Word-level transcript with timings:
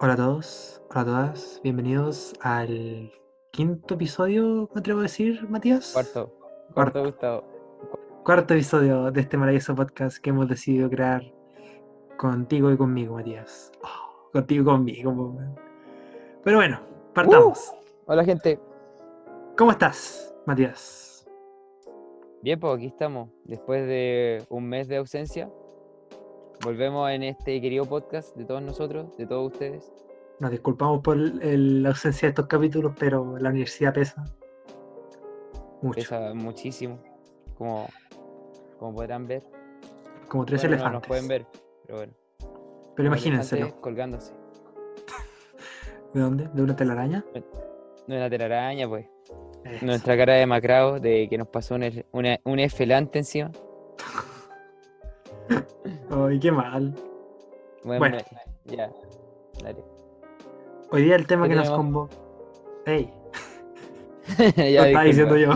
Hola 0.00 0.12
a 0.12 0.16
todos, 0.16 0.80
hola 0.90 1.00
a 1.00 1.04
todas, 1.04 1.60
bienvenidos 1.64 2.32
al 2.40 3.10
quinto 3.50 3.94
episodio, 3.94 4.70
me 4.72 4.78
atrevo 4.78 5.00
a 5.00 5.02
decir, 5.02 5.44
Matías. 5.50 5.90
Cuarto. 5.92 6.32
Cuarto. 6.72 6.72
Cuarto, 6.72 7.04
Gustavo. 7.04 7.44
Cuarto 8.24 8.54
episodio 8.54 9.10
de 9.10 9.20
este 9.22 9.36
maravilloso 9.36 9.74
podcast 9.74 10.18
que 10.18 10.30
hemos 10.30 10.48
decidido 10.48 10.88
crear 10.88 11.24
contigo 12.16 12.70
y 12.70 12.76
conmigo, 12.76 13.16
Matías. 13.16 13.72
Oh, 13.82 14.30
contigo 14.30 14.62
y 14.62 14.64
conmigo. 14.64 15.36
Pero 16.44 16.58
bueno, 16.58 16.80
partamos. 17.12 17.74
Hola, 18.06 18.24
gente. 18.24 18.60
¿Cómo 19.56 19.72
estás, 19.72 20.32
Matías? 20.46 21.28
Bien, 22.42 22.60
pues 22.60 22.76
aquí 22.76 22.86
estamos. 22.86 23.30
Después 23.42 23.84
de 23.88 24.44
un 24.48 24.64
mes 24.68 24.86
de 24.86 24.98
ausencia, 24.98 25.50
volvemos 26.64 27.10
en 27.10 27.22
este 27.22 27.60
querido 27.60 27.84
podcast 27.84 28.36
de 28.36 28.44
todos 28.44 28.62
nosotros, 28.62 29.16
de 29.16 29.26
todos 29.26 29.52
ustedes. 29.52 29.92
Nos 30.40 30.50
disculpamos 30.50 31.00
por 31.00 31.16
el- 31.16 31.82
la 31.82 31.90
ausencia 31.90 32.26
de 32.26 32.30
estos 32.30 32.46
capítulos, 32.46 32.92
pero 32.98 33.38
la 33.38 33.50
universidad 33.50 33.92
pesa. 33.94 34.24
Mucho. 35.82 35.96
Pesa 36.00 36.34
muchísimo, 36.34 36.98
como, 37.56 37.86
como 38.78 38.94
podrán 38.96 39.26
ver. 39.26 39.42
Como 40.28 40.44
tres 40.44 40.60
Bueno, 40.62 40.76
no 40.76 40.82
elefantes. 40.82 41.00
nos 41.00 41.08
pueden 41.08 41.28
ver, 41.28 41.46
pero 41.86 41.98
bueno. 41.98 42.12
Pero 42.96 43.06
imagínenselo. 43.06 43.80
colgándose. 43.80 44.32
¿De 46.14 46.20
dónde? 46.20 46.48
¿De 46.52 46.62
una 46.62 46.74
telaraña? 46.76 47.24
No 48.06 48.14
es 48.14 48.18
una 48.20 48.30
telaraña, 48.30 48.88
pues. 48.88 49.06
Eso. 49.64 49.86
Nuestra 49.86 50.16
cara 50.16 50.34
de 50.34 50.46
macrao 50.46 50.98
de 50.98 51.28
que 51.28 51.36
nos 51.38 51.48
pasó 51.48 51.74
un, 51.76 52.04
una- 52.12 52.38
un 52.44 52.58
esfelante 52.58 53.18
encima. 53.18 53.50
Ay, 56.10 56.38
qué 56.40 56.50
mal. 56.52 56.94
Bueno, 57.84 57.98
Bueno. 58.00 58.18
ya. 58.64 58.90
Dale. 59.62 59.84
Hoy 60.90 61.02
día 61.02 61.16
el 61.16 61.26
tema 61.26 61.44
¿Qué 61.44 61.50
que 61.50 61.56
nos 61.56 61.70
convoca. 61.70 62.16
¡Ey! 62.86 63.12
ya, 64.56 64.80
lo 64.82 64.86
estaba 64.86 65.04
diciendo 65.04 65.36
yo. 65.36 65.50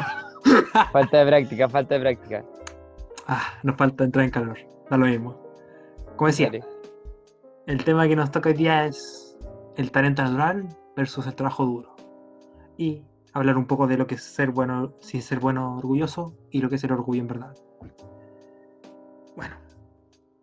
Falta 0.92 1.18
de 1.18 1.27
práctica, 1.27 1.68
falta 1.68 1.94
de 1.94 2.00
práctica. 2.00 2.44
Ah, 3.27 3.42
nos 3.62 3.77
falta 3.77 4.04
entrar 4.04 4.24
en 4.24 4.30
calor. 4.30 4.58
Da 4.90 4.96
lo 4.96 5.06
mismo. 5.06 5.40
Como 6.16 6.27
decía, 6.28 6.46
Dale. 6.46 6.64
el 7.66 7.84
tema 7.84 8.08
que 8.08 8.16
nos 8.16 8.30
toca 8.30 8.48
hoy 8.48 8.55
día 8.56 8.86
es 8.86 9.38
el 9.77 9.90
talento 9.92 10.22
natural 10.22 10.68
versus 10.96 11.27
el 11.27 11.34
trabajo 11.34 11.64
duro. 11.64 11.94
Y 12.77 13.05
hablar 13.32 13.56
un 13.56 13.66
poco 13.66 13.86
de 13.86 13.96
lo 13.96 14.06
que 14.06 14.16
es 14.16 14.22
ser 14.22 14.50
bueno 14.50 14.92
sin 15.00 15.22
ser 15.22 15.38
bueno 15.38 15.77
orgulloso 15.77 16.34
y 16.50 16.60
lo 16.60 16.68
que 16.68 16.74
es 16.77 16.84
el 16.84 16.92
orgullo 16.92 17.20
en 17.22 17.28
verdad. 17.28 17.55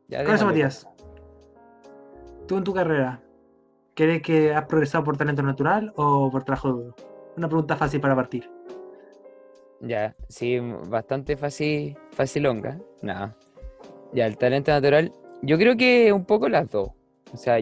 Ya, 0.10 0.24
con 0.26 0.36
eso. 0.36 0.46
Matías. 0.46 0.88
Tú 2.48 2.58
en 2.58 2.64
tu 2.64 2.74
carrera, 2.74 3.22
¿crees 3.94 4.22
que 4.22 4.54
has 4.54 4.66
progresado 4.66 5.04
por 5.04 5.16
talento 5.18 5.42
natural 5.44 5.94
o 5.96 6.30
por 6.32 6.44
trabajo 6.44 6.70
duro? 6.72 6.96
Una 7.38 7.48
pregunta 7.48 7.76
fácil 7.78 8.02
para 8.02 8.16
partir. 8.16 8.50
Ya, 9.82 10.16
sí, 10.28 10.60
bastante 10.88 11.38
fácil, 11.38 11.98
facilonga. 12.12 12.80
Nada. 13.02 13.36
Ya, 14.12 14.26
el 14.26 14.38
talento 14.38 14.72
natural. 14.72 15.14
Yo 15.42 15.58
creo 15.58 15.78
que 15.78 16.12
un 16.12 16.26
poco 16.26 16.50
las 16.50 16.68
dos. 16.70 16.90
O 17.32 17.38
sea, 17.38 17.60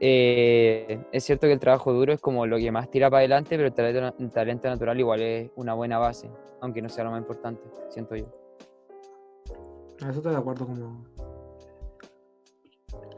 eh, 0.00 0.98
es 1.12 1.24
cierto 1.24 1.46
que 1.46 1.52
el 1.54 1.60
trabajo 1.60 1.92
duro 1.92 2.12
es 2.12 2.20
como 2.20 2.44
lo 2.46 2.58
que 2.58 2.70
más 2.72 2.90
tira 2.90 3.08
para 3.08 3.20
adelante, 3.20 3.50
pero 3.56 3.66
el 3.68 3.72
talento, 3.72 4.00
na- 4.02 4.14
el 4.18 4.30
talento 4.30 4.68
natural 4.68 4.98
igual 4.98 5.22
es 5.22 5.50
una 5.56 5.72
buena 5.74 5.98
base, 5.98 6.28
aunque 6.60 6.82
no 6.82 6.88
sea 6.88 7.04
lo 7.04 7.12
más 7.12 7.20
importante, 7.20 7.62
siento 7.88 8.16
yo. 8.16 8.26
A 10.02 10.08
eso 10.10 10.18
estoy 10.18 10.32
de 10.32 10.38
acuerdo 10.38 10.66
como... 10.66 11.04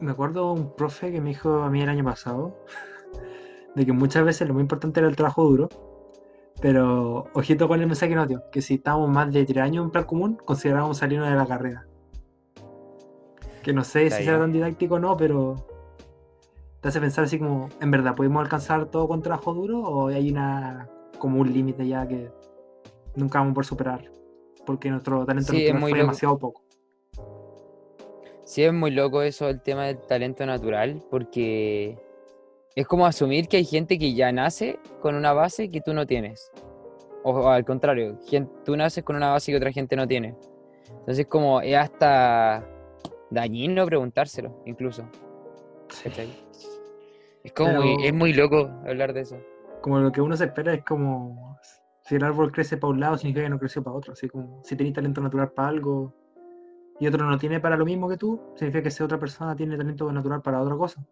Me 0.01 0.11
acuerdo 0.11 0.53
un 0.53 0.75
profe 0.77 1.11
que 1.11 1.21
me 1.21 1.31
dijo 1.31 1.63
a 1.63 1.71
mí 1.71 1.81
el 1.83 1.89
año 1.89 2.05
pasado 2.05 2.55
de 3.75 3.87
que 3.87 3.93
muchas 3.93 4.25
veces 4.25 4.47
lo 4.47 4.55
más 4.55 4.61
importante 4.61 5.01
era 5.01 5.09
el 5.09 5.17
trabajo 5.17 5.45
duro, 5.45 5.69
pero 6.61 7.25
ojito 7.33 7.67
con 7.69 7.81
el 7.81 7.87
mensaje 7.87 8.11
que 8.11 8.17
nos 8.17 8.29
dio, 8.29 8.43
que 8.51 8.61
si 8.61 8.75
estábamos 8.75 9.09
más 9.09 9.33
de 9.33 9.45
tres 9.45 9.63
años 9.63 9.85
en 9.85 9.91
plan 9.91 10.05
común, 10.05 10.39
considerábamos 10.45 10.99
salirnos 10.99 11.29
de 11.31 11.35
la 11.37 11.47
carrera. 11.47 11.87
Que 13.63 13.73
no 13.73 13.85
sé 13.85 14.05
Está 14.07 14.19
si 14.19 14.25
será 14.25 14.39
tan 14.39 14.53
didáctico 14.53 14.97
o 14.97 14.99
no, 14.99 15.17
pero 15.17 15.67
te 16.81 16.89
hace 16.89 17.01
pensar 17.01 17.25
así 17.25 17.39
como, 17.39 17.69
¿en 17.81 17.91
verdad 17.91 18.15
podemos 18.15 18.43
alcanzar 18.43 18.87
todo 18.87 19.09
con 19.09 19.23
trabajo 19.23 19.55
duro 19.55 19.81
o 19.81 20.09
hay 20.09 20.31
una 20.31 20.89
como 21.19 21.41
un 21.41 21.53
límite 21.53 21.87
ya 21.89 22.07
que 22.07 22.31
nunca 23.17 23.39
vamos 23.39 23.53
a 23.53 23.55
poder 23.55 23.67
superar? 23.67 24.11
Porque 24.67 24.91
nuestro 24.91 25.25
talento 25.25 25.53
Sí, 25.53 25.67
es 25.67 25.73
muy 25.73 25.91
fue 25.91 25.91
loco. 25.93 26.01
demasiado 26.03 26.39
poco. 26.39 26.63
Sí, 28.47 28.63
es 28.63 28.73
muy 28.73 28.93
loco 28.93 29.23
eso, 29.23 29.49
el 29.49 29.61
tema 29.61 29.87
del 29.87 29.99
talento 29.99 30.47
natural, 30.47 31.03
porque 31.11 31.99
es 32.77 32.87
como 32.87 33.05
asumir 33.05 33.49
que 33.49 33.57
hay 33.57 33.65
gente 33.65 33.99
que 33.99 34.15
ya 34.15 34.31
nace 34.31 34.79
con 35.03 35.17
una 35.17 35.33
base 35.33 35.69
que 35.69 35.81
tú 35.81 35.93
no 35.93 36.07
tienes. 36.07 36.53
O, 37.25 37.49
al 37.49 37.65
contrario, 37.65 38.21
tú 38.65 38.77
naces 38.77 39.03
con 39.03 39.17
una 39.17 39.33
base 39.33 39.51
que 39.51 39.57
otra 39.57 39.73
gente 39.73 39.97
no 39.97 40.07
tiene. 40.07 40.37
Entonces, 41.01 41.27
como 41.27 41.61
es 41.61 41.77
hasta 41.77 42.65
dañino 43.31 43.85
preguntárselo, 43.85 44.63
incluso. 44.65 45.11
Sí. 45.89 46.09
Es 47.43 47.53
como 47.53 47.83
muy, 47.83 48.07
es 48.07 48.15
muy 48.15 48.33
loco 48.33 48.71
hablar 48.87 49.13
de 49.13 49.23
eso. 49.23 49.37
como 49.83 49.99
lo 49.99 50.13
que 50.13 50.21
uno 50.21 50.37
se 50.37 50.45
espera 50.45 50.73
es 50.73 50.85
como 50.85 51.59
si 52.03 52.15
el 52.15 52.23
árbol 52.23 52.53
crece 52.53 52.77
para 52.77 52.93
un 52.93 53.01
lado 53.01 53.19
significa 53.19 53.43
que 53.43 53.51
no 53.51 53.59
creció 53.59 53.83
para 53.83 53.97
otro 53.97 54.13
así 54.13 54.29
como 54.29 54.61
si 54.65 54.77
tenés 54.77 54.93
talento 54.93 55.21
natural 55.21 55.51
para 55.51 55.69
algo 55.69 56.13
y 56.99 57.07
otro 57.07 57.29
no 57.29 57.39
tiene 57.39 57.61
para 57.61 57.77
lo 57.77 57.85
mismo 57.85 58.09
que 58.09 58.17
tú 58.17 58.41
significa 58.55 58.83
que 58.83 58.89
esa 58.89 59.05
otra 59.05 59.19
persona 59.19 59.55
tiene 59.55 59.77
talento 59.77 60.11
natural 60.11 60.43
para 60.43 60.63
otra 60.63 60.77
cosa 60.77 61.05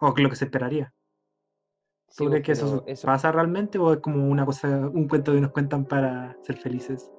o 0.00 0.14
que 0.14 0.22
lo 0.22 0.30
que 0.30 0.36
se 0.36 0.46
esperaría 0.46 0.92
Sí, 2.10 2.24
¿tú 2.24 2.30
pues, 2.30 2.42
crees 2.42 2.46
que 2.46 2.52
eso, 2.52 2.84
pero 2.86 2.98
pasa 3.02 3.30
realmente 3.30 3.78
o 3.78 3.92
es 3.92 4.00
como 4.00 4.26
una 4.28 4.46
cosa 4.46 4.68
un 4.68 5.06
cuento 5.08 5.32
que 5.34 5.40
nos 5.40 5.50
cuentan 5.50 5.84
para 5.84 6.36
ser 6.42 6.56
felices 6.56 7.12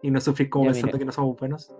y 0.00 0.10
no 0.10 0.20
sufrir 0.20 0.48
como 0.48 0.66
pensando 0.66 0.86
mira. 0.86 0.98
que 0.98 1.04
no 1.04 1.12
somos 1.12 1.36
buenos 1.36 1.74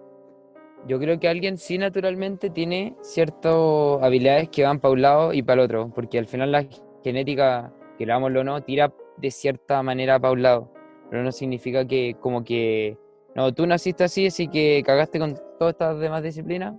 Yo 0.86 0.98
creo 0.98 1.20
que 1.20 1.28
alguien 1.28 1.56
sí 1.56 1.78
naturalmente 1.78 2.50
tiene 2.50 2.96
ciertas 3.00 3.54
habilidades 4.02 4.48
que 4.48 4.64
van 4.64 4.80
para 4.80 4.92
un 4.92 5.02
lado 5.02 5.32
y 5.32 5.42
para 5.42 5.62
el 5.62 5.66
otro, 5.66 5.92
porque 5.94 6.18
al 6.18 6.26
final 6.26 6.50
la 6.50 6.66
genética, 7.04 7.72
querámoslo 7.96 8.40
o 8.40 8.44
no, 8.44 8.60
tira 8.62 8.92
de 9.16 9.30
cierta 9.30 9.82
manera 9.84 10.18
para 10.18 10.32
un 10.32 10.42
lado, 10.42 10.72
pero 11.10 11.22
no 11.22 11.30
significa 11.30 11.86
que 11.86 12.16
como 12.20 12.42
que, 12.42 12.98
no, 13.36 13.54
tú 13.54 13.66
naciste 13.66 14.02
así, 14.02 14.26
así 14.26 14.48
que 14.48 14.82
cagaste 14.84 15.20
con 15.20 15.38
todas 15.58 15.72
estas 15.74 15.98
demás 15.98 16.22
disciplinas, 16.22 16.76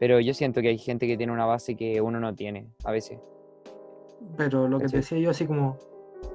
pero 0.00 0.20
yo 0.20 0.34
siento 0.34 0.60
que 0.60 0.68
hay 0.68 0.78
gente 0.78 1.06
que 1.06 1.16
tiene 1.16 1.32
una 1.32 1.46
base 1.46 1.76
que 1.76 2.00
uno 2.00 2.18
no 2.20 2.34
tiene 2.34 2.68
a 2.84 2.90
veces. 2.92 3.18
pero 4.36 4.68
lo 4.68 4.78
que 4.78 4.86
decía 4.88 5.18
yo 5.18 5.30
así 5.30 5.46
como 5.46 5.76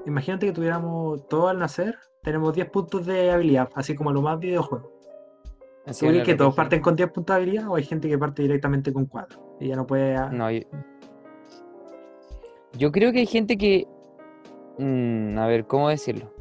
imagínate 0.06 0.46
que 0.46 0.52
tuviéramos 0.54 1.28
todo 1.28 1.48
al 1.50 1.60
nacer 1.60 1.96
tenemos 2.24 2.54
10 2.54 2.70
puntos 2.70 3.06
de 3.06 3.32
habilidad 3.32 3.70
así 3.74 3.96
como 3.96 4.12
lo 4.12 4.22
más 4.22 4.40
videojuegos 4.40 4.92
Así 5.86 6.06
¿Tú 6.06 6.12
crees 6.12 6.26
que 6.26 6.36
todos 6.36 6.54
parten 6.54 6.82
con 6.82 6.96
10 6.96 7.10
puntos 7.12 7.36
de 7.36 7.42
habilidad 7.42 7.68
o 7.70 7.76
hay 7.76 7.84
gente 7.84 8.08
que 8.08 8.18
parte 8.18 8.44
directamente 8.44 8.94
con 8.94 9.06
4? 9.08 9.58
Y 9.60 9.70
ya 9.70 9.76
no 9.76 9.88
puede. 9.88 10.14
No, 10.30 10.52
yo... 10.52 10.60
yo 12.78 12.92
creo 12.92 13.12
que 13.12 13.20
hay 13.20 13.26
gente 13.26 13.58
que... 13.58 13.88
mm, 14.78 15.38
a 15.40 15.48
ver, 15.48 15.66
¿cómo 15.66 15.90
decirlo? 15.90 16.32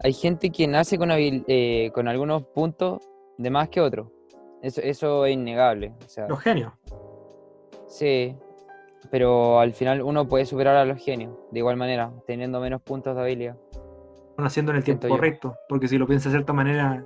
Hay 0.00 0.12
gente 0.14 0.48
que 0.50 0.66
nace 0.66 0.96
con, 0.96 1.10
habil- 1.10 1.44
eh, 1.48 1.90
con 1.92 2.08
algunos 2.08 2.44
puntos 2.44 3.02
de 3.36 3.50
más 3.50 3.68
que 3.68 3.80
otros. 3.82 4.08
Eso, 4.62 4.80
eso 4.82 5.26
es 5.26 5.34
innegable. 5.34 5.92
O 6.04 6.08
sea, 6.08 6.26
Los 6.28 6.40
genios. 6.40 6.72
sí, 7.86 8.36
pero 9.10 9.60
al 9.60 9.72
final 9.72 10.02
uno 10.02 10.26
puede 10.28 10.44
superar 10.46 10.76
a 10.76 10.84
los 10.84 10.98
genios, 11.02 11.32
de 11.50 11.58
igual 11.60 11.76
manera, 11.76 12.12
teniendo 12.26 12.60
menos 12.60 12.82
puntos 12.82 13.14
de 13.14 13.22
habilidad. 13.22 13.56
Van 14.36 14.46
haciendo 14.46 14.72
en 14.72 14.78
el 14.78 14.84
tiempo 14.84 15.06
yo. 15.08 15.14
correcto. 15.14 15.54
Porque 15.68 15.88
si 15.88 15.98
lo 15.98 16.06
piensas 16.06 16.32
de 16.32 16.38
cierta 16.38 16.52
manera, 16.52 17.04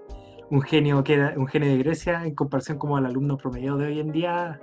un 0.51 0.63
genio 0.63 1.03
que 1.05 1.15
era 1.15 1.35
un 1.37 1.47
genio 1.47 1.71
de 1.71 1.79
Grecia, 1.79 2.25
en 2.25 2.35
comparación 2.35 2.79
como 2.79 2.97
al 2.97 3.07
alumno 3.07 3.37
promedio 3.37 3.77
de 3.77 3.87
hoy 3.87 4.01
en 4.01 4.13
día, 4.13 4.61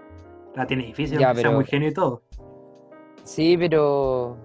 la 0.56 0.68
tiene 0.68 0.86
difícil, 0.86 1.18
Ya, 1.20 1.28
aunque 1.30 1.42
sea 1.42 1.50
pero- 1.50 1.58
muy 1.60 1.66
genio 1.66 1.90
y 1.90 1.94
todo. 1.94 2.22
Sí, 3.24 3.56
pero... 3.58 4.38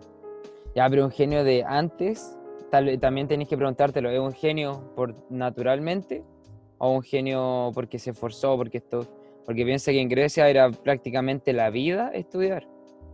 Ya, 0.75 0.89
pero 0.91 1.05
un 1.05 1.11
genio 1.11 1.45
de 1.45 1.63
antes, 1.65 2.37
tal, 2.71 2.87
vez 2.87 2.99
también 3.01 3.29
tenés 3.29 3.49
que 3.49 3.57
preguntártelo, 3.57 4.11
¿es 4.11 4.19
un 4.19 4.33
genio 4.33 4.93
por 4.97 5.15
naturalmente 5.31 6.25
o 6.79 6.91
un 6.91 7.03
genio 7.03 7.71
porque 7.75 7.99
se 7.99 8.11
esforzó, 8.11 8.57
porque 8.57 8.79
esto, 8.79 9.07
porque 9.45 9.65
piensa 9.65 9.93
que 9.93 10.01
en 10.01 10.09
Grecia 10.09 10.49
era 10.49 10.71
prácticamente 10.71 11.53
la 11.53 11.71
vida 11.71 12.11
estudiar 12.13 12.69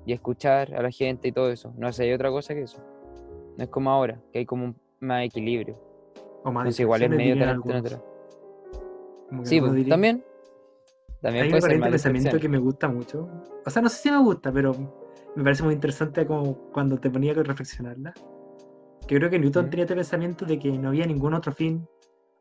y 0.07 0.13
escuchar 0.13 0.75
a 0.75 0.83
la 0.83 0.91
gente 0.91 1.29
y 1.29 1.33
todo 1.33 1.51
eso. 1.51 1.73
No 1.77 1.93
sé, 1.93 2.05
hay 2.05 2.13
otra 2.13 2.31
cosa 2.31 2.55
que 2.55 2.63
eso. 2.63 2.79
No 3.57 3.65
es 3.65 3.71
como 3.71 3.91
ahora, 3.91 4.21
que 4.33 4.41
hay 4.41 4.47
como 4.47 4.65
un 4.65 4.77
más 5.01 5.25
equilibrio. 5.25 5.79
O 6.45 6.51
más 6.51 6.63
Entonces 6.63 6.81
igual 6.81 7.03
es 7.03 7.11
medio 7.11 7.39
talento 7.39 8.03
Sí, 9.45 9.61
pues, 9.61 9.89
también. 9.89 10.25
También 11.21 11.45
Hay 11.45 11.53
un 11.53 11.59
puede 11.59 11.73
ser 11.73 11.81
de 11.81 11.91
pensamiento 11.91 12.39
que 12.41 12.49
me 12.49 12.59
gusta 12.59 12.89
mucho. 12.89 13.29
O 13.65 13.71
sea, 13.71 13.83
no 13.83 13.89
sé 13.89 14.03
si 14.03 14.11
me 14.11 14.19
gusta, 14.19 14.51
pero 14.51 14.75
me 15.37 15.45
parece 15.45 15.63
muy 15.63 15.75
interesante 15.75 16.27
como 16.27 16.55
cuando 16.73 16.99
te 16.99 17.11
ponía 17.11 17.35
que 17.35 17.43
reflexionarla. 17.43 18.15
Que 19.07 19.17
creo 19.17 19.31
que 19.31 19.39
Newton 19.39 19.67
¿Mm? 19.67 19.71
tenía 19.71 19.85
este 19.85 19.95
pensamiento 19.95 20.45
de 20.47 20.59
que 20.59 20.71
no 20.73 20.89
había 20.89 21.07
ningún 21.07 21.35
otro 21.35 21.53
fin 21.53 21.87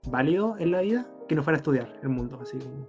válido 0.08 0.56
en 0.60 0.72
la 0.72 0.82
vida 0.82 1.06
que 1.28 1.36
no 1.36 1.44
fuera 1.44 1.58
estudiar 1.58 1.94
el 2.02 2.10
mundo. 2.10 2.40
Así 2.42 2.58
como, 2.58 2.88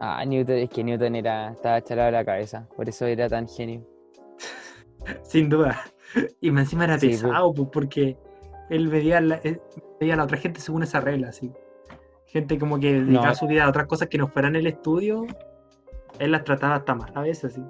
Ah, 0.00 0.24
Newton, 0.24 0.56
es 0.56 0.70
que 0.70 0.84
Newton 0.84 1.16
era, 1.16 1.50
estaba 1.52 1.82
chalado 1.82 2.06
de 2.06 2.12
la 2.12 2.24
cabeza, 2.24 2.68
por 2.76 2.88
eso 2.88 3.06
era 3.06 3.28
tan 3.28 3.48
genio. 3.48 3.82
Sin 5.22 5.48
duda. 5.48 5.78
Y 6.40 6.50
más 6.50 6.64
encima 6.64 6.84
era 6.84 6.98
Sí, 6.98 7.08
pesado, 7.08 7.52
pues, 7.52 7.68
porque 7.70 8.16
él 8.70 8.88
veía, 8.88 9.20
la, 9.20 9.34
él 9.44 9.60
veía 10.00 10.14
a 10.14 10.16
la 10.16 10.24
otra 10.24 10.38
gente 10.38 10.58
según 10.58 10.82
esa 10.82 11.00
regla, 11.02 11.28
así. 11.28 11.52
Gente 12.24 12.58
como 12.58 12.80
que 12.80 12.94
dedicaba 12.94 13.28
No. 13.28 13.34
su 13.34 13.46
vida 13.46 13.64
a 13.64 13.68
otras 13.68 13.86
cosas 13.86 14.08
que 14.08 14.16
no 14.16 14.26
fueran 14.28 14.56
el 14.56 14.66
estudio, 14.66 15.26
él 16.18 16.32
las 16.32 16.44
trataba 16.44 16.76
hasta 16.76 16.94
mal 16.94 17.12
a 17.14 17.20
veces, 17.20 17.52
así. 17.52 17.62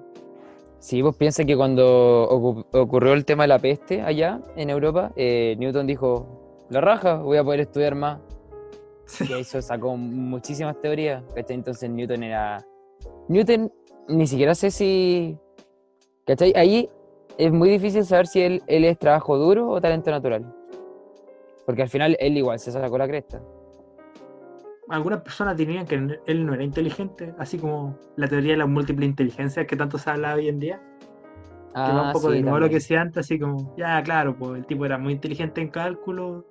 Sí, 0.78 1.02
vos 1.02 1.16
piensas 1.16 1.46
que 1.46 1.56
cuando 1.56 2.28
ocu- 2.30 2.64
ocurrió 2.80 3.12
el 3.14 3.24
tema 3.24 3.42
de 3.42 3.48
la 3.48 3.58
peste 3.58 4.02
allá 4.02 4.40
en 4.54 4.70
Europa, 4.70 5.10
eh, 5.16 5.56
Newton 5.58 5.88
dijo, 5.88 6.64
la 6.70 6.80
raja, 6.80 7.16
voy 7.16 7.38
a 7.38 7.42
poder 7.44 7.58
estudiar 7.58 7.96
más. 7.96 8.20
Sí. 9.08 9.24
Y 9.28 9.32
eso 9.40 9.60
sacó 9.62 9.96
muchísimas 9.96 10.80
teorías, 10.80 11.24
¿cachai? 11.34 11.56
Entonces 11.56 11.88
Newton 11.90 12.22
era... 12.22 12.64
Newton, 13.28 13.72
ni 14.08 14.26
siquiera 14.26 14.54
sé 14.54 14.70
si... 14.70 15.36
¿Cachai? 16.26 16.52
Ahí 16.54 16.88
es 17.38 17.50
muy 17.52 17.70
difícil 17.70 18.04
saber 18.04 18.26
si 18.26 18.42
él, 18.42 18.62
él 18.66 18.84
es 18.84 18.98
trabajo 18.98 19.36
duro 19.38 19.68
o 19.68 19.80
talento 19.80 20.10
natural. 20.10 20.54
Porque 21.64 21.82
al 21.82 21.88
final 21.88 22.16
él 22.20 22.36
igual 22.36 22.58
se 22.58 22.70
sacó 22.70 22.98
la 22.98 23.08
cresta. 23.08 23.40
Algunas 24.90 25.20
personas 25.20 25.56
dirían 25.56 25.86
que 25.86 25.96
él 26.26 26.46
no 26.46 26.54
era 26.54 26.64
inteligente, 26.64 27.34
así 27.38 27.58
como 27.58 27.98
la 28.16 28.26
teoría 28.28 28.52
de 28.52 28.58
las 28.58 28.68
múltiples 28.68 29.06
inteligencias 29.08 29.66
que 29.66 29.76
tanto 29.76 29.98
se 29.98 30.08
habla 30.10 30.34
hoy 30.34 30.48
en 30.48 30.58
día. 30.58 30.80
que 31.74 31.78
va 31.80 32.02
un 32.02 32.08
Ah, 32.08 32.10
poco 32.12 32.28
sí, 32.30 32.36
de 32.36 32.42
nuevo 32.42 32.58
lo 32.60 32.68
que 32.68 32.76
decía 32.76 33.02
antes, 33.02 33.18
así 33.18 33.38
como, 33.38 33.74
ya, 33.76 34.02
claro, 34.02 34.34
pues 34.36 34.58
el 34.60 34.66
tipo 34.66 34.86
era 34.86 34.96
muy 34.96 35.12
inteligente 35.12 35.60
en 35.60 35.68
cálculo, 35.68 36.46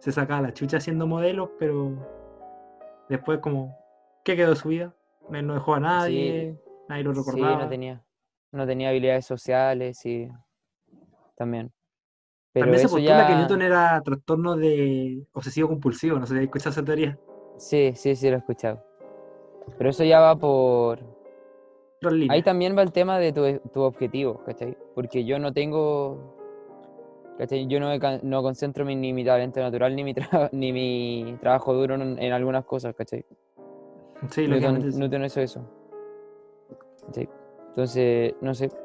se 0.00 0.12
sacaba 0.12 0.40
la 0.42 0.52
chucha 0.52 0.78
haciendo 0.78 1.06
modelos, 1.06 1.50
pero 1.58 1.92
después 3.08 3.38
como, 3.38 3.78
¿qué 4.24 4.34
quedó 4.36 4.50
de 4.50 4.56
su 4.56 4.68
vida? 4.70 4.94
Él 5.32 5.46
no 5.46 5.54
dejó 5.54 5.74
a 5.74 5.80
nadie, 5.80 6.58
nadie 6.88 7.04
lo 7.04 7.14
Sí, 7.14 7.20
recordaba. 7.20 7.62
no 7.64 7.68
tenía, 7.68 8.02
no 8.50 8.66
tenía 8.66 8.88
habilidades 8.88 9.26
sociales, 9.26 9.98
sí. 9.98 10.28
También. 11.36 11.72
Pero 12.52 12.66
También 12.66 12.80
se 12.88 12.88
postula 12.92 13.26
que. 13.28 13.34
Newton 13.36 13.62
era 13.62 14.00
trastorno 14.02 14.56
de 14.56 15.24
obsesivo 15.32 15.68
compulsivo, 15.68 16.18
no 16.18 16.26
sé 16.26 16.36
si 16.36 16.44
escuchado 16.44 16.70
esa 16.70 16.84
teoría. 16.84 17.18
Sí, 17.58 17.92
sí, 17.94 18.16
sí, 18.16 18.28
lo 18.28 18.36
he 18.36 18.38
escuchado. 18.38 18.82
Pero 19.78 19.90
eso 19.90 20.02
ya 20.02 20.18
va 20.20 20.34
por... 20.34 20.98
Ahí 22.30 22.42
también 22.42 22.76
va 22.76 22.82
el 22.82 22.92
tema 22.92 23.18
de 23.18 23.32
tu, 23.32 23.58
tu 23.70 23.82
objetivo, 23.82 24.42
¿cachai? 24.44 24.76
Porque 24.94 25.24
yo 25.24 25.38
no 25.38 25.52
tengo... 25.52 26.39
¿cachai? 27.40 27.66
Yo 27.66 27.80
no, 27.80 27.88
no 28.22 28.42
concentro 28.42 28.84
mi, 28.84 28.94
ni 28.94 29.14
mi 29.14 29.24
talento 29.24 29.60
natural 29.60 29.96
ni 29.96 30.04
mi, 30.04 30.14
ni 30.52 30.72
mi 30.72 31.38
trabajo 31.40 31.72
duro 31.72 31.94
en, 31.94 32.18
en 32.18 32.32
algunas 32.32 32.66
cosas, 32.66 32.94
¿cachai? 32.94 33.24
Sí, 34.28 34.46
Newton. 34.46 34.98
Newton 34.98 35.24
hizo 35.24 35.40
eso. 35.40 35.64
¿cachai? 37.06 37.28
Entonces, 37.70 38.34
no 38.42 38.54
sé. 38.54 38.68
Yo, 38.68 38.76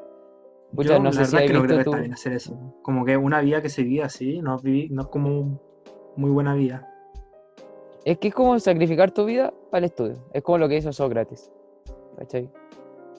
Pucha, 0.74 0.98
no 0.98 1.04
la 1.04 1.12
sé 1.12 1.18
verdad 1.18 1.38
si 1.40 1.46
que 1.46 1.52
no 1.52 1.60
creo 1.60 1.60
que 1.60 1.66
visto 1.66 1.80
está 1.80 1.90
tú... 1.90 1.96
bien 1.98 2.12
hacer 2.14 2.32
eso. 2.32 2.74
Como 2.82 3.04
que 3.04 3.16
una 3.16 3.40
vida 3.42 3.60
que 3.60 3.68
se 3.68 3.82
vive 3.82 4.02
así, 4.02 4.40
no, 4.40 4.58
no 4.62 5.02
es 5.02 5.08
como 5.08 5.60
muy 6.16 6.30
buena 6.30 6.54
vida. 6.54 6.88
Es 8.04 8.18
que 8.18 8.28
es 8.28 8.34
como 8.34 8.58
sacrificar 8.58 9.10
tu 9.10 9.26
vida 9.26 9.52
al 9.70 9.84
estudio. 9.84 10.16
Es 10.32 10.42
como 10.42 10.58
lo 10.58 10.68
que 10.68 10.78
hizo 10.78 10.92
Sócrates. 10.92 11.52
¿Cachai? 12.16 12.50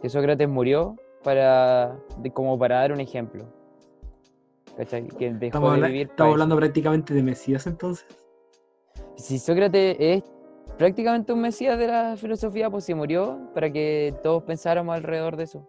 Que 0.01 0.09
Sócrates 0.09 0.49
murió 0.49 0.95
para, 1.23 1.99
como 2.33 2.57
para 2.57 2.79
dar 2.79 2.91
un 2.91 3.01
ejemplo. 3.01 3.45
¿Cachai? 4.77 5.07
Que 5.07 5.33
dejó 5.33 5.45
Estamos, 5.45 5.69
de 5.71 5.75
habla- 5.75 5.88
vivir 5.88 6.01
estamos 6.03 6.18
para 6.18 6.31
hablando 6.31 6.56
prácticamente 6.56 7.13
de 7.13 7.24
Mesías 7.24 7.65
entonces. 7.68 8.06
Si 9.15 9.39
Sócrates 9.39 9.97
es 10.00 10.24
prácticamente 10.77 11.33
un 11.33 11.41
mesías 11.41 11.77
de 11.79 11.88
la 11.88 12.15
filosofía, 12.18 12.69
pues 12.69 12.83
se 12.85 12.94
murió 12.94 13.39
para 13.56 13.71
que 13.71 14.13
todos 14.21 14.44
pensáramos 14.44 14.95
alrededor 14.95 15.35
de 15.35 15.44
eso. 15.45 15.68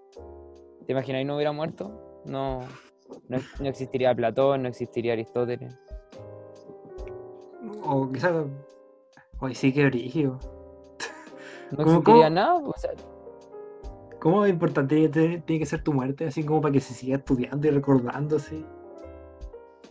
¿Te 0.86 0.92
imaginas? 0.92 1.24
no 1.24 1.34
hubiera 1.36 1.52
muerto? 1.52 2.20
No, 2.26 2.60
no, 3.28 3.38
no 3.60 3.68
existiría 3.68 4.14
Platón, 4.14 4.62
no 4.62 4.68
existiría 4.68 5.14
Aristóteles. 5.14 5.74
O 7.82 8.10
quizás. 8.12 8.46
Hoy 9.40 9.54
sí 9.54 9.72
que 9.72 9.86
brígido. 9.86 10.38
No 11.70 11.76
¿Cómo- 11.78 11.90
existiría 11.92 12.24
cómo? 12.24 12.34
nada. 12.34 12.60
pues, 12.60 12.76
o 12.76 12.78
sea, 12.80 12.90
¿Cómo 14.20 14.44
es 14.44 14.50
importante 14.50 15.08
te- 15.08 15.38
tiene 15.42 15.60
que 15.60 15.66
ser 15.66 15.82
tu 15.84 15.92
muerte? 15.92 16.26
Así 16.26 16.42
como 16.44 16.60
para 16.60 16.72
que 16.72 16.80
se 16.80 16.92
siga 16.92 17.18
estudiando 17.18 17.68
y 17.68 17.70
recordándose. 17.70 18.64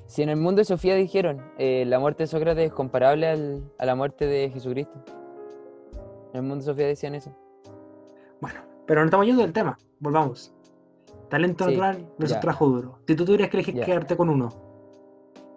Si 0.07 0.24
en 0.24 0.30
el 0.30 0.38
mundo 0.38 0.59
de 0.62 0.65
Sofía 0.65 0.95
dijeron, 0.95 1.42
eh, 1.57 1.83
la 1.86 2.00
muerte 2.00 2.24
de 2.24 2.27
Sócrates 2.27 2.68
es 2.68 2.74
comparable 2.74 3.27
al- 3.27 3.71
a 3.77 3.86
la 3.86 3.94
muerte 3.95 4.25
de 4.25 4.50
Jesucristo. 4.50 5.04
En 6.31 6.38
el 6.38 6.42
mundo 6.44 6.57
de 6.57 6.62
Sofía 6.63 6.88
decían 6.88 7.13
eso. 7.15 7.31
Bueno, 8.39 8.59
pero 8.86 9.01
no 9.01 9.06
estamos 9.06 9.25
yendo 9.25 9.42
del 9.42 9.54
tema. 9.54 9.77
Volvamos. 10.00 10.54
Talento 11.30 11.65
Sí, 11.65 11.71
natural 11.71 12.07
versus 12.18 12.36
ya. 12.36 12.39
trabajo 12.39 12.68
duro. 12.68 13.00
Si 13.06 13.15
tú 13.15 13.25
tuvieras 13.25 13.50
que 13.50 13.57
elegir 13.57 13.75
Ya. 13.75 13.86
quedarte 13.86 14.15
con 14.15 14.30
uno, 14.30 14.50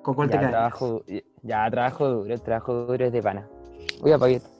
¿con 0.02 0.14
cuál 0.14 0.28
te 0.30 0.36
Ya 0.36 0.48
trabajo, 0.48 1.02
ya, 1.42 1.70
trabajo 1.70 2.08
duro, 2.08 2.34
el 2.34 2.40
trabajo 2.42 2.74
duro 2.86 3.04
es 3.04 3.12
de 3.12 3.22
pana. 3.22 3.48
Uy, 4.02 4.10
apagué 4.12 4.36
esto. 4.36 4.50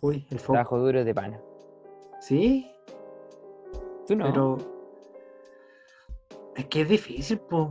Uy, 0.00 0.26
el 0.30 0.38
foco. 0.38 0.52
Trabajo 0.52 0.78
duro 0.78 1.00
es 1.00 1.06
de 1.06 1.14
pana. 1.14 1.40
Sí, 2.20 2.70
Tú 4.06 4.14
no. 4.14 4.26
pero. 4.26 4.58
Es 6.54 6.66
que 6.66 6.82
es 6.82 6.88
difícil, 6.88 7.38
po. 7.40 7.70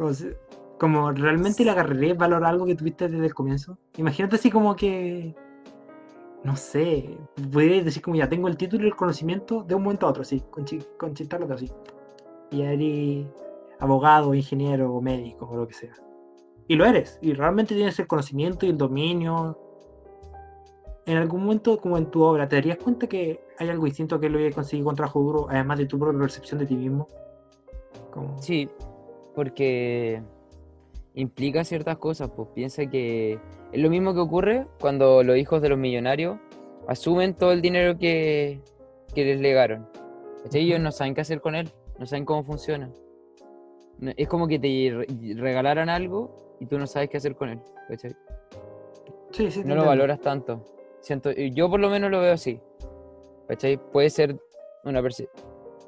Como, 0.00 0.14
si- 0.14 0.32
como 0.78 1.12
realmente 1.12 1.62
le 1.62 1.72
agarrarías 1.72 2.16
valor 2.16 2.42
a 2.42 2.48
algo 2.48 2.64
que 2.64 2.74
tuviste 2.74 3.06
desde 3.06 3.26
el 3.26 3.34
comienzo. 3.34 3.76
Imagínate 3.98 4.36
así 4.36 4.50
como 4.50 4.74
que. 4.74 5.34
No 6.42 6.56
sé, 6.56 7.18
pudieras 7.52 7.84
decir 7.84 8.02
como 8.02 8.16
ya 8.16 8.26
tengo 8.26 8.48
el 8.48 8.56
título 8.56 8.84
y 8.84 8.86
el 8.86 8.96
conocimiento 8.96 9.62
de 9.62 9.74
un 9.74 9.82
momento 9.82 10.06
a 10.06 10.08
otro, 10.08 10.22
así, 10.22 10.42
con, 10.50 10.64
con 10.96 11.12
chistarlo 11.12 11.52
así. 11.54 11.70
Y 12.50 12.62
eres 12.62 13.26
abogado, 13.78 14.32
ingeniero, 14.32 14.90
o 14.94 15.02
médico, 15.02 15.46
o 15.50 15.54
lo 15.54 15.68
que 15.68 15.74
sea. 15.74 15.92
Y 16.66 16.76
lo 16.76 16.86
eres, 16.86 17.18
y 17.20 17.34
realmente 17.34 17.74
tienes 17.74 17.98
el 17.98 18.06
conocimiento 18.06 18.64
y 18.64 18.70
el 18.70 18.78
dominio. 18.78 19.58
En 21.04 21.18
algún 21.18 21.42
momento, 21.42 21.78
como 21.78 21.98
en 21.98 22.06
tu 22.06 22.22
obra, 22.22 22.48
¿te 22.48 22.56
darías 22.56 22.78
cuenta 22.78 23.06
que 23.06 23.44
hay 23.58 23.68
algo 23.68 23.84
distinto 23.84 24.18
que 24.18 24.30
lo 24.30 24.38
que 24.38 24.50
conseguir 24.50 24.82
con 24.86 24.96
trabajo 24.96 25.20
duro, 25.20 25.46
además 25.50 25.76
de 25.76 25.84
tu 25.84 25.98
propia 25.98 26.20
percepción 26.20 26.58
de 26.58 26.64
ti 26.64 26.74
mismo? 26.74 27.06
Como... 28.10 28.40
Sí, 28.40 28.66
porque 29.34 30.22
implica 31.14 31.64
ciertas 31.64 31.98
cosas, 31.98 32.30
pues 32.34 32.48
piensa 32.54 32.86
que 32.86 33.38
es 33.72 33.80
lo 33.80 33.90
mismo 33.90 34.14
que 34.14 34.20
ocurre 34.20 34.66
cuando 34.80 35.22
los 35.22 35.36
hijos 35.36 35.60
de 35.62 35.68
los 35.68 35.78
millonarios 35.78 36.38
asumen 36.86 37.34
todo 37.34 37.52
el 37.52 37.60
dinero 37.62 37.98
que, 37.98 38.60
que 39.14 39.24
les 39.24 39.40
legaron. 39.40 39.86
Ellos 40.52 40.80
no 40.80 40.92
saben 40.92 41.14
qué 41.14 41.20
hacer 41.20 41.40
con 41.40 41.54
él, 41.54 41.68
no 41.98 42.06
saben 42.06 42.24
cómo 42.24 42.44
funciona. 42.44 42.90
Es 44.16 44.28
como 44.28 44.48
que 44.48 44.58
te 44.58 44.90
re- 44.92 45.06
regalaran 45.34 45.88
algo 45.90 46.56
y 46.60 46.66
tú 46.66 46.78
no 46.78 46.86
sabes 46.86 47.10
qué 47.10 47.18
hacer 47.18 47.34
con 47.36 47.50
él. 47.50 47.60
¿cachai? 47.88 48.16
Sí, 49.32 49.50
sí, 49.50 49.62
No 49.64 49.74
lo 49.74 49.84
valoras 49.84 50.20
tanto. 50.20 50.64
Siento, 51.00 51.30
yo 51.32 51.68
por 51.70 51.80
lo 51.80 51.90
menos 51.90 52.10
lo 52.10 52.20
veo 52.20 52.32
así. 52.32 52.60
¿Cachai? 53.48 53.76
Puede 53.76 54.10
ser 54.10 54.36
una 54.84 55.02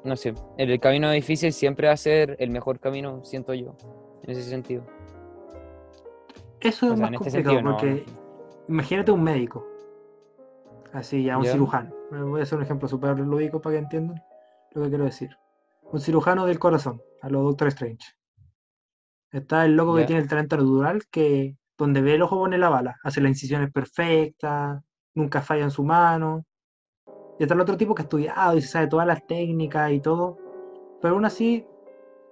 No 0.03 0.15
sé, 0.15 0.33
en 0.57 0.69
el 0.69 0.79
camino 0.79 1.09
difícil 1.11 1.53
siempre 1.53 1.87
va 1.87 1.93
a 1.93 1.97
ser 1.97 2.35
el 2.39 2.49
mejor 2.49 2.79
camino, 2.79 3.23
siento 3.23 3.53
yo, 3.53 3.75
en 4.23 4.31
ese 4.31 4.43
sentido. 4.43 4.83
Eso 6.59 6.87
O 6.87 6.93
es 6.93 6.97
sea, 6.99 7.09
más 7.09 7.21
en 7.21 7.27
este 7.27 7.43
complicado 7.43 7.61
no. 7.61 7.71
porque 7.77 8.05
imagínate 8.67 9.11
un 9.11 9.23
médico, 9.23 9.65
así 10.93 11.23
ya 11.23 11.37
un 11.37 11.43
Ya. 11.45 11.51
cirujano. 11.53 11.93
Voy 12.11 12.39
a 12.41 12.43
hacer 12.43 12.57
un 12.57 12.63
ejemplo 12.63 12.87
súper 12.87 13.17
lúdico 13.19 13.61
para 13.61 13.75
que 13.75 13.79
entiendan 13.79 14.21
lo 14.73 14.83
que 14.83 14.89
quiero 14.89 15.05
decir. 15.05 15.35
Un 15.91 15.99
cirujano 15.99 16.45
del 16.45 16.59
corazón, 16.59 17.01
a 17.21 17.29
los 17.29 17.43
Doctor 17.43 17.67
Strange. 17.69 18.05
Está 19.31 19.65
el 19.65 19.75
loco 19.75 19.95
que 19.95 20.03
tiene 20.05 20.21
el 20.21 20.27
talento 20.27 20.57
natural 20.57 21.03
que 21.09 21.57
donde 21.77 22.01
ve 22.01 22.15
el 22.15 22.21
ojo 22.21 22.37
pone 22.37 22.57
la 22.57 22.69
bala, 22.69 22.97
hace 23.03 23.19
las 23.19 23.29
incisiones 23.29 23.71
perfectas, 23.71 24.79
nunca 25.15 25.41
falla 25.41 25.63
en 25.63 25.71
su 25.71 25.83
mano. 25.83 26.45
Y 27.39 27.43
está 27.43 27.55
el 27.55 27.61
otro 27.61 27.77
tipo 27.77 27.95
que 27.95 28.03
ha 28.03 28.05
estudiado 28.05 28.57
y 28.57 28.61
se 28.61 28.67
sabe 28.67 28.87
todas 28.87 29.07
las 29.07 29.25
técnicas 29.25 29.91
y 29.91 29.99
todo, 29.99 30.37
pero 31.01 31.15
aún 31.15 31.25
así 31.25 31.65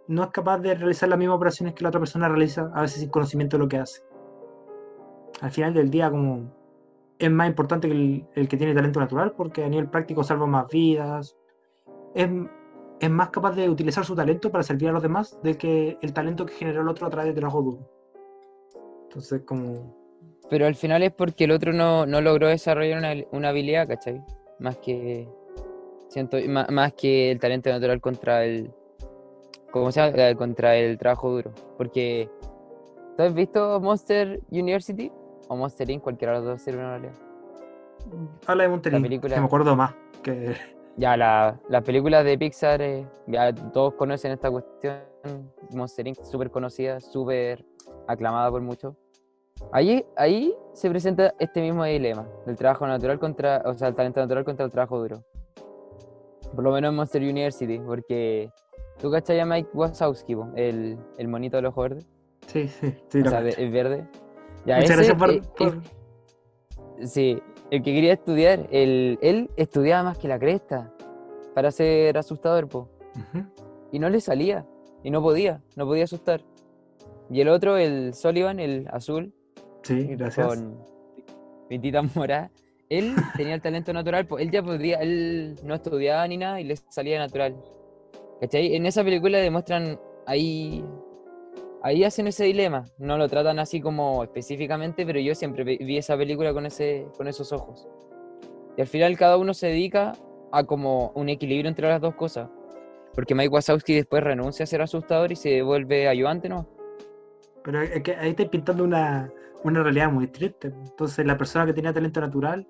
no 0.08 0.24
es 0.24 0.30
capaz 0.30 0.60
de 0.60 0.76
realizar 0.76 1.10
las 1.10 1.18
mismas 1.18 1.38
operaciones 1.38 1.74
que 1.74 1.84
la 1.84 1.90
otra 1.90 2.00
persona 2.00 2.28
realiza, 2.28 2.72
a 2.74 2.82
veces 2.82 3.02
sin 3.02 3.10
conocimiento 3.10 3.58
de 3.58 3.64
lo 3.64 3.70
que 3.70 3.78
hace. 3.78 4.02
Al 5.42 5.52
final 5.52 5.74
del 5.74 5.90
día, 5.90 6.12
como 6.12 6.52
es 7.18 7.32
más 7.32 7.48
importante 7.48 7.88
que 7.88 7.94
el, 7.94 8.26
el 8.36 8.48
que 8.48 8.58
tiene 8.58 8.74
talento 8.74 9.00
natural, 9.00 9.34
porque 9.34 9.64
a 9.64 9.70
nivel 9.70 9.90
práctico 9.90 10.24
salva 10.24 10.46
más 10.46 10.68
vidas, 10.68 11.36
es, 12.14 12.30
es 13.00 13.10
más 13.10 13.30
capaz 13.30 13.56
de 13.56 13.70
utilizar 13.70 14.06
su 14.06 14.16
talento 14.16 14.52
para 14.52 14.64
servir 14.64 14.90
a 14.90 14.92
los 14.92 15.02
demás 15.02 15.40
del 15.44 15.58
que 15.58 15.98
el 16.02 16.14
talento 16.14 16.46
que 16.46 16.54
generó 16.54 16.82
el 16.82 16.88
otro 16.88 17.08
a 17.08 17.10
través 17.10 17.34
de 17.34 17.40
trabajo 17.40 17.62
duro. 17.62 17.90
Entonces, 19.04 19.42
como 19.46 19.96
Pero 20.50 20.66
al 20.66 20.76
final 20.76 21.04
es 21.04 21.12
porque 21.12 21.46
el 21.46 21.52
otro 21.52 21.74
no, 21.74 22.06
no 22.06 22.22
logró 22.22 22.48
desarrollar 22.48 23.00
una, 23.00 23.14
una 23.32 23.50
habilidad, 23.50 23.88
¿cachai? 23.88 24.24
Más 24.62 24.78
que. 24.78 25.28
Siento, 26.08 26.38
más, 26.48 26.70
más 26.70 26.94
que 26.94 27.32
el 27.32 27.40
talento 27.40 27.70
natural 27.70 28.00
contra 28.00 28.46
el. 28.46 28.72
¿Cómo 29.72 29.92
se 29.92 30.02
llama? 30.02 30.30
Eh, 30.30 30.36
Contra 30.36 30.76
el 30.76 30.98
trabajo 30.98 31.32
duro. 31.32 31.52
Porque. 31.78 32.30
¿Tú 33.18 33.24
has 33.24 33.34
visto 33.34 33.80
Monster 33.80 34.40
University? 34.52 35.12
O 35.50 35.56
Monster 35.56 35.90
Inc., 35.90 36.02
cualquiera 36.04 36.34
de 36.34 36.40
los 36.40 36.48
dos 36.48 36.62
sirve 36.62 36.82
en 36.82 36.88
realidad. 36.88 37.14
habla 38.48 38.64
de 38.64 38.70
Monterrey, 38.70 39.02
película- 39.02 39.36
que 39.36 39.40
me 39.42 39.46
acuerdo 39.46 39.76
más 39.76 39.94
que 40.24 40.56
Ya, 40.98 41.16
la- 41.18 41.60
las 41.70 41.84
películas 41.84 42.24
de 42.26 42.38
Pixar, 42.38 42.82
eh, 42.82 43.06
ya 43.28 43.54
todos 43.54 43.94
conocen 43.96 44.32
esta 44.32 44.50
cuestión. 44.50 45.00
Monster 45.72 46.08
Inc. 46.08 46.24
súper 46.24 46.50
conocida, 46.52 47.00
súper 47.00 47.64
aclamada 48.08 48.50
por 48.50 48.62
muchos. 48.62 48.96
Ahí, 49.72 50.06
ahí 50.18 50.54
se 50.74 50.90
presenta 50.90 51.34
este 51.40 51.62
mismo 51.62 51.84
dilema, 51.86 52.28
del 52.46 52.56
trabajo 52.58 52.86
natural 52.88 53.20
contra, 53.20 53.62
o 53.66 53.74
sea, 53.74 53.88
el 53.88 53.96
talento 53.96 54.20
natural 54.20 54.44
contra 54.44 54.66
el 54.66 54.72
trabajo 54.72 55.00
duro. 55.00 55.24
Por 56.54 56.64
lo 56.64 56.72
menos 56.72 56.90
en 56.90 56.96
Monster 56.96 57.22
University, 57.22 57.80
porque 57.80 58.52
tú 59.00 59.10
cachai 59.10 59.40
a 59.40 59.46
Mike 59.46 59.70
Wazowski, 59.74 60.36
el, 60.56 60.98
el 61.18 61.28
monito 61.28 61.56
del 61.58 61.68
ojo 61.68 61.82
verde, 61.82 62.02
Sí, 62.48 62.68
sí, 62.68 62.94
sí. 63.10 63.22
o 63.22 63.30
sea, 63.30 63.40
verde. 63.40 64.08
Ya, 64.66 64.76
Muchas 64.78 64.90
ese, 65.00 65.14
gracias 65.14 65.18
por, 65.18 65.30
eh, 65.32 65.42
por- 65.58 67.08
Sí, 67.08 67.42
el 67.72 67.82
que 67.82 67.94
quería 67.94 68.14
estudiar, 68.14 68.68
el, 68.72 69.18
él 69.22 69.50
estudiaba 69.56 70.04
más 70.04 70.18
que 70.18 70.28
la 70.28 70.38
cresta 70.38 70.92
para 71.56 71.72
ser 71.72 72.18
asustador, 72.18 72.68
po. 72.68 72.90
Ujú. 73.16 73.46
Y 73.92 74.00
no 74.00 74.10
le 74.10 74.20
salía, 74.22 74.66
y 75.04 75.10
no 75.12 75.22
podía, 75.22 75.62
no 75.78 75.86
podía 75.86 76.04
asustar. 76.04 76.42
Y 77.30 77.40
el 77.42 77.48
otro, 77.48 77.78
el 77.78 78.14
Sullivan, 78.14 78.60
el 78.60 78.88
azul, 78.92 79.34
Sí, 79.84 80.08
gracias. 80.16 80.48
con 80.48 80.78
pintitas 81.68 82.16
moradas, 82.16 82.52
él 82.90 83.16
tenía 83.38 83.56
el 83.56 83.62
talento 83.62 83.94
natural, 83.94 84.28
po. 84.28 84.38
él 84.38 84.52
ya 84.52 84.62
podría, 84.62 84.98
él 84.98 85.56
no 85.64 85.76
estudiaba 85.76 86.28
ni 86.28 86.38
nada 86.38 86.60
y 86.60 86.66
le 86.66 86.76
salía 86.76 87.18
natural. 87.18 87.56
¿Cachai? 88.42 88.76
En 88.76 88.86
esa 88.86 89.04
película 89.04 89.38
demuestran 89.38 90.00
ahí. 90.26 90.84
Ahí 91.84 92.04
hacen 92.04 92.28
ese 92.28 92.44
dilema, 92.44 92.86
no 93.00 93.18
lo 93.18 93.28
tratan 93.28 93.58
así 93.58 93.82
como 93.82 94.24
específicamente, 94.24 95.04
pero 95.04 95.20
yo 95.20 95.34
siempre 95.34 95.64
vi 95.64 95.98
esa 95.98 96.16
película 96.16 96.54
con, 96.54 96.68
ese, 96.68 97.08
con 97.18 97.28
esos 97.28 97.52
ojos. 97.52 97.88
Y 98.78 98.82
al 98.82 98.88
final 98.88 99.18
cada 99.18 99.38
uno 99.38 99.56
se 99.56 99.68
dedica 99.68 100.14
a 100.52 100.64
como 100.64 101.12
un 101.16 101.30
equilibrio 101.30 101.70
entre 101.70 101.88
las 101.88 102.00
dos 102.00 102.14
cosas. 102.14 102.50
Porque 103.16 103.34
Mike 103.34 103.50
Wazowski 103.50 103.96
después 103.96 104.24
renuncia 104.24 104.64
a 104.64 104.68
ser 104.68 104.82
asustador 104.82 105.32
y 105.32 105.36
se 105.36 105.64
vuelve 105.64 106.08
ayudante, 106.08 106.50
¿no? 106.50 106.68
Pero 107.64 107.82
es 107.82 108.04
que 108.04 108.16
ahí 108.16 108.30
estás 108.30 108.50
pintando 108.50 108.84
una, 108.84 109.32
una 109.64 109.84
realidad 109.84 110.12
muy 110.12 110.28
triste. 110.28 110.68
Entonces, 110.68 111.26
la 111.26 111.38
persona 111.38 111.66
que 111.66 111.74
tenía 111.74 111.94
talento 111.94 112.22
natural, 112.22 112.68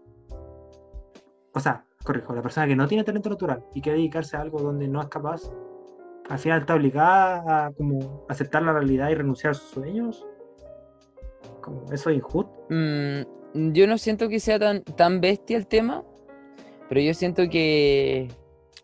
o 1.54 1.60
sea, 1.60 1.86
corrijo, 2.04 2.34
la 2.34 2.42
persona 2.42 2.68
que 2.68 2.76
no 2.76 2.88
tiene 2.88 3.04
talento 3.04 3.30
natural 3.30 3.64
y 3.74 3.82
quiere 3.82 3.98
dedicarse 3.98 4.38
a 4.38 4.42
algo 4.42 4.60
donde 4.60 4.88
no 4.88 5.02
es 5.02 5.08
capaz, 5.08 5.52
al 6.30 6.40
final 6.40 6.62
está 6.62 6.76
obligada 6.76 7.66
a 7.66 7.72
como 7.72 8.26
aceptar 8.30 8.64
la 8.64 8.74
realidad 8.74 9.10
y 9.10 9.16
renunciar 9.16 9.52
a 9.52 9.54
sus 9.54 9.70
sueños. 9.70 10.26
Como 11.62 11.92
eso 11.92 12.10
es 12.10 12.18
injusto. 12.18 12.52
Mm, 12.70 13.74
yo 13.74 13.88
no 13.88 13.98
siento 13.98 14.30
que 14.30 14.40
sea 14.40 14.58
tan, 14.60 14.84
tan 14.84 15.22
bestia 15.22 15.58
el 15.58 15.68
tema, 15.68 16.04
pero 16.90 17.02
yo 17.02 17.14
siento 17.14 17.50
que 17.50 18.30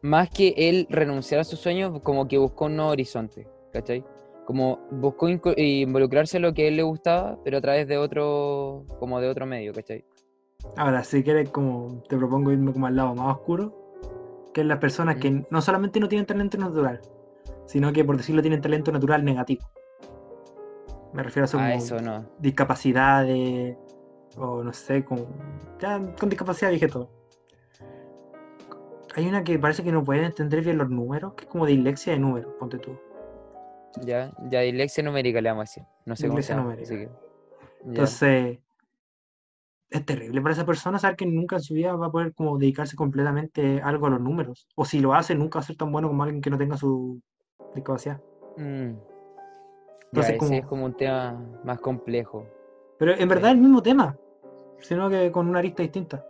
más 0.01 0.29
que 0.29 0.53
él 0.57 0.87
renunciar 0.89 1.41
a 1.41 1.43
sus 1.43 1.59
sueños, 1.59 1.99
como 2.01 2.27
que 2.27 2.37
buscó 2.37 2.65
un 2.65 2.75
nuevo 2.75 2.91
horizonte, 2.91 3.47
¿cachai? 3.71 4.03
Como 4.47 4.79
buscó 4.91 5.27
inco- 5.27 5.53
involucrarse 5.57 6.37
en 6.37 6.43
lo 6.43 6.53
que 6.53 6.63
a 6.63 6.67
él 6.69 6.77
le 6.77 6.83
gustaba, 6.83 7.37
pero 7.43 7.57
a 7.57 7.61
través 7.61 7.85
de 7.85 7.97
otro, 7.97 8.85
como 8.97 9.19
de 9.19 9.27
otro 9.27 9.45
medio, 9.45 9.73
¿cachai? 9.73 10.05
Ahora, 10.77 11.03
si 11.03 11.21
quieres, 11.21 11.49
como 11.49 12.01
te 12.07 12.15
propongo 12.15 12.53
irme 12.53 12.71
como 12.71 12.87
al 12.87 12.95
lado 12.95 13.13
más 13.13 13.35
oscuro, 13.35 13.75
que 14.53 14.61
es 14.61 14.67
las 14.67 14.77
personas 14.77 15.17
que 15.17 15.43
no 15.49 15.61
solamente 15.61 15.99
no 15.99 16.07
tienen 16.07 16.25
talento 16.25 16.57
natural, 16.57 17.01
sino 17.65 17.91
que 17.91 18.05
por 18.05 18.15
decirlo 18.15 18.41
tienen 18.41 18.61
talento 18.61 18.89
natural 18.89 19.25
negativo. 19.25 19.65
Me 21.11 21.23
refiero 21.23 21.45
a 21.59 21.73
eso 21.73 21.99
no. 21.99 22.23
discapacidades 22.39 23.75
o 24.37 24.63
no 24.63 24.71
sé, 24.71 25.03
con, 25.03 25.25
ya 25.77 25.99
con 26.17 26.29
discapacidad 26.29 26.71
dije 26.71 26.87
todo. 26.87 27.09
Hay 29.13 29.27
una 29.27 29.43
que 29.43 29.59
parece 29.59 29.83
que 29.83 29.91
no 29.91 30.05
pueden 30.05 30.23
entender 30.23 30.61
bien 30.63 30.77
los 30.77 30.89
números, 30.89 31.33
que 31.33 31.43
es 31.43 31.49
como 31.49 31.65
dislexia 31.65 32.13
de 32.13 32.19
números, 32.19 32.53
ponte 32.57 32.77
tú. 32.77 32.97
Ya, 34.01 34.31
ya 34.49 34.59
dislexia 34.61 35.03
numérica 35.03 35.41
le 35.41 35.49
vamos 35.49 35.61
a 35.61 35.63
decir. 35.69 35.83
No 36.05 36.15
sé 36.15 36.27
cómo 36.27 36.41
se 36.41 36.53
Dislexia 36.53 36.55
llama. 36.55 36.63
numérica. 36.69 36.93
así 36.93 36.95
que- 36.95 37.09
ya. 37.83 37.89
Entonces, 37.89 38.59
es 39.89 40.05
terrible 40.05 40.41
para 40.41 40.53
esa 40.53 40.65
persona 40.65 40.99
saber 40.99 41.15
que 41.15 41.25
nunca 41.25 41.55
en 41.55 41.61
su 41.61 41.73
vida 41.73 41.95
va 41.95 42.07
a 42.07 42.11
poder 42.11 42.33
como 42.33 42.57
dedicarse 42.57 42.95
completamente 42.95 43.81
algo 43.81 44.07
a 44.07 44.09
los 44.11 44.21
números. 44.21 44.67
O 44.75 44.83
si 44.85 44.99
lo 44.99 45.13
hace, 45.13 45.33
nunca 45.35 45.59
va 45.59 45.63
a 45.63 45.65
ser 45.65 45.77
tan 45.77 45.91
bueno 45.91 46.07
como 46.09 46.23
alguien 46.23 46.41
que 46.41 46.49
no 46.49 46.57
tenga 46.57 46.77
su 46.77 47.21
discapacidad. 47.73 48.21
Mm. 48.57 48.95
Entonces, 50.09 50.11
ya, 50.13 50.21
ese 50.21 50.37
como- 50.37 50.53
es 50.53 50.65
como 50.65 50.85
un 50.85 50.93
tema 50.95 51.39
más 51.63 51.79
complejo. 51.79 52.45
Pero 52.99 53.13
en 53.13 53.27
verdad 53.29 53.43
Sí. 53.43 53.47
es 53.49 53.53
el 53.55 53.61
mismo 53.61 53.81
tema, 53.83 54.17
sino 54.79 55.09
que 55.09 55.31
con 55.31 55.47
una 55.47 55.59
arista 55.59 55.83
distinta. 55.83 56.25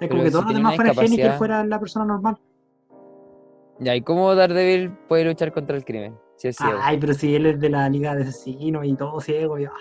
Es 0.00 0.08
como 0.08 0.22
que 0.22 0.28
si 0.28 0.32
todos 0.32 0.46
los 0.46 0.54
demás 0.54 0.74
fueran 0.76 0.92
discapacidad- 0.92 1.38
fuera 1.38 1.64
la 1.64 1.78
persona 1.78 2.04
normal. 2.04 2.38
Ya, 3.80 3.96
¿y 3.96 4.02
cómo 4.02 4.34
Daredevil 4.34 4.92
puede 5.08 5.24
luchar 5.24 5.52
contra 5.52 5.76
el 5.76 5.84
crimen? 5.84 6.16
Si 6.36 6.48
es 6.48 6.56
ciego. 6.56 6.78
Ay, 6.80 6.98
pero 6.98 7.14
si 7.14 7.34
él 7.34 7.46
es 7.46 7.60
de 7.60 7.68
la 7.70 7.88
liga 7.88 8.14
de 8.14 8.22
asesinos 8.22 8.84
y 8.84 8.94
todo 8.94 9.20
ciego. 9.20 9.58
Y... 9.58 9.64
ah, 9.64 9.72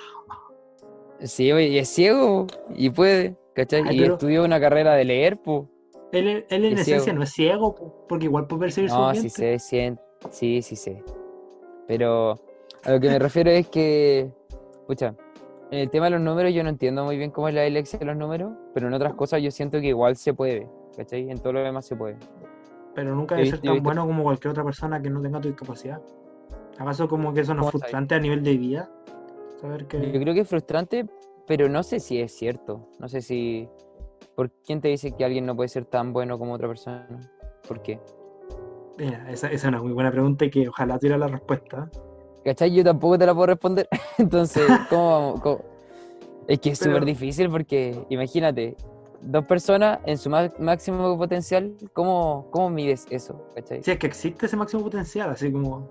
Sí, 1.20 1.46
y 1.46 1.78
es 1.78 1.88
ciego 1.90 2.48
y 2.76 2.90
puede, 2.90 3.36
¿cachai? 3.54 3.84
Ay, 3.88 4.00
y 4.00 4.04
estudió 4.04 4.44
una 4.44 4.60
carrera 4.60 4.94
de 4.96 5.06
leer, 5.06 5.38
pues. 5.42 5.64
Él, 6.12 6.46
él 6.50 6.66
en 6.66 6.74
Es 6.74 6.82
esencia 6.82 7.00
ciego. 7.00 7.18
no 7.18 7.24
es 7.24 7.32
ciego, 7.32 7.76
po, 7.76 8.06
porque 8.08 8.26
igual 8.26 8.46
puede 8.48 8.62
percibir 8.62 8.90
su 8.90 8.96
No, 8.98 9.16
sí 9.16 9.30
sé, 9.30 9.58
sí, 9.58 9.96
sí, 10.30 10.62
sí 10.62 10.76
sé. 10.76 11.04
Pero 11.88 12.36
a 12.84 12.92
lo 12.92 13.00
que 13.00 13.10
me 13.10 13.20
refiero 13.20 13.50
es 13.52 13.68
que, 13.70 14.30
escucha, 14.74 15.16
en 15.72 15.80
el 15.80 15.90
tema 15.90 16.06
de 16.06 16.12
los 16.12 16.22
números 16.22 16.54
yo 16.54 16.62
no 16.64 16.70
entiendo 16.70 17.04
muy 17.06 17.18
bien 17.18 17.32
cómo 17.32 17.48
es 17.48 17.56
la 17.56 17.64
dislexia 17.64 17.98
de 17.98 18.06
los 18.06 18.18
números, 18.18 18.52
pero 18.74 18.88
en 18.88 18.94
otras 18.94 19.14
cosas 19.16 19.42
yo 19.42 19.50
siento 19.50 19.80
que 19.80 19.88
igual 19.88 20.16
se 20.16 20.34
puede, 20.34 20.68
¿cachai? 20.96 21.30
En 21.30 21.40
todo 21.40 21.54
lo 21.54 21.64
demás 21.64 21.86
se 21.86 21.96
puede. 21.96 22.18
Pero 22.96 23.16
nunca 23.16 23.40
he 23.40 23.46
ser 23.46 23.60
tan 23.60 23.82
bueno 23.82 24.06
como 24.06 24.24
cualquier 24.24 24.52
otra 24.52 24.64
persona 24.64 25.02
que 25.02 25.10
no 25.10 25.22
tenga 25.22 25.42
tu 25.42 25.48
discapacidad. 25.48 26.02
¿Acaso 26.78 27.08
como 27.08 27.34
que 27.34 27.42
eso 27.42 27.54
no 27.54 27.64
es 27.64 27.72
frustrante 27.72 28.16
a 28.16 28.20
nivel 28.20 28.44
de 28.44 28.58
vida? 28.58 28.92
Saber 29.60 29.88
que... 29.88 30.12
Yo 30.12 30.20
creo 30.20 30.34
que 30.34 30.42
es 30.42 30.48
frustrante, 30.48 31.06
pero 31.48 31.70
no 31.70 31.84
sé 31.84 32.00
si 32.00 32.20
es 32.20 32.32
cierto. 32.34 32.90
No 33.00 33.08
sé 33.08 33.22
si... 33.22 33.68
¿Por 34.36 34.52
quién 34.52 34.82
te 34.82 34.88
dice 34.88 35.12
que 35.12 35.26
alguien 35.26 35.46
no 35.46 35.56
puede 35.56 35.70
ser 35.70 35.86
tan 35.86 36.14
bueno 36.14 36.40
como 36.40 36.54
otra 36.54 36.68
persona? 36.68 37.08
¿Por 37.68 37.82
qué? 37.82 38.00
Mira, 38.98 39.30
esa, 39.30 39.48
esa 39.48 39.56
es 39.56 39.64
una 39.66 39.82
muy 39.82 39.92
buena 39.92 40.12
pregunta 40.12 40.46
y 40.46 40.50
que 40.50 40.68
ojalá 40.68 40.98
tuviera 40.98 41.18
la 41.18 41.28
respuesta. 41.28 41.90
¿Cachai? 42.44 42.74
Yo 42.74 42.84
tampoco 42.84 43.18
te 43.18 43.26
la 43.26 43.34
puedo 43.34 43.48
responder. 43.48 43.88
Entonces, 44.18 44.68
¿cómo, 44.90 45.10
vamos? 45.10 45.42
¿Cómo? 45.42 45.74
Es 46.48 46.60
que 46.60 46.72
es 46.72 46.80
súper 46.80 47.06
difícil 47.06 47.50
porque, 47.50 48.06
imagínate, 48.10 48.76
dos 49.26 49.46
personas 49.46 50.00
en 50.06 50.18
su 50.18 50.30
máximo 50.30 51.18
potencial, 51.18 51.76
¿cómo, 51.94 52.48
¿cómo 52.52 52.70
mides 52.70 53.06
eso? 53.10 53.42
¿Cachai? 53.56 53.84
Si 53.84 53.92
es 53.92 53.98
que 54.00 54.08
existe 54.08 54.46
ese 54.46 54.58
máximo 54.58 54.84
potencial, 54.84 55.30
así 55.30 55.52
como... 55.52 55.90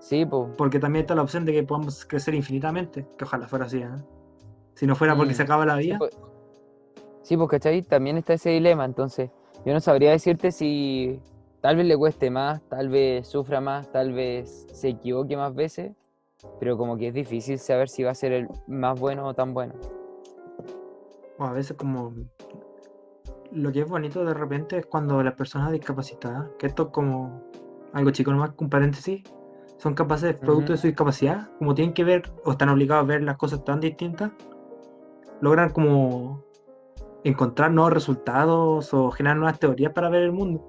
Sí, 0.00 0.24
pues. 0.26 0.50
Porque 0.56 0.78
también 0.78 1.04
está 1.04 1.14
la 1.14 1.22
opción 1.22 1.44
de 1.44 1.52
que 1.52 1.62
podamos 1.62 2.04
crecer 2.04 2.34
infinitamente, 2.34 3.06
que 3.16 3.24
ojalá 3.24 3.48
fuera 3.48 3.64
así, 3.64 3.78
¿eh? 3.78 3.88
Si 4.74 4.86
no 4.86 4.94
fuera 4.96 5.16
porque 5.16 5.32
Mm, 5.32 5.36
se 5.36 5.42
acaba 5.42 5.64
la 5.64 5.76
Sí, 5.76 5.82
vida, 5.86 5.98
pues, 5.98 6.18
sí, 7.22 7.36
pues, 7.36 7.48
¿cachai? 7.48 7.82
También 7.82 8.18
está 8.18 8.34
ese 8.34 8.50
dilema, 8.50 8.84
entonces, 8.84 9.30
yo 9.64 9.72
no 9.72 9.80
sabría 9.80 10.10
decirte 10.10 10.52
si 10.52 11.20
tal 11.62 11.76
vez 11.76 11.86
le 11.86 11.96
cueste 11.96 12.28
más, 12.30 12.60
tal 12.68 12.90
vez 12.90 13.26
sufra 13.26 13.60
más, 13.62 13.90
tal 13.90 14.12
vez 14.12 14.66
se 14.72 14.88
equivoque 14.88 15.36
más 15.36 15.54
veces, 15.54 15.92
pero 16.60 16.76
como 16.76 16.98
que 16.98 17.08
es 17.08 17.14
difícil 17.14 17.58
saber 17.58 17.88
si 17.88 18.02
va 18.02 18.10
a 18.10 18.14
ser 18.14 18.32
el 18.32 18.48
más 18.66 19.00
bueno 19.00 19.26
o 19.26 19.32
tan 19.34 19.54
bueno. 19.54 19.74
o 21.38 21.44
a 21.44 21.52
veces 21.52 21.76
como... 21.76 22.12
Lo 23.54 23.70
que 23.70 23.82
es 23.82 23.88
bonito 23.88 24.24
de 24.24 24.34
repente 24.34 24.78
es 24.78 24.86
cuando 24.86 25.22
las 25.22 25.34
personas 25.34 25.70
discapacitadas, 25.70 26.50
que 26.58 26.66
esto 26.66 26.84
es 26.84 26.88
como 26.88 27.40
algo 27.92 28.10
chico 28.10 28.32
nomás, 28.32 28.50
con 28.52 28.68
paréntesis, 28.68 29.22
son 29.78 29.94
capaces, 29.94 30.34
producto 30.34 30.72
de 30.72 30.78
su 30.78 30.88
discapacidad, 30.88 31.50
como 31.58 31.72
tienen 31.72 31.94
que 31.94 32.02
ver 32.02 32.32
o 32.44 32.50
están 32.50 32.68
obligados 32.68 33.04
a 33.04 33.06
ver 33.06 33.22
las 33.22 33.36
cosas 33.36 33.64
tan 33.64 33.78
distintas, 33.78 34.32
logran 35.40 35.70
como 35.70 36.42
encontrar 37.22 37.70
nuevos 37.70 37.92
resultados 37.92 38.92
o 38.92 39.12
generar 39.12 39.36
nuevas 39.36 39.60
teorías 39.60 39.92
para 39.92 40.08
ver 40.08 40.24
el 40.24 40.32
mundo. 40.32 40.60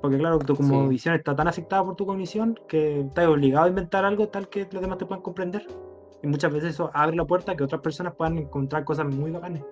Porque 0.00 0.16
claro, 0.16 0.38
tu 0.38 0.56
como 0.56 0.84
Sí. 0.84 0.88
visión 0.88 1.14
está 1.14 1.36
tan 1.36 1.46
afectada 1.46 1.84
por 1.84 1.94
tu 1.94 2.06
cognición 2.06 2.58
que 2.68 3.00
estás 3.00 3.26
obligado 3.28 3.66
a 3.66 3.68
inventar 3.68 4.06
algo 4.06 4.28
tal 4.28 4.48
que 4.48 4.66
los 4.72 4.80
demás 4.80 4.96
te 4.96 5.04
puedan 5.04 5.22
comprender. 5.22 5.66
Y 6.22 6.26
muchas 6.26 6.52
veces 6.52 6.70
eso 6.70 6.90
abre 6.94 7.16
la 7.16 7.26
puerta 7.26 7.52
a 7.52 7.56
que 7.56 7.64
otras 7.64 7.82
personas 7.82 8.14
puedan 8.16 8.38
encontrar 8.38 8.84
cosas 8.84 9.06
muy 9.06 9.30
bacanas. 9.30 9.62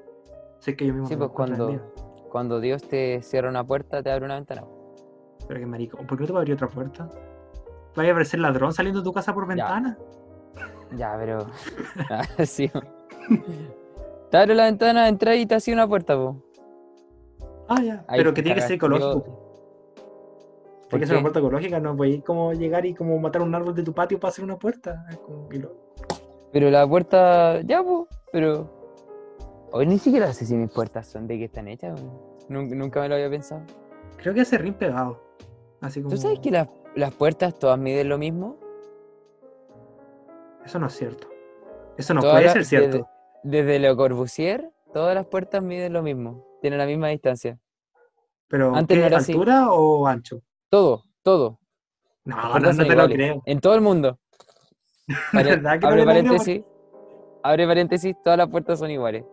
Sé 0.60 0.76
que 0.76 0.86
yo 0.86 0.92
mismo 0.94 1.08
Sí, 1.08 1.16
pues 1.16 1.30
cuando, 1.30 1.80
cuando 2.30 2.60
Dios 2.60 2.82
te 2.86 3.20
cierra 3.22 3.48
una 3.48 3.64
puerta, 3.64 4.02
te 4.02 4.10
abre 4.10 4.24
una 4.24 4.34
ventana. 4.36 4.64
Pero 5.48 5.58
que 5.60 5.66
marico, 5.66 5.96
¿por 5.98 6.16
qué 6.18 6.22
no 6.22 6.26
te 6.26 6.32
va 6.32 6.38
a 6.38 6.42
abrir 6.42 6.54
otra 6.54 6.68
puerta? 6.68 7.10
¿Vaya 7.96 8.10
a 8.10 8.12
aparecer 8.12 8.38
ladrón 8.40 8.72
saliendo 8.72 9.00
de 9.00 9.04
tu 9.04 9.12
casa 9.12 9.34
por 9.34 9.46
ventana? 9.46 9.98
Ya, 10.96 11.16
pero. 11.18 11.46
Ah, 12.10 12.24
sí. 12.46 12.70
Te 14.30 14.36
abre 14.36 14.54
la 14.54 14.64
ventana, 14.64 15.08
entra 15.08 15.34
y 15.34 15.46
te 15.46 15.54
hace 15.56 15.72
una 15.72 15.88
puerta, 15.88 16.14
po. 16.16 16.36
Ah, 17.68 17.82
ya. 17.82 18.04
Ahí 18.08 18.18
Pero 18.18 18.34
que 18.34 18.42
tiene 18.42 18.56
que 18.60 18.66
ser 18.66 18.72
ecológico. 18.72 19.14
Yo- 19.14 19.22
Tiene 19.22 20.90
¿Por 20.90 21.00
que 21.00 21.06
ser 21.06 21.14
una 21.14 21.18
qué? 21.20 21.22
puerta 21.22 21.38
ecológica, 21.38 21.80
no 21.80 21.96
podéis 21.96 22.22
como 22.24 22.52
llegar 22.52 22.84
y 22.84 22.94
como 22.94 23.18
matar 23.18 23.42
un 23.42 23.54
árbol 23.54 23.74
de 23.74 23.82
tu 23.84 23.92
patio 23.92 24.18
para 24.20 24.30
hacer 24.30 24.44
una 24.44 24.56
puerta. 24.58 25.06
Es 25.10 25.18
como 25.18 25.48
que 25.48 25.58
lo- 25.60 25.72
Pero 26.52 26.68
la 26.70 26.86
puerta, 26.86 27.60
ya, 27.62 27.82
po. 27.82 28.08
Pero. 28.32 28.79
Hoy 29.72 29.86
ni 29.86 29.98
siquiera 29.98 30.32
sé 30.32 30.46
si 30.46 30.56
mis 30.56 30.70
puertas 30.70 31.06
son 31.06 31.26
de 31.26 31.38
qué 31.38 31.44
están 31.44 31.68
hechas. 31.68 32.00
Nunca, 32.48 33.00
me 33.00 33.08
lo 33.08 33.14
había 33.14 33.30
pensado. 33.30 33.62
Creo 34.16 34.34
que 34.34 34.40
es 34.40 34.48
serrín 34.48 34.74
pegado. 34.74 35.22
Así 35.80 36.00
como... 36.02 36.10
¿Tú 36.14 36.20
sabes 36.20 36.40
que 36.40 36.50
las, 36.50 36.68
las 36.96 37.14
puertas 37.14 37.56
todas 37.58 37.78
miden 37.78 38.08
lo 38.08 38.18
mismo? 38.18 38.58
Eso 40.64 40.78
no 40.78 40.88
es 40.88 40.94
cierto. 40.94 41.28
Eso 41.96 42.14
no 42.14 42.20
Todas 42.20 42.36
puede 42.36 42.52
ser 42.52 42.64
cierto. 42.64 43.08
Desde, 43.44 43.64
desde 43.64 43.78
Le 43.78 43.96
Corbusier, 43.96 44.70
todas 44.92 45.14
las 45.14 45.26
puertas 45.26 45.62
miden 45.62 45.92
lo 45.92 46.02
mismo. 46.02 46.44
Tienen 46.60 46.78
la 46.78 46.86
misma 46.86 47.08
distancia. 47.08 47.58
Pero, 48.48 48.74
antes 48.74 48.96
¿qué, 48.96 49.00
no 49.00 49.06
era 49.06 49.18
así. 49.18 49.32
altura 49.32 49.70
o 49.70 50.06
ancho? 50.06 50.42
Todo, 50.68 51.04
todo. 51.22 51.60
No, 52.24 52.58
no, 52.58 52.72
no 52.72 52.86
te 52.86 52.94
lo 52.96 53.08
creo. 53.08 53.42
En 53.46 53.60
todo 53.60 53.74
el 53.74 53.80
mundo. 53.80 54.18
Pare- 55.32 55.50
¿Verdad 55.50 55.72
que 55.74 55.80
no 55.80 55.86
abre 55.88 56.02
creo? 56.02 56.06
paréntesis. 56.06 56.64
Abre 57.42 57.66
paréntesis, 57.66 58.16
todas 58.22 58.36
las 58.36 58.48
puertas 58.48 58.78
son 58.80 58.90
iguales. 58.90 59.24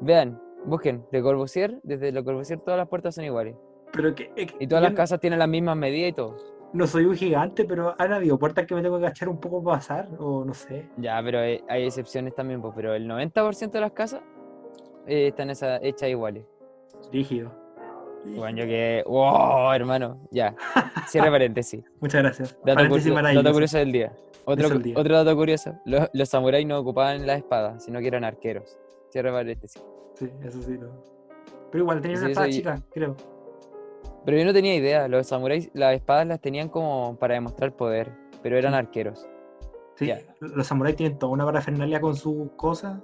Vean, 0.00 0.40
busquen, 0.64 1.04
Le 1.10 1.22
Corbusier, 1.22 1.78
desde 1.82 2.12
Le 2.12 2.22
Corbusier 2.24 2.58
todas 2.60 2.78
las 2.78 2.88
puertas 2.88 3.14
son 3.14 3.24
iguales. 3.24 3.54
Pero 3.92 4.14
que, 4.14 4.30
es 4.36 4.52
que 4.52 4.64
Y 4.64 4.66
todas 4.66 4.82
las 4.82 4.92
casas 4.92 5.20
tienen 5.20 5.38
las 5.38 5.48
mismas 5.48 5.76
medidas 5.76 6.10
y 6.10 6.12
todo. 6.12 6.36
no 6.72 6.86
soy 6.86 7.04
un 7.06 7.14
gigante, 7.14 7.64
pero 7.64 7.94
han 7.98 8.12
habido 8.12 8.38
puertas 8.38 8.66
que 8.66 8.74
me 8.74 8.82
tengo 8.82 8.98
que 8.98 9.06
agachar 9.06 9.28
un 9.28 9.38
poco 9.40 9.62
para 9.64 9.78
pasar, 9.78 10.08
o 10.18 10.44
no 10.44 10.52
sé. 10.52 10.88
Ya, 10.98 11.20
pero 11.24 11.38
hay, 11.38 11.60
hay 11.68 11.84
excepciones 11.86 12.34
también, 12.34 12.60
pues, 12.60 12.72
pero 12.76 12.94
el 12.94 13.08
90% 13.08 13.70
de 13.70 13.80
las 13.80 13.92
casas 13.92 14.20
eh, 15.06 15.28
están 15.28 15.50
esa- 15.50 15.78
hechas 15.78 16.08
iguales. 16.10 16.44
Rígido. 17.12 17.50
Bueno, 18.24 18.58
yo 18.58 18.64
que... 18.66 19.04
¡Wow, 19.06 19.72
hermano! 19.72 20.18
Ya, 20.32 20.54
cierre 21.06 21.30
paréntesis. 21.30 21.84
Muchas 22.00 22.22
gracias. 22.22 22.58
Dato, 22.64 22.74
Paréntesis 22.76 23.12
curioso 23.52 23.78
del 23.78 23.92
día. 23.92 24.12
Otro, 24.44 24.64
Eso 24.66 24.74
del 24.74 24.82
día. 24.82 24.94
otro 24.98 25.14
dato 25.24 25.36
curioso. 25.36 25.74
Los, 25.84 26.08
los 26.12 26.28
samuráis 26.28 26.66
no 26.66 26.78
ocupaban 26.78 27.24
la 27.26 27.34
espada, 27.34 27.78
sino 27.78 28.00
que 28.00 28.08
eran 28.08 28.24
arqueros. 28.24 28.76
Cierre 29.16 29.32
paréntesis. 29.32 29.82
Sí, 30.12 30.28
eso 30.44 30.60
sí. 30.60 30.72
No. 30.76 30.88
Pero 31.72 31.84
igual 31.84 32.02
tenía 32.02 32.18
Sí, 32.18 32.22
una 32.24 32.30
espada 32.32 32.50
chica, 32.50 32.82
creo. 32.92 33.16
Pero 34.26 34.36
yo 34.36 34.44
no 34.44 34.52
tenía 34.52 34.74
idea. 34.74 35.08
Los 35.08 35.26
samuráis, 35.28 35.70
las 35.72 35.94
espadas 35.94 36.26
las 36.26 36.38
tenían 36.38 36.68
como 36.68 37.16
para 37.18 37.32
demostrar 37.32 37.74
poder, 37.74 38.12
pero 38.42 38.58
eran 38.58 38.72
Sí. 38.74 38.78
arqueros. 38.78 39.26
Sí, 39.94 40.12
los 40.40 40.66
samuráis 40.66 40.96
tienen 40.96 41.18
toda 41.18 41.32
una 41.32 41.46
parafernalia 41.46 41.98
con 41.98 42.14
sus 42.14 42.50
cosas. 42.56 43.00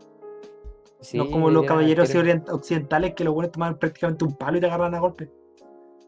Sí, 1.01 1.17
no 1.17 1.31
como 1.31 1.49
los 1.49 1.65
caballeros 1.65 2.15
occidentales 2.51 3.15
que 3.15 3.25
los 3.25 3.33
buenos 3.33 3.53
tomaban 3.53 3.79
prácticamente 3.79 4.27
un 4.27 4.37
palo 4.37 4.59
y 4.59 4.61
te 4.61 4.67
agarran 4.67 4.95
a 4.95 4.99
golpe. 4.99 5.31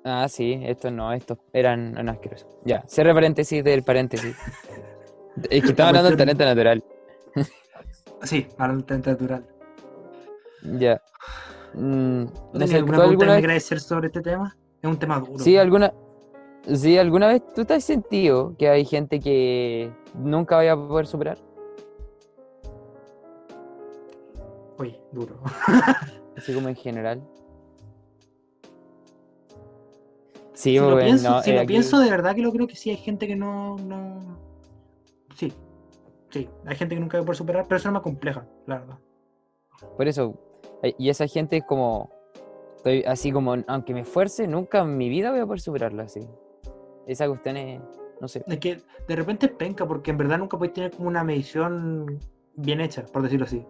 Ah, 0.05 0.29
sí, 0.29 0.61
estos 0.67 0.93
no, 0.93 1.15
estos 1.15 1.39
eran, 1.55 1.93
eran 1.95 2.11
asquerosos. 2.11 2.47
Ya, 2.67 2.83
cierre 2.89 3.15
paréntesis 3.15 3.65
del 3.65 3.83
paréntesis. 3.83 4.37
Es 5.51 5.63
que 5.63 5.71
estaba 5.71 5.89
hablando 5.89 6.11
de 6.11 6.17
cuestión- 6.17 6.37
talento 6.37 6.45
natural. 6.45 6.85
Sí, 8.23 8.47
para 8.57 8.73
natural. 8.75 9.45
Ya. 10.65 11.01
Mm, 11.75 12.25
¿No 12.25 12.25
no 12.25 12.53
tenías 12.53 12.71
sé, 12.71 12.77
alguna 12.77 12.97
¿tú 12.97 13.01
pregunta 13.03 13.03
que 13.03 13.11
alguna 13.11 13.35
me 13.35 13.41
queráis 13.41 13.65
hacer 13.65 13.81
sobre 13.81 14.07
este 14.09 14.21
tema? 14.23 14.57
Es 14.83 14.91
un 14.91 14.99
tema 14.99 15.19
duro. 15.21 15.39
sí, 15.39 15.57
alguna, 15.57 15.93
sí, 16.73 16.99
alguna 16.99 17.29
vez 17.29 17.43
tú 17.55 17.65
te 17.65 17.75
has 17.75 17.85
sentido 17.85 18.55
que 18.59 18.69
hay 18.69 18.85
gente 18.85 19.21
que 19.21 19.91
nunca 20.15 20.57
vaya 20.57 20.73
a 20.73 20.77
poder 20.77 21.07
superar? 21.07 21.39
Oye, 24.79 25.01
duro. 25.13 25.37
Así 26.37 26.53
como 26.53 26.69
en 26.69 26.77
general. 26.77 27.23
Si 30.53 30.71
Sí, 30.71 30.79
lo, 30.79 30.91
porque 30.91 31.05
pienso, 31.07 31.31
no, 31.31 31.43
si 31.43 31.51
eh, 31.51 31.55
lo 31.55 31.61
aquí- 31.61 31.67
pienso, 31.69 31.99
de 31.99 32.11
verdad 32.11 32.35
que 32.35 32.43
lo 32.43 32.53
creo 32.53 32.67
que 32.67 32.77
sí 32.77 32.91
hay 32.91 32.97
gente 32.97 33.27
que 33.27 33.37
no, 33.37 33.77
no... 33.77 34.39
Sí, 35.37 35.53
sí, 36.31 36.49
hay 36.65 36.77
gente 36.77 36.95
que 36.95 37.01
nunca 37.01 37.19
va 37.19 37.23
a 37.23 37.27
poder 37.27 37.37
superar, 37.37 37.65
pero 37.69 37.77
eso 37.77 37.89
es 37.89 37.93
más 37.93 38.03
compleja, 38.03 38.47
la 38.67 38.79
verdad. 38.79 38.99
Por 39.97 40.07
eso, 40.09 40.35
y 40.83 41.09
esa 41.09 41.27
gente 41.27 41.59
es 41.59 41.65
como, 41.65 42.11
estoy 42.77 43.03
así 43.05 43.33
como, 43.33 43.55
aunque 43.67 43.95
me 43.95 44.01
esfuerce, 44.01 44.47
nunca 44.47 44.81
en 44.81 44.97
mi 44.97 45.09
vida 45.09 45.31
voy 45.31 45.41
a 45.41 45.47
poder 45.47 45.61
superarla 45.61 46.05
así. 46.05 46.21
Esa 47.07 47.27
cuestión 47.29 47.57
es, 47.57 47.81
no 48.21 48.29
sé. 48.29 48.45
Es 48.47 48.59
que 48.59 48.83
de 49.09 49.17
repente 49.17 49.47
es 49.47 49.53
penca, 49.53 49.87
porque 49.87 50.11
en 50.11 50.19
verdad 50.19 50.39
nunca 50.39 50.59
puedes 50.59 50.75
tener 50.75 50.91
como 50.91 51.09
una 51.09 51.25
medición 51.25 52.19
bien 52.57 52.81
hecha, 52.81 53.05
por 53.13 53.23
decirlo 53.23 53.47
así. 53.47 53.65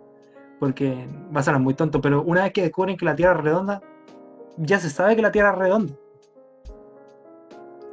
Porque 0.60 1.06
va 1.34 1.40
a 1.40 1.42
sonar 1.42 1.60
muy 1.60 1.74
tonto, 1.74 2.00
pero 2.00 2.22
una 2.22 2.42
vez 2.42 2.52
que 2.52 2.62
descubren 2.62 2.96
que 2.96 3.04
la 3.04 3.16
Tierra 3.16 3.34
es 3.38 3.44
redonda, 3.44 3.82
ya 4.56 4.78
se 4.78 4.90
sabe 4.90 5.16
que 5.16 5.22
la 5.22 5.32
Tierra 5.32 5.50
es 5.50 5.58
redonda. 5.58 5.94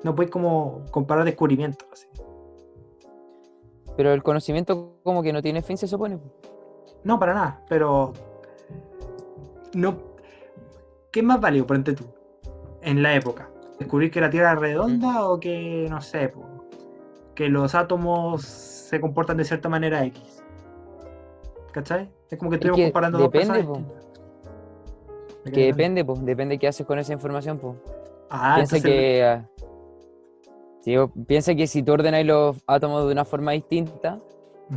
No 0.04 0.16
puedes 0.16 0.32
como 0.32 0.84
comparar 0.92 1.26
descubrimientos. 1.26 1.88
Así. 1.92 2.08
Pero 3.98 4.14
el 4.14 4.24
conocimiento 4.24 4.96
como 5.04 5.22
que 5.22 5.34
no 5.34 5.42
tiene 5.42 5.62
fin, 5.62 5.78
se 5.78 5.88
supone. 5.88 6.20
No, 7.04 7.20
para 7.20 7.34
nada, 7.34 7.62
pero. 7.68 8.14
No. 9.74 9.98
¿Qué 11.12 11.20
es 11.20 11.26
más 11.26 11.40
por 11.40 11.50
ejemplo, 11.54 11.96
tú? 11.96 12.06
En 12.82 13.04
la 13.04 13.16
época. 13.16 13.50
¿Descubrir 13.80 14.12
que 14.12 14.22
la 14.22 14.30
Tierra 14.30 14.54
es 14.54 14.60
redonda 14.60 15.28
o 15.28 15.40
que, 15.40 15.88
no 15.90 16.02
sé, 16.02 16.30
po, 16.30 16.46
que 17.36 17.50
los 17.50 17.74
átomos 17.76 18.44
se 18.44 19.02
comportan 19.02 19.38
de 19.38 19.46
cierta 19.46 19.70
manera 19.70 20.06
X? 20.06 20.44
¿Cachai? 21.72 22.10
Es 22.30 22.38
como 22.38 22.52
que 22.52 22.56
estuvimos 22.58 22.78
que 22.78 22.84
comparando 22.86 23.18
dos 23.18 23.32
depende, 23.32 23.66
cosas 23.66 23.66
po. 23.66 23.74
distintas. 23.78 24.22
¿Me 25.46 25.52
Que 25.52 25.66
depende, 25.66 26.06
pues, 26.06 26.24
depende 26.26 26.60
qué 26.60 26.68
haces 26.68 26.86
con 26.86 27.00
esa 27.00 27.14
información, 27.14 27.58
pues. 27.58 27.76
Ah, 28.30 28.54
piensa 28.58 28.78
entonces- 28.78 28.84
que. 28.84 29.42
sí, 30.82 30.96
piensa 31.28 31.56
que 31.56 31.68
si 31.68 31.82
tú 31.84 31.94
ordenas 31.94 32.26
los 32.26 32.58
átomos 32.68 33.06
de 33.06 33.12
una 33.12 33.26
forma 33.26 33.52
distinta, 33.54 34.20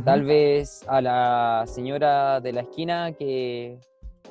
tal 0.03 0.23
vez 0.23 0.83
a 0.87 0.99
la 1.01 1.63
señora 1.67 2.41
de 2.41 2.51
la 2.51 2.61
esquina 2.61 3.13
que 3.13 3.79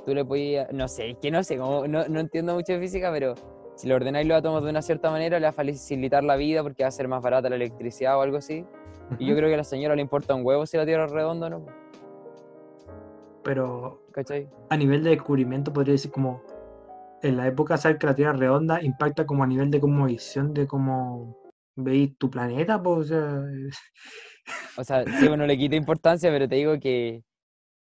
tú 0.05 0.15
le 0.15 0.25
podías, 0.25 0.73
no 0.73 0.89
sé, 0.89 1.11
es 1.11 1.19
que 1.19 1.31
no 1.31 1.43
sé, 1.43 1.57
como, 1.59 1.87
no, 1.87 2.07
no 2.09 2.21
entiendo 2.21 2.55
mucho 2.55 2.73
de 2.73 2.81
física, 2.81 3.11
pero 3.13 3.35
si 3.77 3.89
le 3.89 3.95
ordenáis 3.95 4.27
los 4.27 4.39
átomos 4.39 4.63
de 4.63 4.71
una 4.71 4.83
cierta 4.83 5.11
manera, 5.11 5.39
le 5.39 5.45
va 5.45 5.51
a 5.51 5.53
facilitar 5.53 6.23
la 6.25 6.37
vida 6.37 6.63
porque 6.63 6.85
va 6.85 6.89
a 6.89 6.93
ser 6.93 7.09
más 7.09 7.23
barata 7.23 7.49
la 7.49 7.57
electricidad 7.57 8.17
o 8.19 8.23
algo 8.23 8.37
así. 8.37 8.65
Y 9.19 9.27
yo 9.27 9.37
creo 9.37 9.49
que 9.49 9.55
a 9.55 9.59
la 9.59 9.65
señora 9.65 9.95
le 9.95 10.03
importa 10.03 10.35
un 10.35 10.45
huevo 10.45 10.65
si 10.67 10.77
la 10.77 10.87
Tierra 10.87 11.05
es 11.05 11.11
redonda 11.13 11.49
o 11.49 11.51
no, 11.51 11.67
Pero 13.43 14.03
¿cachai? 14.13 14.49
a 14.71 14.77
nivel 14.77 15.03
de 15.05 15.11
descubrimiento 15.11 15.73
podría 15.73 15.93
decir 15.93 16.11
como 16.11 16.43
en 17.23 17.37
la 17.37 17.47
época 17.47 17.77
saber 17.77 17.99
que 17.99 18.07
la 18.07 18.15
Tierra 18.15 18.33
es 18.33 18.39
redonda 18.41 18.83
impacta 18.83 19.27
como 19.27 19.45
a 19.45 19.47
nivel 19.47 19.71
de 19.71 19.81
como 19.81 20.07
visión 20.07 20.55
de 20.55 20.67
cómo 20.67 21.37
veis 21.77 22.17
tu 22.19 22.31
planeta, 22.31 22.83
pues, 22.83 22.99
o 22.99 23.05
sea, 23.05 23.43
O 24.77 24.85
sea, 24.85 25.05
sí, 25.19 25.29
bueno, 25.29 25.47
le 25.47 25.57
quita 25.57 25.77
importancia, 25.77 26.31
pero 26.31 26.49
te 26.49 26.57
digo 26.57 26.79
que 26.79 27.23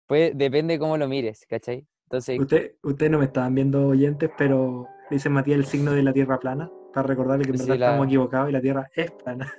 puede, 0.07 0.33
depende 0.33 0.79
cómo 0.79 0.97
lo 0.97 1.07
mires, 1.07 1.45
¿cachai? 1.47 1.85
Entonces, 2.07 2.39
Usted, 2.39 2.71
ustedes 2.83 3.11
no 3.11 3.19
me 3.19 3.25
estaban 3.25 3.53
viendo 3.53 3.87
oyentes, 3.87 4.29
pero 4.37 4.87
dice 5.09 5.29
Matías 5.29 5.59
el 5.59 5.65
signo 5.65 5.91
de 5.91 6.03
la 6.03 6.13
Tierra 6.13 6.39
plana, 6.39 6.71
para 6.93 7.05
recordarle 7.05 7.43
que 7.43 7.51
en 7.51 7.57
Sí, 7.57 7.63
verdad 7.67 7.79
la- 7.79 7.85
estamos 7.87 8.07
equivocados 8.07 8.49
y 8.49 8.53
la 8.53 8.61
Tierra 8.61 8.89
es 8.95 9.11
plana. 9.11 9.53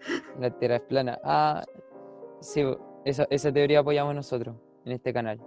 la 0.38 0.50
Tierra 0.58 0.76
es 0.76 0.82
plana. 0.82 1.18
Ah, 1.24 1.64
sí, 2.40 2.62
esa, 3.06 3.26
esa 3.30 3.52
teoría 3.52 3.78
apoyamos 3.78 4.14
nosotros 4.14 4.54
en 4.84 4.92
este 4.92 5.14
canal. 5.14 5.40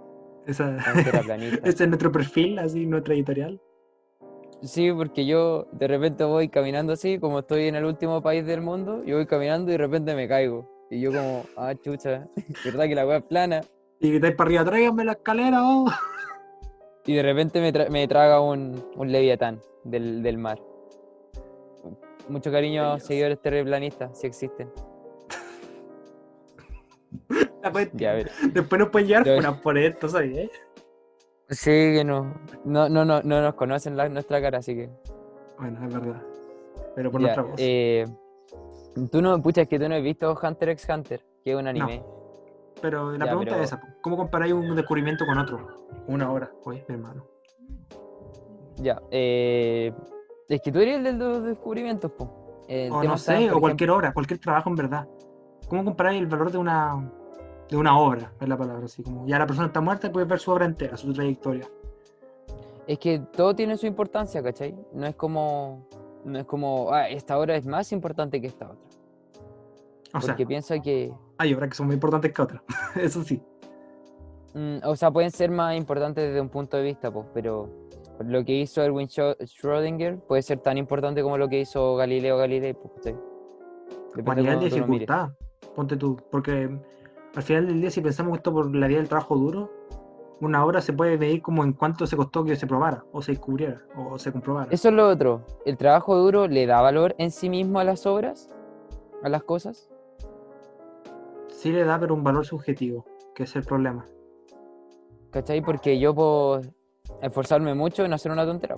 Esa, 0.46 0.76
ese 1.64 1.84
es 1.84 1.88
nuestro 1.88 2.10
perfil, 2.10 2.58
así, 2.58 2.86
nuestra 2.86 3.14
editorial. 3.14 3.60
Sí, 4.62 4.90
porque 4.92 5.24
yo 5.26 5.68
de 5.72 5.86
repente 5.86 6.24
voy 6.24 6.48
caminando 6.48 6.92
así, 6.94 7.20
como 7.20 7.38
estoy 7.38 7.68
en 7.68 7.76
el 7.76 7.84
último 7.84 8.20
país 8.20 8.44
del 8.44 8.60
mundo, 8.62 9.04
yo 9.04 9.14
voy 9.16 9.26
caminando 9.26 9.70
y 9.70 9.74
de 9.74 9.78
repente 9.78 10.14
me 10.16 10.26
caigo. 10.26 10.68
Y 10.90 11.00
yo 11.00 11.12
como, 11.12 11.44
ah, 11.56 11.72
chucha, 11.80 12.26
¿verdad 12.64 12.86
que 12.86 12.94
la 12.96 13.06
weá 13.06 13.18
es 13.18 13.24
plana? 13.24 13.60
Y 14.00 14.10
gritáis 14.10 14.34
para 14.34 14.48
arriba, 14.48 14.64
tráiganme 14.64 15.04
la 15.04 15.12
escalera, 15.12 15.60
oh. 15.62 15.86
Y 17.06 17.14
de 17.14 17.22
repente 17.22 17.60
me, 17.60 17.72
tra- 17.72 17.88
me 17.88 18.06
traga 18.08 18.40
un, 18.40 18.84
un 18.96 19.10
leviatán 19.12 19.60
del, 19.84 20.22
del 20.22 20.38
mar. 20.38 20.60
Mucho 22.28 22.52
cariño, 22.52 22.94
Dios. 22.96 23.02
seguidores 23.04 23.40
terraplanistas, 23.40 24.18
si 24.18 24.26
existen. 24.26 24.70
Ya. 27.94 28.14
Después 28.52 28.78
nos 28.78 28.88
pueden 28.88 29.08
llevar 29.08 29.26
Yo- 29.26 29.36
funas 29.36 29.60
por 29.60 29.76
esto, 29.76 30.08
¿sabes? 30.08 30.50
Sí, 31.50 31.70
que 31.70 32.02
no, 32.04 32.34
no, 32.64 32.88
no, 32.88 33.04
no, 33.04 33.20
no 33.22 33.42
nos 33.42 33.54
conocen 33.54 33.96
la- 33.96 34.08
nuestra 34.08 34.40
cara, 34.40 34.58
así 34.58 34.74
que. 34.74 34.88
Bueno, 35.58 35.84
es 35.86 35.92
verdad. 35.92 36.22
Pero 36.94 37.10
por 37.10 37.20
Ya, 37.20 37.26
nuestra 37.26 37.42
voz. 37.42 37.54
eh, 37.58 38.06
tú 39.10 39.20
no, 39.20 39.40
pucha, 39.42 39.62
es 39.62 39.68
que 39.68 39.78
tú 39.78 39.88
no 39.88 39.94
has 39.96 40.02
visto 40.02 40.38
Hunter 40.42 40.68
x 40.70 40.86
Hunter, 40.88 41.20
que 41.44 41.50
es 41.52 41.56
un 41.56 41.66
anime. 41.66 42.02
Pero 42.80 43.12
la 43.12 43.18
ya, 43.26 43.30
pregunta 43.30 43.50
pero- 43.52 43.62
es 43.64 43.72
esa: 43.72 43.80
¿cómo 44.00 44.16
comparáis 44.16 44.52
un 44.52 44.74
descubrimiento 44.74 45.24
con 45.26 45.38
otro? 45.38 45.66
Una 46.06 46.30
hora, 46.32 46.50
oye, 46.64 46.84
mi 46.88 46.94
hermano. 46.94 47.24
Ya, 48.76 49.00
eh, 49.10 49.92
es 50.48 50.60
que 50.62 50.72
tú 50.72 50.78
eres 50.80 50.96
el 50.98 51.04
de 51.04 51.12
los 51.12 51.44
descubrimientos, 51.44 52.10
po. 52.12 52.64
El 52.68 52.90
O 52.92 53.02
no 53.02 53.18
sé, 53.18 53.50
o 53.50 53.60
cualquier 53.60 53.90
obra, 53.90 54.12
cualquier 54.12 54.38
trabajo 54.40 54.70
en 54.70 54.76
verdad. 54.76 55.08
¿Cómo 55.68 55.84
comparáis 55.84 56.20
el 56.20 56.26
valor 56.26 56.50
de 56.50 56.58
una 56.58 57.10
de 57.68 57.76
una 57.76 57.98
obra? 57.98 58.32
Es 58.40 58.48
la 58.48 58.56
palabra, 58.56 58.84
así 58.86 59.02
como 59.02 59.26
ya 59.26 59.38
la 59.38 59.46
persona 59.46 59.66
está 59.66 59.80
muerta 59.80 60.06
y 60.06 60.10
puedes 60.10 60.28
ver 60.28 60.38
su 60.38 60.50
obra 60.50 60.64
entera, 60.64 60.96
su 60.96 61.12
trayectoria. 61.12 61.62
ejemplo, 61.64 62.84
Es 62.86 62.98
que 62.98 63.18
todo 63.36 63.54
tiene 63.54 63.76
su 63.76 63.86
importancia, 63.86 64.42
¿cachai? 64.42 64.74
No 64.92 65.06
es 65.06 65.14
como, 65.14 65.86
no 66.24 66.38
es 66.38 66.46
como, 66.46 66.92
ah, 66.92 67.08
esta 67.08 67.38
obra 67.38 67.56
es 67.56 67.66
más 67.66 67.92
importante 67.92 68.40
que 68.40 68.46
esta 68.48 68.66
otra. 68.70 68.88
O 70.14 70.20
sea, 70.20 70.32
Porque 70.32 70.46
piensa 70.46 70.80
que, 70.80 71.12
hay 71.40 71.54
obras 71.54 71.70
que 71.70 71.74
son 71.74 71.86
muy 71.86 71.94
importantes 71.94 72.32
que 72.32 72.42
otras, 72.42 72.62
eso 72.96 73.24
sí. 73.24 73.42
Mm, 74.52 74.78
o 74.84 74.94
sea, 74.94 75.10
pueden 75.10 75.30
ser 75.30 75.50
más 75.50 75.74
importantes 75.74 76.28
desde 76.28 76.40
un 76.40 76.50
punto 76.50 76.76
de 76.76 76.82
vista, 76.82 77.10
pues, 77.10 77.26
pero 77.32 77.70
lo 78.20 78.44
que 78.44 78.52
hizo 78.52 78.82
Erwin 78.82 79.08
Schrödinger 79.08 80.20
puede 80.20 80.42
ser 80.42 80.58
tan 80.58 80.76
importante 80.76 81.22
como 81.22 81.38
lo 81.38 81.48
que 81.48 81.60
hizo 81.60 81.96
Galileo 81.96 82.36
Galilei, 82.36 82.74
pues, 82.74 82.92
¿cachai? 82.96 83.14
Como 83.14 84.32
a 84.32 84.34
Depende 84.34 84.42
nivel 84.42 84.54
cómo 84.56 84.68
de 84.68 84.76
dificultad, 84.76 85.30
ponte 85.74 85.96
tú, 85.96 86.18
porque 86.30 86.78
al 87.34 87.42
final 87.42 87.68
del 87.68 87.80
día 87.80 87.90
si 87.90 88.02
pensamos 88.02 88.36
esto 88.36 88.52
por 88.52 88.74
la 88.74 88.86
vía 88.86 88.98
del 88.98 89.08
trabajo 89.08 89.36
duro, 89.36 89.70
una 90.42 90.62
obra 90.62 90.82
se 90.82 90.92
puede 90.92 91.16
medir 91.16 91.40
como 91.40 91.64
en 91.64 91.72
cuánto 91.72 92.06
se 92.06 92.16
costó 92.16 92.44
que 92.44 92.54
se 92.56 92.66
probara, 92.66 93.04
o 93.12 93.22
se 93.22 93.32
descubriera, 93.32 93.80
o 93.96 94.18
se 94.18 94.30
comprobara. 94.30 94.68
Eso 94.70 94.88
es 94.88 94.94
lo 94.94 95.08
otro. 95.08 95.42
¿El 95.64 95.78
trabajo 95.78 96.16
duro 96.16 96.48
le 96.48 96.66
da 96.66 96.82
valor 96.82 97.14
en 97.16 97.30
sí 97.30 97.48
mismo 97.48 97.78
a 97.78 97.84
las 97.84 98.04
obras? 98.04 98.50
¿A 99.22 99.30
las 99.30 99.42
cosas? 99.42 99.89
Sí 101.60 101.70
le 101.72 101.84
da, 101.84 102.00
pero 102.00 102.14
un 102.14 102.24
valor 102.24 102.46
subjetivo, 102.46 103.04
que 103.34 103.42
es 103.42 103.54
el 103.54 103.64
problema. 103.64 104.06
¿Cachai? 105.30 105.60
Porque 105.60 106.00
yo 106.00 106.14
puedo 106.14 106.62
esforzarme 107.20 107.74
mucho 107.74 108.02
en 108.02 108.14
hacer 108.14 108.32
una 108.32 108.46
tontera. 108.46 108.76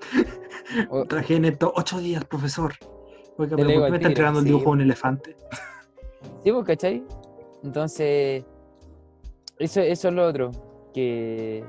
Traje 1.08 1.36
en 1.36 1.44
esto 1.44 1.74
ocho 1.76 1.98
días, 1.98 2.24
profesor. 2.24 2.72
Oiga, 3.36 3.54
Te 3.54 3.56
pero 3.56 3.68
leo 3.68 3.80
¿por 3.80 3.82
qué 3.82 3.84
al 3.84 3.90
me 3.90 3.96
está 3.96 3.98
tigre, 3.98 4.08
entregando 4.08 4.40
el 4.40 4.46
sí. 4.46 4.48
dibujo 4.50 4.64
de 4.64 4.70
un 4.70 4.80
elefante? 4.80 5.36
Sí, 6.42 6.52
pues, 6.52 6.64
¿cachai? 6.64 7.04
Entonces, 7.62 8.44
eso, 9.58 9.80
eso 9.82 10.08
es 10.08 10.14
lo 10.14 10.26
otro. 10.26 10.52
Que 10.94 11.62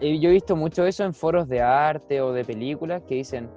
eh, 0.00 0.18
yo 0.18 0.28
he 0.28 0.32
visto 0.32 0.56
mucho 0.56 0.84
eso 0.84 1.04
en 1.04 1.14
foros 1.14 1.46
de 1.46 1.62
arte 1.62 2.20
o 2.20 2.32
de 2.32 2.44
películas 2.44 3.04
que 3.04 3.14
dicen, 3.14 3.48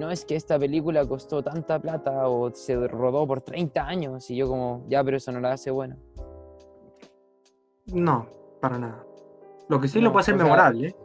no, 0.00 0.10
es 0.10 0.24
que 0.24 0.34
esta 0.34 0.58
película 0.58 1.04
costó 1.06 1.42
tanta 1.42 1.78
plata 1.78 2.26
o 2.26 2.50
se 2.52 2.74
rodó 2.88 3.26
por 3.26 3.42
30 3.42 3.86
años. 3.86 4.30
Y 4.30 4.36
yo 4.36 4.48
como, 4.48 4.84
ya, 4.88 5.04
pero 5.04 5.18
eso 5.18 5.30
no 5.30 5.40
la 5.40 5.52
hace 5.52 5.70
buena. 5.70 5.96
No, 7.86 8.26
para 8.60 8.78
nada. 8.78 9.04
Lo 9.68 9.80
que 9.80 9.88
sí 9.88 9.98
No, 9.98 10.04
lo 10.06 10.12
puede 10.12 10.22
hacer 10.22 10.36
memorable. 10.36 10.88
¿eh? 10.88 10.96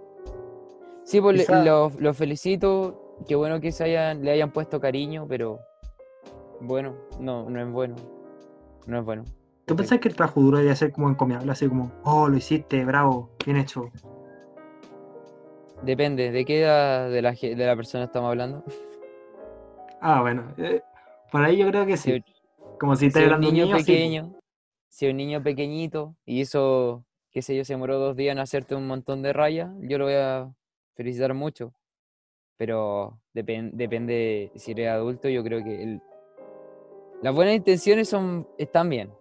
Sí, 1.03 1.19
pues 1.21 1.41
Quizá- 1.41 1.63
lo, 1.63 1.91
lo 1.99 2.13
felicito. 2.13 3.01
Qué 3.27 3.35
bueno 3.35 3.59
que 3.61 3.71
se 3.71 3.83
hayan, 3.83 4.23
le 4.23 4.31
hayan 4.31 4.51
puesto 4.51 4.79
cariño, 4.79 5.25
pero 5.27 5.59
bueno, 6.61 6.95
no, 7.19 7.49
no 7.49 7.61
es 7.61 7.71
bueno. 7.71 7.95
No 8.87 8.99
es 8.99 9.05
bueno. 9.05 9.23
¿Tú 9.65 9.75
pensás 9.75 9.99
que 9.99 10.07
el 10.09 10.15
trabajo 10.15 10.39
duro 10.41 10.57
debería 10.57 10.75
ser 10.75 10.91
como 10.91 11.09
encomiable? 11.09 11.51
Así 11.51 11.67
como, 11.67 11.91
oh, 12.03 12.27
lo 12.29 12.37
hiciste, 12.37 12.83
bravo, 12.85 13.31
bien 13.45 13.57
hecho. 13.57 13.89
Depende, 15.81 16.31
¿de 16.31 16.45
qué 16.45 16.61
edad 16.61 17.09
de 17.09 17.21
la, 17.21 17.31
de 17.33 17.55
la 17.55 17.75
persona 17.75 18.05
estamos 18.05 18.29
hablando? 18.29 18.63
Ah, 20.01 20.21
bueno. 20.21 20.53
eh, 20.57 20.81
por 21.31 21.43
ahí 21.43 21.57
yo 21.57 21.67
creo 21.69 21.85
que 21.85 21.97
sí. 21.97 22.13
Si, 22.13 22.23
Como 22.79 22.95
si 22.95 23.01
si 23.01 23.05
estás 23.07 23.21
es 23.23 23.27
un 23.27 23.33
hablando 23.33 23.47
de 23.47 23.51
un 23.51 23.55
niño 23.55 23.65
niño, 23.67 23.79
sí, 23.79 23.85
pequeño, 23.85 24.31
si 24.89 25.07
un 25.07 25.17
niño 25.17 25.43
pequeñito 25.43 26.15
y 26.25 26.41
eso, 26.41 27.03
qué 27.31 27.41
sé 27.41 27.55
yo, 27.55 27.65
se 27.65 27.73
demoró 27.73 27.99
dos 27.99 28.15
días 28.15 28.31
en 28.33 28.39
hacerte 28.39 28.75
un 28.75 28.87
montón 28.87 29.21
de 29.21 29.33
rayas, 29.33 29.69
yo 29.81 29.97
lo 29.97 30.05
voy 30.05 30.15
a 30.15 30.49
felicitar 30.95 31.33
mucho. 31.33 31.73
Pero 32.57 33.19
depen- 33.33 33.71
depende, 33.73 34.51
si 34.55 34.71
eres 34.71 34.89
adulto, 34.89 35.27
yo 35.27 35.43
creo 35.43 35.63
que 35.63 35.83
el- 35.83 36.01
las 37.21 37.33
buenas 37.35 37.55
intenciones 37.55 38.07
son, 38.07 38.47
están 38.57 38.89
bien. 38.89 39.11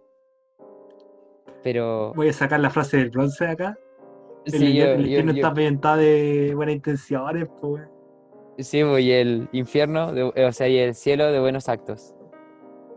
Pero 1.63 2.13
Voy 2.13 2.29
a 2.29 2.33
sacar 2.33 2.59
la 2.59 2.69
frase 2.69 2.97
del 2.97 3.09
bronce 3.09 3.45
de 3.45 3.51
El, 4.45 4.51
sí, 4.51 4.73
yo, 4.75 4.85
el 4.85 5.01
infierno 5.01 5.31
yo- 5.31 5.35
está 5.37 5.47
ambientado 5.49 5.97
de 5.97 6.53
buenas 6.55 6.75
intenciones, 6.75 7.47
pues. 7.61 7.83
sí, 8.59 8.83
pues, 8.83 9.03
y 9.03 9.11
el 9.11 9.49
infierno, 9.51 10.11
de- 10.13 10.23
o 10.45 10.51
sea, 10.51 10.67
y 10.67 10.77
el 10.77 10.93
cielo 10.95 11.31
de 11.31 11.39
buenos 11.39 11.67
actos. 11.69 12.13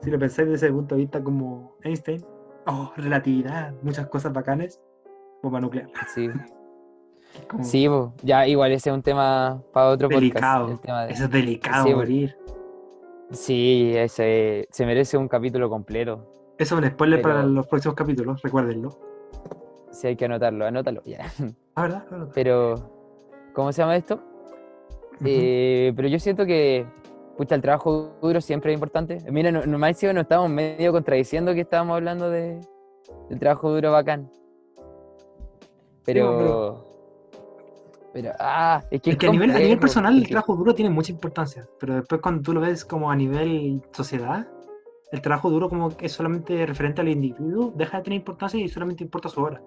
Si 0.03 0.11
lo 0.11 0.19
pensáis 0.19 0.49
desde 0.49 0.67
ese 0.67 0.75
punto 0.75 0.95
de 0.95 1.01
vista 1.03 1.23
como 1.23 1.75
Einstein, 1.83 2.25
oh, 2.67 2.93
relatividad, 2.97 3.73
muchas 3.83 4.07
cosas 4.09 4.33
bacanes, 4.33 4.81
bomba 5.43 5.61
nuclear. 5.61 5.89
Sí, 6.15 6.29
Como 7.49 7.63
sí, 7.65 7.87
pues, 7.89 8.09
ya 8.23 8.47
igual 8.47 8.73
ese 8.73 8.89
es 8.91 8.95
un 8.95 9.03
tema 9.03 9.63
para 9.73 9.89
otro 9.91 10.09
delicado. 10.09 10.67
podcast. 10.67 10.81
el 10.81 10.87
tema 10.87 11.05
de- 11.07 11.13
Eso 11.13 11.25
es 11.25 11.31
delicado 11.31 11.85
Sí, 11.87 11.95
morir. 11.95 12.37
Sí, 13.31 13.93
ese 13.95 14.67
se 14.71 14.87
merece 14.87 15.17
un 15.19 15.29
capítulo 15.29 15.69
completo. 15.69 16.27
Eso 16.59 16.75
es 16.77 16.83
un 16.83 16.89
spoiler 16.91 17.21
para 17.21 17.37
Pero- 17.37 17.49
los 17.49 17.67
próximos 17.67 17.95
capítulos, 17.95 18.41
recuérdenlo. 18.43 18.99
Sí, 19.99 20.07
hay 20.07 20.15
que 20.15 20.27
anotarlo, 20.27 20.65
anótalo 20.65 21.03
ya. 21.05 21.33
Ah, 21.75 21.83
¿verdad? 21.83 22.07
Claro. 22.09 22.31
Pero, 22.35 22.75
¿cómo 23.53 23.73
se 23.73 23.83
llama 23.83 23.97
esto? 23.97 24.21
Eh, 25.25 25.93
pero 25.95 26.09
yo 26.09 26.19
siento 26.19 26.45
que, 26.47 26.87
pucha, 27.37 27.57
el 27.57 27.63
trabajo 27.63 28.17
duro 28.21 28.41
siempre 28.41 28.73
es 28.73 28.77
importante. 28.77 29.19
Mira, 29.31 29.51
no, 29.53 29.65
no, 29.65 29.79
más 29.79 30.01
nos 30.03 30.17
estamos 30.17 30.51
medio 30.51 30.93
contradiciendo 30.93 31.53
que 31.55 31.61
estábamos 31.63 31.97
hablando 31.97 32.31
de, 32.31 32.61
del 33.29 33.39
trabajo 33.39 33.71
duro 33.73 33.93
bacán. 33.93 34.31
Pero, 36.05 36.85
pero, 38.13 38.33
ah, 38.39 38.83
es 38.91 39.01
que 39.01 39.11
Es 39.11 39.17
que 39.17 39.27
a 39.27 39.31
nivel, 39.31 39.51
a 39.51 39.59
nivel 39.59 39.79
personal 39.79 40.17
el 40.17 40.29
trabajo 40.29 40.57
duro 40.57 40.75
tiene 40.75 40.91
mucha 40.91 41.13
importancia, 41.13 41.69
pero 41.79 41.95
después 41.97 42.21
cuando 42.21 42.43
tú 42.43 42.53
lo 42.53 42.61
ves 42.61 42.85
como 42.85 43.11
a 43.11 43.17
nivel 43.17 43.83
sociedad, 43.93 44.49
el 45.13 45.23
trabajo 45.23 45.51
duro 45.51 45.69
como 45.69 45.97
que 45.97 46.07
es 46.07 46.13
solamente 46.13 46.67
referente 46.67 47.01
al 47.01 47.09
individuo, 47.09 47.73
deja 47.77 47.99
de 47.99 48.03
tener 48.05 48.17
importancia 48.17 48.61
y 48.61 48.69
solamente 48.69 49.05
importa 49.05 49.29
su 49.29 49.41
hora. 49.41 49.63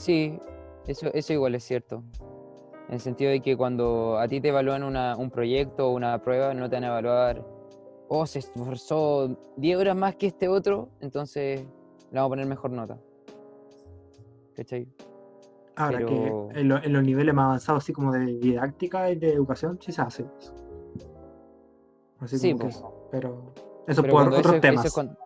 Sí, 0.00 0.38
eso, 0.86 1.12
eso 1.12 1.32
igual 1.34 1.54
es 1.54 1.62
cierto. 1.64 2.02
En 2.88 2.94
el 2.94 3.00
sentido 3.00 3.30
de 3.30 3.40
que 3.40 3.54
cuando 3.54 4.18
a 4.18 4.26
ti 4.28 4.40
te 4.40 4.48
evalúan 4.48 4.82
una- 4.82 5.14
un 5.14 5.30
proyecto 5.30 5.88
o 5.88 5.94
una 5.94 6.20
prueba, 6.22 6.54
no 6.54 6.70
te 6.70 6.76
van 6.76 6.84
a 6.84 6.86
evaluar, 6.86 7.44
oh, 8.08 8.24
se 8.24 8.38
esforzó 8.38 9.36
10 9.58 9.76
horas 9.78 9.94
más 9.94 10.16
que 10.16 10.28
este 10.28 10.48
otro, 10.48 10.88
entonces 11.00 11.60
le 12.10 12.18
vamos 12.18 12.28
a 12.28 12.30
poner 12.30 12.46
mejor 12.46 12.70
nota. 12.70 12.98
¿Cachai? 14.56 14.88
Ahora 15.76 15.98
Pero- 15.98 16.08
que 16.08 16.60
en, 16.60 16.68
lo- 16.68 16.82
en 16.82 16.92
los 16.94 17.02
niveles 17.04 17.34
más 17.34 17.44
avanzados, 17.44 17.84
así 17.84 17.92
como 17.92 18.10
de 18.10 18.24
didáctica 18.38 19.10
y 19.10 19.16
de 19.16 19.34
educación, 19.34 19.78
sí 19.82 19.92
se 19.92 20.00
hace 20.00 20.24
eso. 20.38 20.54
Así 22.20 22.38
Sí, 22.38 22.52
como 22.52 22.58
que 22.70 22.74
pues. 22.74 22.84
pero 23.10 23.52
eso 23.86 24.00
Pero 24.02 24.14
por 24.14 24.22
otros 24.28 24.40
eso, 24.40 24.54
es- 24.54 24.60
temas. 24.62 24.84
Eso 24.86 25.00
es, 25.02 25.08
con- 25.08 25.18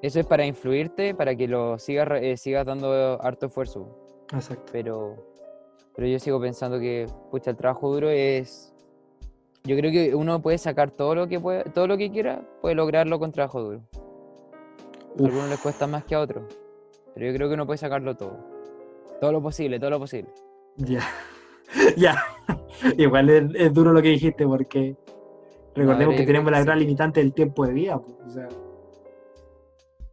eso 0.00 0.20
es 0.20 0.26
para 0.26 0.46
influirte, 0.46 1.14
para 1.14 1.34
que 1.34 1.48
lo 1.48 1.78
sigas, 1.78 2.08
eh, 2.22 2.36
sigas 2.36 2.64
dando 2.64 3.20
harto 3.22 3.46
esfuerzo. 3.46 3.88
Exacto. 4.32 4.70
pero, 4.72 5.16
pero 5.96 6.06
yo 6.06 6.18
sigo 6.18 6.40
pensando 6.40 6.78
que 6.78 7.06
pucha, 7.30 7.50
el 7.50 7.56
trabajo 7.56 7.92
duro 7.92 8.10
es. 8.10 8.74
Yo 9.64 9.76
creo 9.76 9.90
que 9.90 10.14
uno 10.14 10.40
puede 10.40 10.58
sacar 10.58 10.90
todo 10.90 11.14
lo 11.14 11.28
que 11.28 11.40
puede, 11.40 11.64
todo 11.64 11.86
lo 11.86 11.98
que 11.98 12.10
quiera, 12.10 12.42
puede 12.60 12.74
lograrlo 12.74 13.18
con 13.18 13.32
trabajo 13.32 13.62
duro. 13.62 13.80
A 13.92 15.24
algunos 15.24 15.48
les 15.48 15.58
cuesta 15.60 15.86
más 15.86 16.04
que 16.04 16.14
a 16.14 16.20
otros, 16.20 16.44
pero 17.14 17.26
yo 17.26 17.34
creo 17.34 17.48
que 17.48 17.54
uno 17.54 17.66
puede 17.66 17.78
sacarlo 17.78 18.16
todo. 18.16 18.38
Todo 19.20 19.32
lo 19.32 19.42
posible, 19.42 19.80
todo 19.80 19.90
lo 19.90 19.98
posible. 19.98 20.30
ya. 20.76 21.00
ya. 21.96 22.16
Igual 22.96 23.28
es, 23.30 23.44
es 23.54 23.74
duro 23.74 23.92
lo 23.92 24.00
que 24.00 24.08
dijiste 24.08 24.46
porque 24.46 24.96
recordemos 25.74 26.14
que 26.14 26.24
tenemos 26.24 26.46
que 26.46 26.52
la 26.52 26.58
sí. 26.58 26.64
gran 26.64 26.78
limitante 26.78 27.20
del 27.20 27.32
tiempo 27.32 27.66
de 27.66 27.72
vida. 27.72 27.98
pues, 27.98 28.16
o 28.26 28.30
sea, 28.30 28.48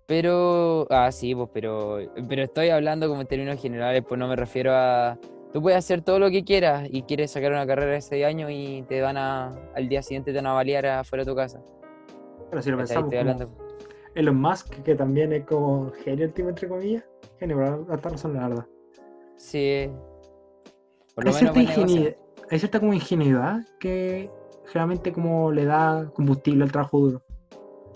Pero, 0.07 0.85
ah, 0.91 1.11
sí, 1.11 1.33
pues, 1.33 1.49
pero, 1.51 1.97
pero 2.29 2.43
estoy 2.43 2.69
hablando 2.69 3.07
como 3.07 3.21
en 3.21 3.27
términos 3.27 3.59
generales, 3.59 4.03
pues 4.07 4.19
no 4.19 4.27
me 4.27 4.35
refiero 4.35 4.71
a. 4.73 5.17
Tú 5.51 5.61
puedes 5.61 5.77
hacer 5.77 6.01
todo 6.01 6.19
lo 6.19 6.29
que 6.29 6.43
quieras 6.43 6.87
y 6.91 7.03
quieres 7.03 7.31
sacar 7.31 7.51
una 7.51 7.65
carrera 7.65 7.95
ese 7.95 8.23
año 8.25 8.49
y 8.49 8.83
te 8.89 9.01
van 9.01 9.17
a, 9.17 9.51
al 9.73 9.87
día 9.87 10.01
siguiente 10.01 10.31
te 10.31 10.37
van 10.37 10.47
a 10.47 10.53
balear 10.53 10.85
afuera 10.85 11.23
de 11.23 11.31
tu 11.31 11.35
casa. 11.35 11.61
pero 12.49 12.61
si 12.61 12.71
lo 12.71 12.77
pensamos 12.77 13.05
Estoy 13.05 13.19
hablando. 13.19 13.49
Elon 14.15 14.35
Musk, 14.39 14.69
que 14.83 14.95
también 14.95 15.31
es 15.33 15.45
como 15.45 15.91
genio 16.03 16.25
el 16.25 16.33
tipo 16.33 16.49
entre 16.49 16.67
comillas, 16.67 17.03
genio, 17.39 17.57
pero 17.57 17.87
hasta 17.89 18.09
razón 18.09 18.33
la 18.33 18.47
verdad. 18.49 18.65
Sí. 19.37 19.89
Por 21.15 21.25
lo 21.25 21.31
Hay 21.33 21.43
menos 21.43 21.91
cierta, 21.91 22.19
hay 22.51 22.59
cierta 22.59 22.79
como 22.79 22.93
ingenuidad 22.93 23.65
que 23.79 24.29
generalmente 24.65 25.13
como 25.13 25.51
le 25.51 25.65
da 25.65 26.11
combustible 26.13 26.63
al 26.65 26.71
trabajo 26.71 26.99
duro. 26.99 27.24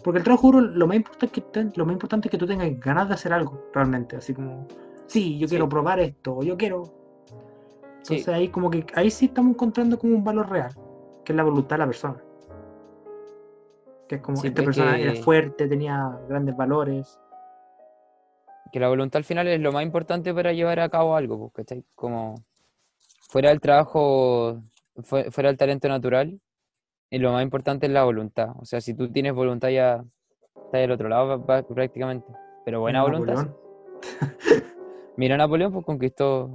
Porque 0.03 0.19
el 0.19 0.23
trabajo 0.23 0.47
duro 0.51 0.61
lo 0.61 0.87
más 0.87 0.95
importante 0.97 1.25
es 1.25 1.31
que, 1.31 1.41
te- 1.41 1.71
lo 1.77 1.85
más 1.85 1.93
importante 1.93 2.27
es 2.27 2.31
que 2.31 2.37
tú 2.37 2.47
tengas 2.47 2.79
ganas 2.79 3.07
de 3.09 3.13
hacer 3.15 3.33
algo 3.33 3.69
realmente, 3.73 4.15
así 4.15 4.33
como, 4.33 4.65
sí, 5.07 5.37
yo 5.37 5.47
Sí. 5.47 5.51
quiero 5.51 5.67
probar 5.67 5.99
esto, 5.99 6.41
yo 6.41 6.57
quiero. 6.57 6.85
Sí. 8.03 8.15
Entonces 8.15 8.27
ahí 8.29 8.47
como 8.47 8.69
que 8.69 8.85
ahí 8.95 9.11
sí 9.11 9.25
estamos 9.25 9.51
encontrando 9.53 9.99
como 9.99 10.15
un 10.15 10.23
valor 10.23 10.49
real, 10.49 10.71
que 11.25 11.33
es 11.33 11.35
la 11.35 11.43
voluntad 11.43 11.75
de 11.75 11.79
la 11.79 11.85
persona. 11.87 12.17
Que 14.07 14.15
es 14.15 14.21
como 14.21 14.37
Sí, 14.37 14.47
esta 14.47 14.63
pues 14.63 14.77
persona 14.77 14.95
que- 14.95 15.03
era 15.03 15.15
fuerte, 15.21 15.67
tenía 15.67 16.17
grandes 16.27 16.55
valores. 16.55 17.19
que 18.71 18.79
la 18.79 18.87
voluntad 18.87 19.17
al 19.17 19.23
final 19.23 19.47
es 19.47 19.59
lo 19.59 19.71
más 19.71 19.81
importante 19.81 20.31
para 20.31 20.53
llevar 20.53 20.79
a 20.79 20.89
cabo 20.89 21.15
algo, 21.15 21.39
pues, 21.39 21.53
¿cachai? 21.65 21.83
Como 21.95 22.35
fuera 23.27 23.49
del 23.49 23.59
trabajo, 23.59 24.61
fue- 25.01 25.31
fuera 25.31 25.49
del 25.49 25.57
talento 25.57 25.87
natural, 25.89 26.39
y 27.09 27.17
lo 27.19 27.31
más 27.31 27.43
importante 27.43 27.87
es 27.87 27.91
la 27.91 28.03
voluntad. 28.03 28.49
O 28.59 28.65
sea, 28.65 28.81
si 28.81 28.93
tú 28.93 29.11
tienes 29.11 29.33
voluntad 29.33 29.69
ya 29.69 30.03
estás 30.55 30.81
del 30.81 30.91
otro 30.91 31.09
lado 31.09 31.43
prácticamente. 31.67 32.31
Pero 32.65 32.81
buena 32.81 33.03
voluntad. 33.03 33.35
sí. 33.37 33.47
Mira 35.17 35.35
Napoleón, 35.37 35.73
pues 35.73 35.85
conquistó 35.85 36.49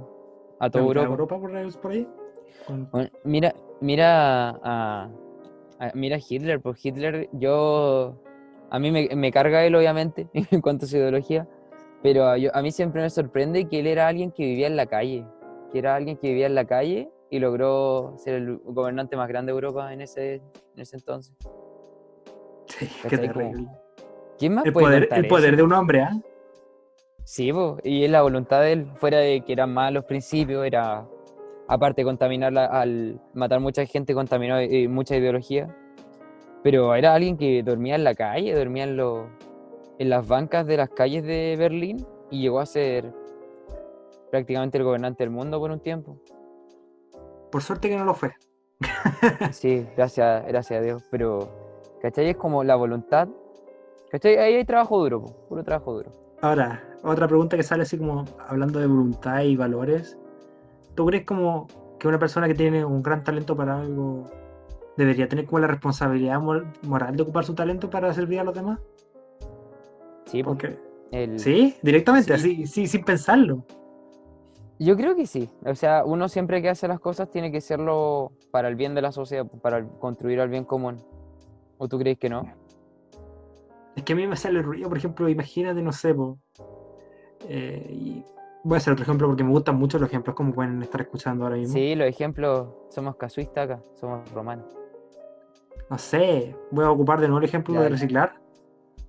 a 0.59 0.69
toda 0.69 0.85
Europa. 0.85 1.07
Europa 1.09 1.39
por 1.39 1.55
ahí- 1.55 1.71
por 1.81 1.91
ahí. 1.91 2.07
Con- 2.65 2.89
Bueno, 2.91 3.09
Mira, 3.23 3.53
mira 3.81 4.49
a, 4.63 5.09
a- 5.79 5.91
mira 5.93 6.17
Hitler, 6.17 6.59
pues 6.61 6.83
Hitler, 6.83 7.29
yo 7.33 8.15
a 8.69 8.79
mí 8.79 8.91
me, 8.91 9.09
me 9.15 9.31
carga 9.31 9.63
él 9.65 9.75
obviamente 9.75 10.27
en 10.33 10.61
cuanto 10.61 10.85
a 10.85 10.87
su 10.87 10.97
ideología, 10.97 11.47
Pero 12.01 12.25
a, 12.27 12.37
yo- 12.37 12.55
a 12.55 12.61
mí 12.61 12.71
siempre 12.71 13.01
me 13.01 13.09
sorprende 13.09 13.67
que 13.67 13.79
él 13.81 13.87
era 13.87 14.07
alguien 14.07 14.31
que 14.31 14.43
vivía 14.45 14.67
en 14.67 14.75
la 14.77 14.85
calle, 14.87 15.25
que 15.71 15.79
era 15.79 15.95
alguien 15.95 16.17
que 16.17 16.29
vivía 16.29 16.47
en 16.47 16.55
la 16.55 16.65
calle 16.65 17.09
y 17.35 17.39
logró 17.39 18.13
ser 18.17 18.35
el 18.35 18.57
gobernante 18.63 19.17
más 19.17 19.27
grande 19.27 19.51
de 19.51 19.55
Europa 19.55 19.91
en 19.91 19.99
ese, 20.01 20.35
en 20.35 20.79
ese 20.81 20.95
entonces. 20.95 21.35
Sí, 22.67 22.89
qué 23.09 23.17
terrible. 23.17 23.67
¿Quién 24.39 24.55
más 24.55 24.65
El 24.65 24.71
puede 24.73 24.85
poder, 24.85 25.09
el 25.11 25.27
poder 25.27 25.49
eso? 25.53 25.57
de 25.57 25.63
un 25.63 25.73
hombre, 25.73 26.01
¿ah? 26.01 26.11
Sí, 27.25 27.51
po, 27.51 27.77
y 27.83 28.05
es 28.05 28.09
la 28.11 28.21
voluntad 28.21 28.61
de 28.61 28.71
él, 28.71 28.87
fuera 28.99 29.17
de 29.17 29.41
que 29.41 29.51
eran 29.53 29.73
malos 29.73 30.05
principios, 30.05 30.65
era 30.65 31.05
aparte 31.67 32.03
contaminar 32.03 32.53
la- 32.53 32.67
al 32.67 33.19
matar 33.33 33.59
mucha 33.59 33.85
gente, 33.85 34.13
contaminó 34.13 34.57
eh, 34.59 34.87
mucha 34.87 35.17
ideología. 35.17 35.67
Pero 36.63 36.95
era 36.95 37.13
alguien 37.15 37.35
que 37.37 37.63
dormía 37.63 37.95
en 37.95 38.03
la 38.05 38.15
calle, 38.15 38.53
dormía 38.55 38.85
en, 38.85 38.95
los- 38.95 39.27
en 39.99 40.09
las 40.09 40.25
bancas 40.25 40.65
de 40.67 40.77
las 40.77 40.89
calles 40.89 41.23
de 41.23 41.55
Berlín 41.57 42.05
y 42.31 42.41
llegó 42.43 42.59
a 42.59 42.65
ser 42.65 43.11
prácticamente 44.31 44.77
el 44.77 44.83
gobernante 44.85 45.23
del 45.23 45.31
mundo 45.31 45.59
por 45.59 45.71
un 45.71 45.79
tiempo. 45.81 46.17
Por 47.55 47.63
suerte 47.63 47.87
que 47.87 47.95
no 47.95 48.03
lo 48.03 48.13
fue. 48.13 48.33
Sí, 49.53 49.87
gracias, 49.95 50.45
gracias 50.45 50.77
a 50.77 50.83
Dios. 50.83 51.03
Pero, 51.09 51.47
¿cachai? 52.01 52.31
Es 52.31 52.35
como 52.35 52.65
la 52.65 52.75
voluntad. 52.75 53.29
¿Cachai? 54.11 54.35
Ahí 54.35 54.55
hay 54.55 54.65
trabajo 54.65 54.99
duro, 55.01 55.21
puro 55.47 55.63
trabajo 55.63 55.93
duro. 55.93 56.11
Ahora, 56.41 56.83
otra 57.01 57.29
pregunta 57.29 57.55
que 57.55 57.63
sale 57.63 57.83
así 57.83 57.97
como 57.97 58.25
hablando 58.49 58.81
de 58.81 58.87
voluntad 58.87 59.39
y 59.43 59.55
valores. 59.55 60.17
¿Tú 60.95 61.05
crees 61.05 61.23
como 61.25 61.67
que 61.97 62.09
una 62.09 62.19
persona 62.19 62.45
que 62.49 62.55
tiene 62.55 62.83
un 62.83 63.01
gran 63.01 63.23
talento 63.23 63.55
para 63.55 63.79
algo 63.79 64.25
debería 64.97 65.29
tener 65.29 65.45
como 65.45 65.59
la 65.59 65.67
responsabilidad 65.67 66.41
mor- 66.41 66.65
moral 66.81 67.15
de 67.15 67.23
ocupar 67.23 67.45
su 67.45 67.55
talento 67.55 67.89
para 67.89 68.13
servir 68.13 68.41
a 68.41 68.43
los 68.43 68.53
demás? 68.53 68.81
Sí, 70.25 70.43
po, 70.43 70.49
Porque, 70.49 70.77
el- 71.13 71.39
sí, 71.39 71.77
directamente, 71.81 72.37
Sí. 72.37 72.65
así, 72.65 72.67
sí, 72.67 72.87
sin 72.87 73.05
pensarlo. 73.05 73.63
Yo 74.79 74.97
creo 74.97 75.15
que 75.15 75.25
sí. 75.25 75.49
O 75.65 75.75
sea, 75.75 76.03
uno 76.05 76.27
siempre 76.27 76.61
que 76.61 76.69
hace 76.69 76.87
las 76.87 76.99
cosas 76.99 77.29
tiene 77.29 77.51
que 77.51 77.59
hacerlo 77.59 78.33
para 78.51 78.67
el 78.67 78.75
bien 78.75 78.93
de 78.93 79.01
la 79.01 79.11
sociedad, 79.11 79.45
para 79.61 79.85
construir 79.87 80.39
el 80.39 80.49
bien 80.49 80.65
común. 80.65 80.97
¿O 81.77 81.87
tú 81.87 81.97
crees 81.97 82.17
que 82.17 82.29
no? 82.29 82.43
Es 83.95 84.03
que 84.03 84.13
a 84.13 84.15
mí 84.15 84.27
me 84.27 84.35
sale 84.35 84.61
ruido, 84.61 84.89
por 84.89 84.97
ejemplo, 84.97 85.29
imagínate, 85.29 85.81
no 85.81 85.93
sé, 85.93 86.13
po, 86.13 86.37
eh, 87.47 87.87
y 87.91 88.25
voy 88.63 88.75
a 88.75 88.77
hacer 88.77 88.91
otro 88.93 89.03
ejemplo 89.03 89.27
porque 89.27 89.43
me 89.43 89.51
gustan 89.51 89.75
mucho 89.77 89.97
los 89.99 90.09
ejemplos 90.09 90.35
como 90.35 90.53
pueden 90.53 90.81
estar 90.81 90.99
escuchando 91.01 91.45
ahora 91.45 91.55
mismo. 91.55 91.73
Sí, 91.73 91.95
los 91.95 92.07
ejemplos, 92.07 92.69
somos 92.89 93.15
casuistas 93.15 93.69
acá, 93.69 93.81
somos 93.93 94.29
romanos. 94.31 94.65
No 95.89 95.97
sé, 95.97 96.55
voy 96.71 96.83
a 96.83 96.91
ocupar 96.91 97.21
de 97.21 97.27
nuevo 97.27 97.39
el 97.39 97.45
ejemplo 97.45 97.75
Ya, 97.75 97.81
de 97.81 97.89
reciclar. 97.89 98.41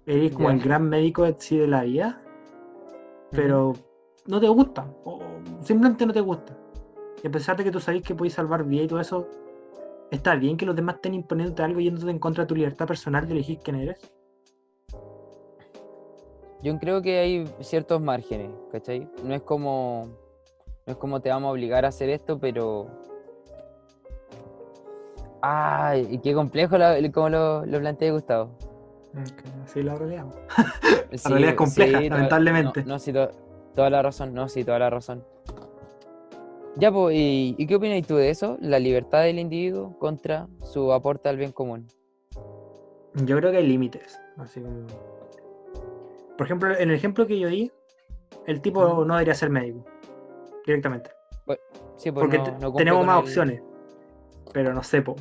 Eres 0.06 0.32
como 0.32 0.48
Ya. 0.50 0.54
el 0.54 0.60
gran 0.62 0.88
médico 0.88 1.24
de, 1.24 1.34
sí, 1.38 1.56
de 1.56 1.66
la 1.66 1.82
vida, 1.82 2.22
pero 3.30 3.72
no 4.26 4.40
te 4.40 4.48
gusta, 4.48 4.86
o 5.04 5.20
simplemente 5.60 6.06
no 6.06 6.12
te 6.12 6.20
gusta. 6.20 6.56
Y 7.22 7.26
a 7.26 7.30
pesar 7.30 7.56
de 7.56 7.64
que 7.64 7.70
tú 7.70 7.80
sabes 7.80 8.02
que 8.02 8.14
puedes 8.14 8.34
salvar 8.34 8.64
vida 8.64 8.82
y 8.82 8.86
todo 8.86 9.00
eso, 9.00 9.26
está 10.10 10.34
bien 10.34 10.56
que 10.56 10.66
los 10.66 10.76
demás 10.76 10.96
estén 10.96 11.14
imponiéndote 11.14 11.62
algo 11.62 11.80
yéndote 11.80 12.10
en 12.10 12.18
contra 12.18 12.44
de 12.44 12.48
tu 12.48 12.54
libertad 12.54 12.86
personal 12.86 13.26
de 13.26 13.32
elegir 13.34 13.58
quién 13.62 13.76
eres. 13.76 13.98
Yo 16.62 16.78
creo 16.78 17.02
que 17.02 17.18
hay 17.18 17.44
ciertos 17.60 18.00
márgenes, 18.00 18.50
¿cachai? 18.72 19.08
No 19.22 19.34
es 19.34 19.42
como, 19.42 20.08
no 20.86 20.92
es 20.92 20.96
como 20.96 21.20
te 21.20 21.28
vamos 21.28 21.48
a 21.48 21.52
obligar 21.52 21.84
a 21.84 21.88
hacer 21.88 22.08
esto, 22.10 22.38
pero... 22.38 22.86
Ay, 25.42 26.08
y 26.10 26.18
qué 26.18 26.34
complejo 26.34 26.76
la- 26.76 26.96
como 27.12 27.28
lo, 27.28 27.64
lo 27.66 27.78
plantea 27.78 28.10
Gustavo. 28.10 28.50
Así 29.64 29.78
es 29.80 29.84
la 29.84 29.94
realidad. 29.94 30.26
Sí, 31.12 31.28
realidad 31.30 31.50
es 31.52 31.56
compleja, 31.56 32.00
lamentablemente. 32.00 32.80
No, 32.82 32.88
no, 32.94 32.98
sí, 32.98 33.12
to- 33.12 33.30
toda 33.76 33.90
la 33.90 34.02
razón, 34.02 34.34
no, 34.34 34.48
sí, 34.48 34.64
toda 34.64 34.80
la 34.80 34.90
razón. 34.90 35.22
Ya, 36.76 36.90
pues, 36.92 37.14
¿y, 37.16 37.54
y 37.56 37.66
qué 37.66 37.76
opinas 37.76 38.06
tú 38.06 38.16
de 38.16 38.30
eso? 38.30 38.56
La 38.60 38.78
libertad 38.78 39.22
del 39.22 39.38
individuo 39.38 39.96
contra 39.98 40.48
su 40.64 40.92
aporte 40.92 41.28
al 41.28 41.36
bien 41.36 41.52
común. 41.52 41.86
Yo 43.14 43.36
creo 43.38 43.50
que 43.50 43.58
hay 43.58 43.66
límites. 43.66 44.20
Así 44.36 44.60
como... 44.60 44.86
Por 46.36 46.46
ejemplo, 46.46 46.70
en 46.76 46.90
el 46.90 46.94
ejemplo 46.96 47.26
que 47.26 47.38
yo 47.38 47.48
di, 47.48 47.70
el 48.46 48.60
tipo 48.60 49.04
no 49.06 49.14
debería 49.14 49.34
ser 49.34 49.48
médico. 49.48 49.84
Directamente. 50.66 51.10
Sí, 51.96 52.10
pues 52.10 52.24
Porque 52.26 52.38
no- 52.38 52.58
no 52.58 52.74
tenemos 52.74 53.06
más 53.06 53.16
el- 53.16 53.22
opciones. 53.22 53.62
Pero 54.52 54.74
no 54.74 54.82
sé, 54.82 55.00
po. 55.00 55.16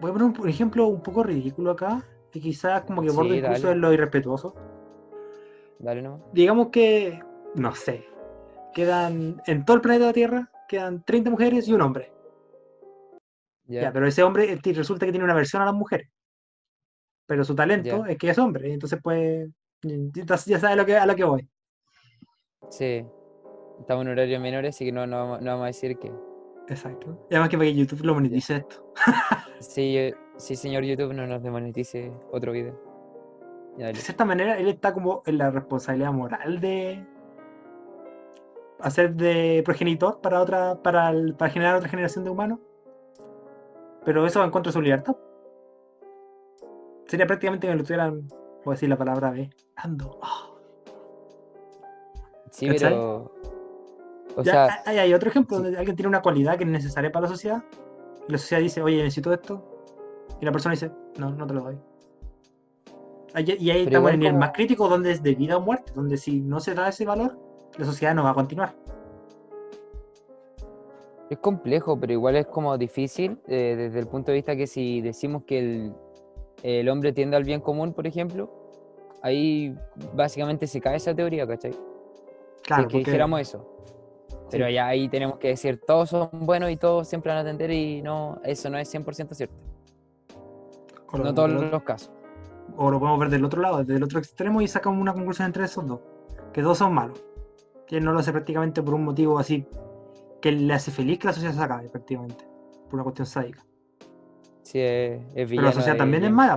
Voy 0.00 0.10
a 0.10 0.12
poner 0.12 0.22
un 0.28 0.32
por 0.34 0.48
ejemplo 0.48 0.86
un 0.86 1.00
poco 1.00 1.24
ridículo 1.24 1.72
acá. 1.72 2.04
Y 2.32 2.40
quizás 2.40 2.82
como 2.84 3.02
que 3.02 3.08
Sí, 3.10 3.16
borde 3.16 3.36
incluso 3.38 3.72
en 3.72 3.80
lo 3.80 3.92
irrespetuoso. 3.92 4.54
Dale. 5.78 6.08
Digamos 6.32 6.68
que, 6.68 7.20
no 7.54 7.74
sé, 7.74 8.04
quedan 8.72 9.42
en 9.46 9.64
todo 9.64 9.76
el 9.76 9.82
planeta 9.82 10.12
Tierra, 10.12 10.50
quedan 10.68 11.04
30 11.04 11.30
mujeres 11.30 11.68
y 11.68 11.72
un 11.74 11.82
hombre. 11.82 12.12
Ya, 13.66 13.82
Ya, 13.82 13.92
pero 13.92 14.06
ese 14.06 14.22
hombre 14.22 14.58
resulta 14.62 15.06
que 15.06 15.12
tiene 15.12 15.24
una 15.24 15.34
versión 15.34 15.62
a 15.62 15.66
las 15.66 15.74
mujeres. 15.74 16.08
Pero 17.26 17.44
su 17.44 17.54
talento 17.54 18.06
es 18.06 18.16
que 18.18 18.30
es 18.30 18.38
hombre. 18.38 18.72
Entonces, 18.72 19.00
pues, 19.02 19.48
ya 20.46 20.58
sabes 20.60 20.76
lo 20.76 20.86
que, 20.86 20.96
a 20.96 21.06
lo 21.06 21.14
que 21.16 21.24
voy. 21.24 21.48
sí. 22.70 23.04
Estamos 23.80 24.06
en 24.06 24.12
horario 24.12 24.40
menor, 24.40 24.64
así 24.64 24.86
que 24.86 24.92
no, 24.92 25.06
no, 25.06 25.18
vamos- 25.18 25.42
no 25.42 25.50
vamos 25.50 25.64
a 25.64 25.66
decir 25.66 25.98
que... 25.98 26.10
Exacto. 26.68 27.26
Y 27.28 27.34
además 27.34 27.50
que 27.50 27.58
para 27.58 27.68
que 27.68 27.74
YouTube 27.74 28.02
lo 28.04 28.14
monetice 28.14 28.56
esto. 28.56 28.92
Sí, 29.60 30.12
sí, 30.38 30.56
señor 30.56 30.82
YouTube, 30.84 31.12
no 31.12 31.26
nos 31.26 31.42
demonetice 31.42 32.10
otro 32.32 32.52
video. 32.52 32.78
Ya, 33.78 33.88
De 33.88 33.94
cierta 33.96 34.24
manera, 34.24 34.58
él 34.58 34.68
está 34.68 34.92
como 34.94 35.22
en 35.26 35.38
la 35.38 35.50
responsabilidad 35.50 36.12
moral 36.12 36.60
de 36.60 37.04
hacer 38.80 39.14
de 39.14 39.62
progenitor 39.64 40.20
para 40.20 40.40
otra, 40.40 40.76
para, 40.82 41.10
el- 41.10 41.34
para 41.34 41.50
generar 41.50 41.76
otra 41.76 41.88
generación 41.88 42.24
de 42.24 42.30
humanos. 42.30 42.58
Pero 44.04 44.24
eso 44.26 44.38
va 44.38 44.44
en 44.46 44.50
contra 44.50 44.70
de 44.70 44.74
su 44.74 44.80
libertad. 44.82 45.16
Sería 47.06 47.26
prácticamente 47.26 47.66
que 47.66 47.74
lo 47.74 47.80
estuvieran, 47.80 48.26
voy 48.64 48.72
a 48.72 48.74
decir 48.74 48.88
la 48.88 48.96
palabra 48.96 49.30
B, 49.30 49.50
dando. 49.76 50.18
Ah. 50.22 50.50
Sí, 52.50 52.68
¿Cachai? 52.68 52.90
pero... 52.92 53.32
O 54.36 54.42
Ya, 54.42 54.52
sea, 54.52 54.82
hay, 54.86 54.98
hay 54.98 55.14
otro 55.14 55.28
ejemplo 55.30 55.56
sí. 55.56 55.62
donde 55.62 55.78
alguien 55.78 55.96
tiene 55.96 56.08
una 56.08 56.20
cualidad 56.22 56.56
que 56.56 56.64
es 56.64 56.70
necesaria 56.70 57.10
para 57.12 57.22
la 57.22 57.28
sociedad. 57.28 57.62
Y 58.28 58.32
la 58.32 58.38
sociedad 58.38 58.62
dice, 58.62 58.82
oye, 58.82 58.96
necesito 59.02 59.32
esto. 59.32 59.62
Y 60.40 60.44
la 60.44 60.52
persona 60.52 60.72
dice, 60.72 60.90
no, 61.18 61.30
no 61.30 61.46
te 61.46 61.54
lo 61.54 61.62
doy. 61.62 61.78
Y 63.36 63.70
ahí 63.70 63.84
Pero 63.84 63.98
estamos 63.98 64.12
en 64.12 64.22
el 64.22 64.34
más 64.34 64.52
crítico 64.52 64.88
donde 64.88 65.10
es 65.10 65.22
de 65.22 65.34
vida 65.34 65.58
o 65.58 65.60
muerte, 65.60 65.92
donde 65.94 66.16
si 66.16 66.40
no 66.40 66.58
se 66.58 66.74
da 66.74 66.88
ese 66.88 67.04
valor, 67.04 67.38
la 67.76 67.84
sociedad 67.84 68.14
no 68.14 68.24
va 68.24 68.30
a 68.30 68.34
continuar. 68.34 68.74
Es 71.28 71.38
complejo, 71.38 71.98
pero 71.98 72.12
igual 72.12 72.36
es 72.36 72.46
como 72.46 72.78
difícil 72.78 73.38
eh, 73.48 73.74
desde 73.76 73.98
el 73.98 74.06
punto 74.06 74.30
de 74.30 74.36
vista 74.36 74.56
que 74.56 74.66
si 74.66 75.00
decimos 75.00 75.42
que 75.44 75.58
el, 75.58 75.92
el 76.62 76.88
hombre 76.88 77.12
tiende 77.12 77.36
al 77.36 77.44
bien 77.44 77.60
común, 77.60 77.92
por 77.92 78.06
ejemplo, 78.06 78.48
ahí 79.22 79.76
básicamente 80.14 80.66
se 80.66 80.80
cae 80.80 80.96
esa 80.96 81.14
teoría, 81.14 81.46
¿cachai? 81.46 81.72
Claro, 82.62 82.82
si 82.82 82.86
es 82.86 82.92
que 82.92 82.98
porque- 82.98 82.98
dijéramos 82.98 83.40
eso. 83.40 83.72
Pero 84.48 84.66
sí, 84.68 84.74
ya 84.74 84.86
ahí 84.86 85.08
tenemos 85.08 85.38
que 85.38 85.48
decir, 85.48 85.80
todos 85.84 86.10
son 86.10 86.30
buenos 86.32 86.70
y 86.70 86.76
todos 86.76 87.08
siempre 87.08 87.30
van 87.30 87.38
a 87.38 87.40
atender 87.40 87.70
y 87.72 88.00
no, 88.00 88.40
eso 88.44 88.70
no 88.70 88.78
es 88.78 88.94
100% 88.94 89.34
cierto. 89.34 89.56
No 91.12 91.34
todos 91.34 91.50
los 91.50 91.82
casos. 91.82 92.12
O 92.76 92.90
lo 92.90 92.98
podemos 92.98 93.18
ver 93.20 93.30
del 93.30 93.44
otro 93.44 93.60
lado, 93.62 93.78
desde 93.78 93.96
el 93.96 94.02
otro 94.02 94.18
extremo 94.18 94.60
y 94.60 94.68
sacamos 94.68 95.00
una 95.00 95.12
conclusión 95.14 95.46
entre 95.46 95.64
esos 95.64 95.86
dos. 95.86 96.00
Que 96.52 96.62
dos 96.62 96.78
son 96.78 96.92
malos. 96.94 97.22
Que 97.86 97.98
él 97.98 98.04
no 98.04 98.12
lo 98.12 98.18
hace 98.20 98.32
prácticamente 98.32 98.82
por 98.82 98.94
un 98.94 99.04
motivo 99.04 99.38
así 99.38 99.66
que 100.42 100.52
le 100.52 100.72
hace 100.74 100.90
feliz 100.90 101.18
que 101.18 101.26
la 101.28 101.32
sociedad 101.32 101.54
se 101.54 101.62
acabe, 101.62 101.88
prácticamente. 101.88 102.46
Por 102.84 102.94
una 102.94 103.02
cuestión 103.04 103.26
sádica. 103.26 103.64
Sí, 104.62 104.80
es, 104.80 105.20
es 105.34 105.50
la 105.52 105.72
sociedad 105.72 105.96
también 105.96 106.24
es 106.24 106.30
mala. 106.32 106.56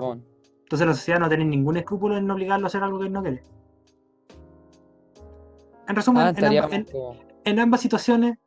Entonces 0.64 0.88
la 0.88 0.94
sociedad 0.94 1.20
no 1.20 1.28
tiene 1.30 1.46
ningún 1.46 1.78
escrúpulo 1.78 2.18
en 2.18 2.30
obligarlo 2.30 2.66
a 2.66 2.68
hacer 2.68 2.84
algo 2.84 3.00
que 3.00 3.06
él 3.08 3.12
no 3.14 3.22
quiere. 3.22 3.44
En 5.88 5.96
resumen, 5.96 6.24
Ah, 6.24 6.30
en, 6.30 6.36
estaríamos 6.36 6.72
amba- 6.72 6.76
en- 6.76 6.86
como 6.92 7.16
en 7.46 7.60
ambas 7.60 7.82
situaciones, 7.82 8.38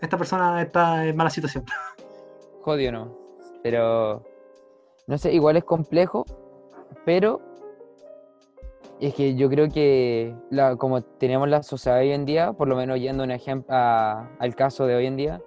esta 0.00 0.16
persona 0.16 0.62
está 0.62 1.06
en 1.06 1.16
mala 1.16 1.30
situación. 1.30 1.64
jodido, 2.62 2.92
¿no? 2.92 3.16
Pero, 3.62 4.22
no 5.06 5.18
sé, 5.18 5.32
igual 5.32 5.56
es 5.56 5.64
complejo, 5.64 6.24
pero 7.04 7.40
es 9.00 9.14
que 9.14 9.34
yo 9.34 9.48
creo 9.48 9.68
que 9.68 10.34
la, 10.50 10.76
como 10.76 11.02
tenemos 11.02 11.48
la 11.48 11.62
sociedad 11.62 11.98
hoy 11.98 12.12
en 12.12 12.24
día, 12.24 12.52
por 12.52 12.68
lo 12.68 12.76
menos 12.76 12.98
yendo 13.00 13.24
un 13.24 13.30
ejemplo 13.30 13.74
al 13.74 14.54
caso 14.54 14.86
de 14.86 14.94
hoy 14.96 15.06
en 15.06 15.16
día, 15.16 15.40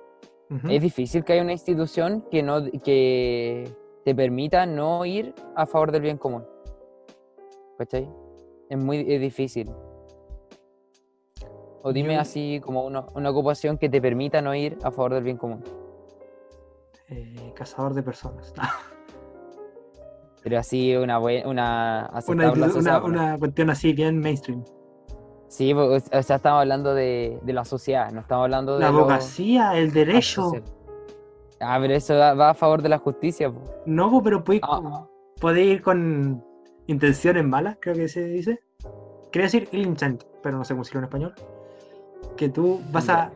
es 0.69 0.81
difícil 0.81 1.23
que 1.23 1.33
haya 1.33 1.41
una 1.41 1.53
institución 1.53 2.23
que 2.29 2.43
no 2.43 2.63
que 2.83 3.73
te 4.03 4.13
permita 4.13 4.65
no 4.67 5.03
ir 5.05 5.33
a 5.55 5.65
favor 5.65 5.91
del 5.91 6.01
bien 6.03 6.17
común. 6.17 6.45
¿Cachai? 7.79 8.07
Es 8.69 8.77
muy 8.77 8.99
es 9.11 9.19
difícil. 9.19 9.71
O 11.81 11.91
dime 11.93 12.15
Yo- 12.15 12.21
así 12.21 12.61
como 12.63 12.85
una, 12.85 13.05
una 13.15 13.29
ocupación 13.31 13.77
que 13.77 13.89
te 13.89 14.01
permita 14.01 14.41
no 14.41 14.53
ir 14.53 14.77
a 14.83 14.91
favor 14.91 15.13
del 15.15 15.23
bien 15.23 15.37
común. 15.37 15.63
Eh, 17.09 17.51
cazador 17.55 17.93
de 17.93 18.03
personas. 18.03 18.53
Pero 20.45 20.59
así 20.59 20.95
una 20.95 21.17
buena, 21.17 21.49
una 21.49 22.11
una, 22.27 22.51
pues, 22.53 23.39
cuestión 23.39 23.71
así 23.71 23.93
bien 23.93 24.19
mainstream. 24.19 24.63
Sí, 25.47 25.73
po- 25.73 25.95
o 25.95 25.99
sea, 25.99 26.35
estamos 26.35 26.61
hablando 26.61 26.93
de, 26.93 27.39
de 27.41 27.51
la 27.51 27.65
sociedad, 27.65 28.11
no 28.11 28.19
estamos 28.21 28.43
hablando 28.43 28.75
de 28.75 28.81
La 28.85 28.91
lo- 28.91 28.99
abogacía, 28.99 29.75
el 29.75 29.91
derecho. 29.91 30.51
Ah, 31.59 31.79
pero 31.81 31.95
eso 31.95 32.13
va, 32.15 32.51
a 32.51 32.53
favor 32.53 32.83
de 32.83 32.89
la 32.89 32.99
justicia. 32.99 33.49
po. 33.51 33.59
No, 33.87 34.11
po, 34.11 34.21
pero 34.21 34.43
puedes, 34.43 34.61
Ah, 34.63 35.07
podés 35.41 35.65
ir 35.65 35.81
con 35.81 36.45
intenciones 36.85 37.43
malas, 37.43 37.77
creo 37.81 37.95
que 37.95 38.07
se 38.07 38.25
dice. 38.25 38.59
Quería 39.31 39.47
decir 39.47 39.67
ill 39.71 39.81
intent, 39.87 40.25
pero 40.43 40.59
no 40.59 40.63
sé 40.63 40.73
cómo 40.75 40.83
decirlo 40.83 40.99
en 40.99 41.05
español. 41.05 41.33
Que 42.37 42.49
tú 42.49 42.81
vas 42.91 43.09
a, 43.09 43.31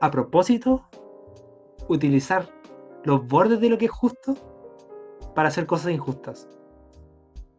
a 0.00 0.10
propósito, 0.10 0.82
utilizar 1.86 2.46
los 3.04 3.24
bordes 3.28 3.60
de 3.60 3.68
lo 3.70 3.78
que 3.78 3.84
es 3.84 3.92
justo 3.92 4.34
para 5.38 5.50
hacer 5.50 5.66
cosas 5.66 5.92
injustas. 5.92 6.48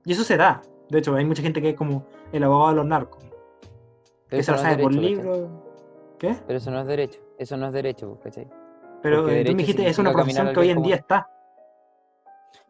Y 0.03 0.11
eso 0.11 0.25
se 0.25 0.35
da. 0.35 0.61
De 0.89 0.99
hecho, 0.99 1.15
hay 1.15 1.23
mucha 1.23 1.41
gente 1.41 1.61
que 1.61 1.69
es 1.69 1.75
como 1.77 2.03
el 2.33 2.43
abogado 2.43 2.71
de 2.71 2.75
los 2.75 2.85
narcos. 2.85 3.23
pero 4.27 4.37
Que 4.37 4.43
se 4.43 4.51
lo 4.51 4.57
no 4.57 4.63
sabe 4.63 4.83
por 4.83 4.93
libros. 4.93 5.49
¿Qué? 6.17 6.35
Pero 6.45 6.57
eso 6.57 6.71
no 6.71 6.81
es 6.81 6.87
derecho, 6.87 7.21
eso 7.37 7.55
no 7.55 7.67
es 7.67 7.71
derecho, 7.71 8.09
po, 8.09 8.19
¿cachai? 8.19 8.49
Pero 9.01 9.21
Porque 9.21 9.39
eh, 9.39 9.45
tú 9.45 9.51
me 9.53 9.57
dijiste, 9.59 9.87
es 9.87 9.97
una 9.97 10.11
profesión 10.11 10.51
que 10.53 10.59
hoy 10.59 10.69
en 10.71 10.83
día 10.83 10.95
está. 10.95 11.29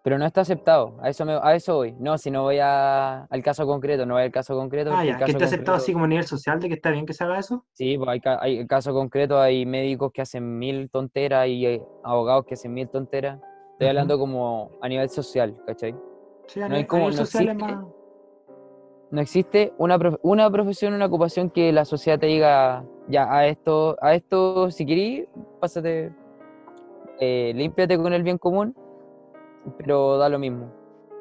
Pero 0.03 0.19
no 0.19 0.27
está 0.27 0.41
aceptado, 0.41 0.95
a 1.01 1.09
eso, 1.09 1.25
me, 1.25 1.33
a 1.41 1.55
eso 1.55 1.73
voy. 1.77 1.93
No, 1.93 2.15
si 2.19 2.29
no 2.29 2.43
voy 2.43 2.59
a- 2.59 3.23
al 3.23 3.41
caso 3.41 3.65
concreto, 3.65 4.05
no 4.05 4.13
voy 4.13 4.23
al 4.25 4.31
caso 4.31 4.53
concreto. 4.55 4.91
Ah, 4.93 5.03
ya, 5.03 5.13
que 5.13 5.21
caso 5.21 5.31
esté 5.31 5.43
aceptado 5.45 5.77
concreto- 5.77 5.83
así 5.83 5.93
como 5.93 6.05
a 6.05 6.07
nivel 6.07 6.25
social 6.27 6.59
de 6.59 6.67
que 6.67 6.75
está 6.75 6.91
bien 6.91 7.07
que 7.07 7.13
se 7.15 7.23
haga 7.23 7.39
eso. 7.39 7.65
Sí, 7.73 7.97
pues 7.97 8.09
hay, 8.09 8.21
hay 8.39 8.67
casos 8.67 8.93
concretos, 8.93 9.39
hay 9.39 9.65
médicos 9.65 10.11
que 10.13 10.21
hacen 10.21 10.59
mil 10.59 10.87
tonteras 10.91 11.47
y 11.47 11.65
hay 11.65 11.81
abogados 12.03 12.45
que 12.45 12.53
hacen 12.53 12.71
mil 12.75 12.87
tonteras. 12.87 13.39
Estoy 13.79 13.87
hablando 13.91 14.19
como 14.19 14.71
a 14.81 14.89
nivel 14.89 15.09
social, 15.09 15.55
¿cachai? 15.65 15.95
Sí, 16.47 16.59
a 16.59 16.67
No 16.67 16.75
nivel, 16.75 16.83
a 16.83 16.87
como- 16.89 16.99
nivel 17.03 17.15
no 17.15 17.25
social 17.25 17.47
es 17.47 17.55
más. 17.55 17.85
No 19.11 19.21
existe 19.21 19.73
una, 19.77 19.97
prof- 19.97 20.19
una 20.21 20.51
profesión, 20.51 20.93
una 20.93 21.05
ocupación 21.05 21.49
que 21.49 21.71
la 21.71 21.85
sociedad 21.85 22.19
te 22.19 22.25
diga, 22.25 22.83
ya, 23.07 23.33
a 23.33 23.47
esto, 23.47 23.95
a 24.01 24.15
esto, 24.15 24.69
si 24.69 24.85
querís, 24.85 25.27
pásate, 25.61 26.13
eh, 27.21 27.53
límpiate 27.55 27.97
con 27.97 28.11
el 28.11 28.21
bien 28.21 28.37
común, 28.37 28.75
pero 29.77 30.17
da 30.17 30.27
lo 30.27 30.39
mismo. 30.39 30.69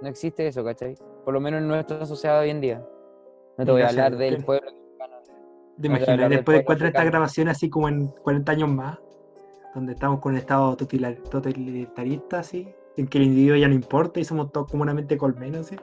No 0.03 0.09
existe 0.09 0.45
eso, 0.49 0.65
¿cachai? 0.65 0.97
Por 1.25 1.35
lo 1.35 1.41
menos 1.41 1.61
en 1.61 1.69
nuestra 1.69 2.05
sociedad 2.07 2.41
hoy 2.41 2.51
en 2.51 2.61
día. 2.61 2.85
No 3.57 3.65
te 3.67 3.71
voy 3.71 3.83
a 3.83 3.87
a 3.87 3.89
hablar 3.91 4.17
del 4.17 4.45
pueblo. 4.45 4.73
¿Te 5.81 5.87
imaginas? 5.87 6.19
después 6.29 6.43
pueblo 6.45 6.61
encuentran 6.63 6.89
esta 6.89 7.05
grabación 7.05 7.47
así 7.49 7.71
como 7.71 7.89
en 7.89 8.09
40 8.09 8.51
años 8.51 8.69
más, 8.69 8.99
donde 9.75 9.93
estamos 9.93 10.21
con 10.21 10.33
un 10.33 10.39
estado 10.39 10.77
totalitarista, 10.77 12.41
así, 12.41 12.69
en 12.97 13.07
que 13.07 13.19
el 13.19 13.25
individuo 13.25 13.57
ya 13.57 13.69
no 13.69 13.75
importa 13.75 14.21
y 14.21 14.25
somos 14.25 14.51
todos 14.53 14.71
como 14.71 14.83
una 14.83 14.95
mente 14.95 15.17
colmena, 15.17 15.61
así. 15.61 15.77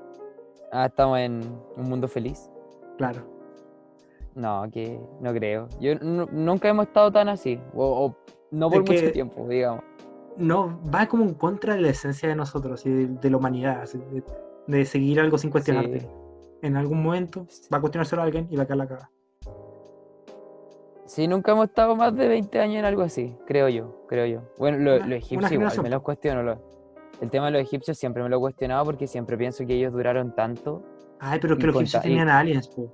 Ah, 0.71 0.85
estamos 0.87 1.19
en 1.19 1.41
un 1.77 1.89
mundo 1.89 2.07
feliz. 2.07 2.49
Claro. 2.97 3.21
No, 4.35 4.65
que 4.71 4.99
no 5.21 5.31
creo. 5.33 5.69
Yo 5.79 5.95
nu- 6.01 6.27
nunca 6.31 6.67
hemos 6.67 6.87
estado 6.87 7.11
tan 7.11 7.29
así, 7.29 7.59
o, 7.73 8.05
o 8.07 8.15
no 8.51 8.69
por 8.69 8.81
Es 8.83 8.89
mucho 8.89 9.01
que- 9.05 9.11
tiempo, 9.11 9.47
digamos. 9.47 9.83
No, 10.37 10.77
va 10.93 11.05
como 11.07 11.23
en 11.23 11.33
contra 11.35 11.75
de 11.75 11.81
la 11.81 11.89
esencia 11.89 12.27
de 12.27 12.35
nosotros 12.35 12.85
y 12.85 12.89
de, 12.89 13.07
de 13.07 13.29
la 13.29 13.37
humanidad, 13.37 13.81
así, 13.83 13.97
de, 14.11 14.21
de 14.67 14.85
seguir 14.85 15.21
algo 15.21 15.37
sin 15.37 15.49
cuestionarte. 15.49 16.01
Sí. 16.01 16.07
En 16.61 16.75
algún 16.75 17.01
momento 17.01 17.47
va 17.73 17.77
a 17.77 17.79
cuestionárselo 17.81 18.21
a 18.21 18.25
alguien 18.25 18.47
y 18.49 18.57
va 18.57 18.63
a 18.63 18.65
caer 18.65 18.77
la 18.79 18.87
caga. 18.87 19.11
Sí, 21.05 21.27
nunca 21.27 21.51
hemos 21.51 21.65
estado 21.69 21.95
más 21.95 22.15
de 22.15 22.27
20 22.27 22.59
años 22.59 22.77
en 22.77 22.85
algo 22.85 23.03
así, 23.03 23.35
creo 23.45 23.69
yo, 23.69 24.05
creo 24.07 24.25
yo. 24.25 24.41
Bueno, 24.57 24.79
lo, 24.79 24.95
Una- 24.97 25.07
lo 25.07 25.15
egipcio 25.15 25.53
igual, 25.53 25.71
me 25.77 25.83
po. 25.83 25.89
lo 25.89 26.03
cuestiono. 26.03 26.43
lo- 26.43 26.61
el 27.21 27.29
tema 27.29 27.45
de 27.45 27.51
los 27.53 27.61
egipcios 27.61 27.97
siempre 27.97 28.21
me 28.23 28.27
lo 28.29 28.37
he 28.37 28.39
cuestionado 28.39 28.83
porque 28.85 29.07
siempre 29.07 29.37
pienso 29.37 29.65
que 29.65 29.75
ellos 29.75 29.93
duraron 29.93 30.33
tanto. 30.35 30.81
Ay, 31.19 31.39
pero 31.39 31.57
que 31.57 31.67
los 31.67 31.75
egipcios 31.75 32.03
y- 32.05 32.07
tenían 32.09 32.27
aliens, 32.29 32.67
po. 32.67 32.91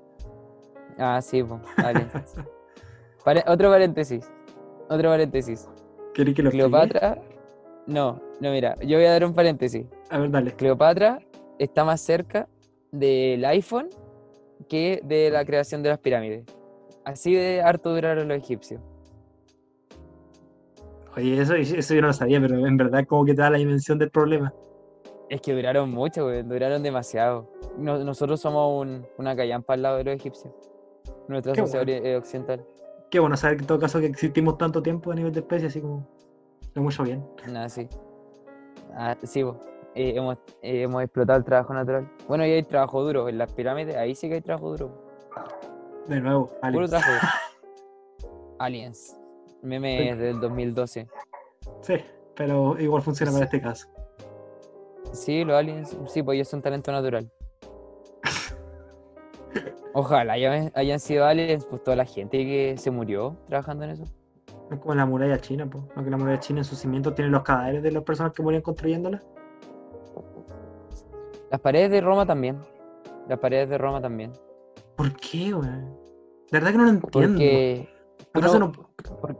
Ah, 0.98 1.22
sí, 1.22 1.42
pues, 1.42 1.62
vale. 3.26 3.44
otro 3.48 3.70
paréntesis, 3.72 4.30
otro 4.90 5.10
paréntesis. 5.10 5.68
¿Querés 6.14 6.36
que 6.36 6.44
lo? 6.44 6.52
Cleopatra, 6.52 7.18
no, 7.88 8.22
no, 8.42 8.52
mira, 8.52 8.76
yo 8.82 8.98
voy 8.98 9.06
a 9.06 9.12
dar 9.12 9.24
un 9.26 9.34
paréntesis. 9.34 9.86
A 10.10 10.20
ver, 10.20 10.30
dale. 10.30 10.52
Cleopatra 10.54 11.20
está 11.58 11.84
más 11.86 12.02
cerca 12.02 12.48
del 12.92 13.44
iPhone 13.46 13.90
que 14.68 15.00
de 15.04 15.30
la 15.32 15.46
creación 15.46 15.82
de 15.82 15.90
las 15.90 16.00
pirámides. 16.00 16.44
Así 17.06 17.34
de 17.36 17.62
harto 17.62 17.94
duraron 17.94 18.28
los 18.28 18.38
egipcios. 18.38 18.82
Oye, 21.18 21.42
eso, 21.42 21.56
eso 21.56 21.94
yo 21.94 22.02
no 22.02 22.08
lo 22.08 22.14
sabía, 22.14 22.40
pero 22.40 22.66
en 22.66 22.78
verdad 22.78 23.06
como 23.06 23.26
que 23.26 23.34
te 23.34 23.42
da 23.42 23.50
la 23.50 23.58
dimensión 23.58 23.98
del 24.00 24.10
problema. 24.12 24.54
Es 25.30 25.42
que 25.42 25.54
duraron 25.54 25.90
mucho, 25.92 26.26
güey, 26.26 26.44
duraron 26.44 26.84
demasiado. 26.84 27.50
No- 27.78 28.04
nosotros 28.04 28.40
somos 28.40 28.82
un- 28.82 29.06
una 29.18 29.36
callampa 29.36 29.74
al 29.74 29.82
lado 29.82 29.98
de 29.98 30.04
los 30.06 30.16
egipcios. 30.16 30.54
Nuestra 31.28 31.54
Qué 31.54 31.62
sociedad 31.62 31.86
bueno. 31.86 32.06
eh, 32.06 32.16
occidental. 32.18 32.66
Qué 33.10 33.20
bueno 33.20 33.36
saber 33.36 33.58
que 33.58 33.64
en 33.64 33.68
todo 33.68 33.80
caso 33.80 34.00
que 34.00 34.06
existimos 34.06 34.58
tanto 34.58 34.82
tiempo 34.82 35.12
a 35.12 35.16
nivel 35.16 35.34
de 35.34 35.42
especie, 35.42 35.68
así 35.68 35.82
como 35.82 36.08
lo 36.74 36.82
mucho 36.82 37.04
bien. 37.04 37.26
Nada, 37.48 37.68
sí. 37.68 37.88
Ah, 38.94 39.18
sí, 39.24 39.44
po. 39.44 39.58
Eh, 39.96 40.14
hemos, 40.16 40.38
eh, 40.62 40.84
hemos 40.84 41.04
explotado 41.04 41.40
el 41.40 41.44
trabajo 41.46 41.74
natural. 41.74 42.10
Bueno, 42.28 42.46
y 42.46 42.52
hay 42.52 42.64
trabajo 42.64 43.04
duro. 43.04 43.28
En 43.28 43.38
las 43.38 43.52
pirámides, 43.52 43.96
ahí 43.98 44.16
sí 44.16 44.30
que 44.30 44.36
hay 44.36 44.42
trabajo 44.42 44.70
duro. 44.70 44.92
De 46.08 46.20
nuevo, 46.20 46.52
aliens. 46.62 46.94
Aliens. 48.60 49.18
Meme 49.62 50.16
del 50.16 50.40
2012. 50.40 51.08
Sí, 51.82 51.96
pero 52.36 52.80
igual 52.80 53.02
funciona 53.02 53.32
para 53.32 53.46
este 53.46 53.62
caso. 53.62 53.88
Sí, 55.12 55.44
los 55.44 55.56
aliens, 55.56 55.98
sí, 56.08 56.24
pues 56.24 56.36
ellos 56.36 56.48
son 56.48 56.62
talento 56.62 56.92
natural. 56.92 57.30
Ojalá 59.94 60.34
hayan, 60.34 60.72
hayan 60.76 61.00
sido 61.00 61.26
aliens, 61.26 61.66
pues 61.66 61.84
toda 61.84 61.98
la 61.98 62.06
gente 62.06 62.38
que 62.38 62.76
se 62.78 62.92
murió 62.92 63.38
trabajando 63.48 63.84
en 63.84 63.92
eso. 63.92 64.04
Es 64.72 64.80
como 64.80 64.96
la 64.96 65.06
muralla 65.06 65.40
china, 65.40 65.70
pues. 65.70 65.84
Aunque 65.96 66.12
la 66.12 66.18
muralla 66.18 66.40
china 66.40 66.62
en 66.62 66.66
sus 66.66 66.80
cimientos 66.80 67.14
tiene 67.14 67.30
los 67.30 67.44
cadáveres 67.44 67.84
de 67.84 67.92
las 67.92 68.04
personas 68.04 68.32
que 68.32 68.42
morían 68.42 68.62
construyéndola. 68.62 69.22
Las 71.50 71.60
paredes 71.60 71.92
de 71.92 72.00
Roma 72.00 72.26
también. 72.26 72.58
Las 73.28 73.40
paredes 73.40 73.70
de 73.70 73.78
Roma 73.78 74.02
también. 74.02 74.32
¿Por 75.02 75.14
qué, 75.20 75.52
güey? 75.52 75.68
De 75.70 76.60
verdad 76.60 76.72
que 76.72 76.78
no 76.78 76.84
lo 76.84 76.90
entiendo. 76.92 77.34
Porque 77.34 77.90
tú 78.34 78.40
¿Acaso 78.40 78.60
no, 78.60 78.68
no- 78.68 79.36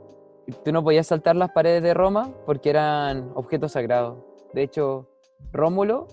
tú 0.64 0.72
no 0.72 0.82
podías 0.82 1.06
saltar 1.06 1.36
las 1.36 1.50
paredes 1.52 1.84
de 1.84 1.94
Roma 1.94 2.30
porque 2.46 2.70
eran 2.70 3.30
objetos 3.36 3.72
sagrados. 3.72 4.18
De 4.54 4.62
hecho, 4.64 5.08
Rómulo 5.52 6.08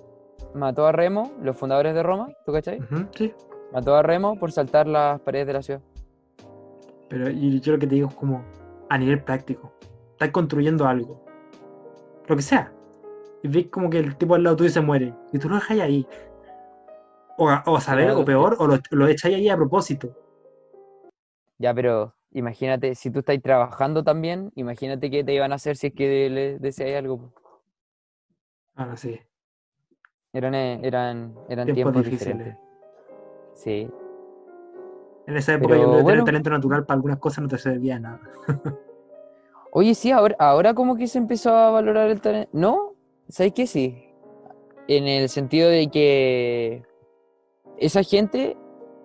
mató 0.53 0.85
a 0.85 0.91
Remo, 0.91 1.31
los 1.41 1.57
fundadores 1.57 1.95
de 1.95 2.03
Roma, 2.03 2.29
¿tú 2.45 2.51
cachai? 2.53 2.79
Ujú, 2.79 3.07
sí. 3.17 3.33
Mató 3.73 3.95
a 3.95 4.03
Remo 4.03 4.37
por 4.37 4.51
saltar 4.51 4.85
las 4.85 5.19
paredes 5.21 5.47
de 5.47 5.53
la 5.53 5.63
ciudad. 5.63 5.81
Pero 7.09 7.29
yo 7.31 7.73
lo 7.73 7.79
que 7.79 7.87
te 7.87 7.95
digo 7.95 8.09
es 8.09 8.15
como 8.15 8.43
a 8.89 8.97
nivel 8.99 9.23
práctico. 9.23 9.73
Estás 10.11 10.29
construyendo 10.29 10.85
algo. 10.85 11.25
Lo 12.27 12.35
que 12.35 12.41
sea. 12.43 12.71
Y 13.41 13.47
ves 13.47 13.67
como 13.71 13.89
que 13.89 13.97
el 13.97 14.15
tipo 14.15 14.35
al 14.35 14.43
lado 14.43 14.57
tuyo 14.57 14.69
se 14.69 14.81
muere. 14.81 15.11
Y 15.33 15.39
tú 15.39 15.49
lo 15.49 15.55
dejas 15.55 15.79
ahí. 15.79 16.05
O 17.41 17.47
a, 17.49 17.63
o 17.65 17.77
a 17.77 17.79
saber, 17.79 18.05
Claro, 18.07 18.19
o 18.19 18.25
peor, 18.25 18.55
o 18.59 18.67
lo, 18.67 18.77
lo 18.91 19.07
echáis 19.07 19.35
ahí 19.37 19.47
a 19.47 19.55
propósito. 19.55 20.13
Ya, 21.57 21.73
pero 21.73 22.13
imagínate, 22.31 22.95
si 22.95 23.09
tú 23.11 23.19
estás 23.19 23.41
trabajando 23.41 24.03
también, 24.03 24.51
imagínate 24.55 25.09
qué 25.09 25.23
te 25.23 25.33
iban 25.33 25.53
a 25.53 25.55
hacer 25.55 25.77
si 25.77 25.87
es 25.87 25.93
que 25.93 26.29
le 26.29 26.59
deseáis 26.59 26.97
algo. 26.97 27.17
po. 27.17 27.33
Ah, 28.75 28.95
sí. 28.97 29.17
Eran, 30.33 30.53
eh, 30.53 30.81
eran, 30.83 31.33
eran 31.47 31.65
Tiempos 31.67 31.93
tiempos 31.93 32.03
difíciles. 32.03 32.37
diferentes. 32.37 32.57
Sí, 33.55 33.89
En 35.27 35.37
esa 35.37 35.53
época 35.53 35.75
Pero 35.75 35.97
yo 35.97 36.03
bueno. 36.03 36.25
talento 36.25 36.49
natural 36.49 36.85
para 36.85 36.95
algunas 36.95 37.19
cosas 37.19 37.41
no 37.43 37.47
te 37.47 37.57
servía 37.57 37.99
nada. 37.99 38.19
Oye, 39.71 39.95
sí, 39.95 40.11
ahora, 40.11 40.35
ahora 40.39 40.73
como 40.73 40.97
que 40.97 41.07
se 41.07 41.19
empezó 41.19 41.55
a 41.55 41.71
valorar 41.71 42.09
el 42.09 42.19
talento. 42.19 42.49
¿No? 42.51 42.95
¿Sabes 43.29 43.53
qué? 43.53 43.65
Sí. 43.65 44.03
En 44.87 45.07
el 45.07 45.29
sentido 45.29 45.69
de 45.69 45.87
que 45.89 46.83
esa 47.79 48.03
gente, 48.03 48.57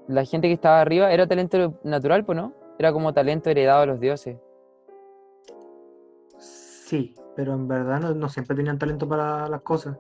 la 0.09 0.25
gente 0.25 0.49
que 0.49 0.55
estaba 0.55 0.81
arriba, 0.81 1.13
era 1.13 1.27
talento 1.27 1.79
natural, 1.85 2.25
pues, 2.25 2.37
¿no? 2.37 2.53
Era 2.79 2.92
como 2.92 3.13
talento 3.13 3.51
heredado 3.51 3.83
a 3.83 3.87
los 3.87 4.01
dioses. 4.01 4.38
Sí, 6.38 7.15
pero 7.37 7.55
en 7.55 7.69
verdad 7.69 8.01
no, 8.01 8.15
no 8.15 8.29
siempre 8.29 8.57
tenían 8.57 8.79
talento 8.79 9.09
para 9.09 9.48
las 9.48 9.63
cosas. 9.63 9.96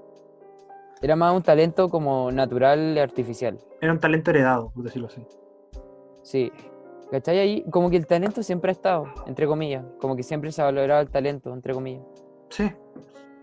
Era 1.00 1.16
más 1.16 1.34
un 1.34 1.42
talento 1.42 1.88
como 1.88 2.30
natural 2.32 2.94
y 2.96 2.98
artificial. 2.98 3.58
Era 3.80 3.92
un 3.92 4.00
talento 4.00 4.30
heredado, 4.30 4.70
por 4.70 4.84
decirlo 4.84 5.08
así. 5.08 5.22
Sí. 6.22 6.52
¿Cachai? 7.10 7.38
Ahí 7.38 7.64
como 7.70 7.90
que 7.90 7.96
el 7.96 8.06
talento 8.06 8.42
siempre 8.42 8.70
ha 8.70 8.72
estado, 8.72 9.06
entre 9.26 9.46
comillas. 9.46 9.84
Como 10.00 10.16
que 10.16 10.22
siempre 10.22 10.50
se 10.50 10.62
ha 10.62 10.64
valorado 10.64 11.02
el 11.02 11.10
talento, 11.10 11.52
entre 11.52 11.74
comillas. 11.74 12.02
Sí. 12.48 12.72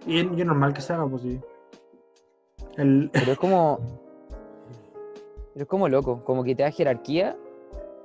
Y 0.07 0.19
es, 0.19 0.45
normal 0.45 0.73
que 0.73 0.81
se 0.81 0.93
haga, 0.93 1.07
pues 1.07 1.21
sí. 1.21 1.39
El, 2.77 3.09
Pero 3.13 3.31
es 3.33 3.37
como. 3.37 3.79
Pero 5.53 5.63
es 5.63 5.67
como 5.69 5.89
loco, 5.89 6.23
como 6.23 6.43
que 6.43 6.55
te 6.55 6.63
da 6.63 6.71
jerarquía. 6.71 7.37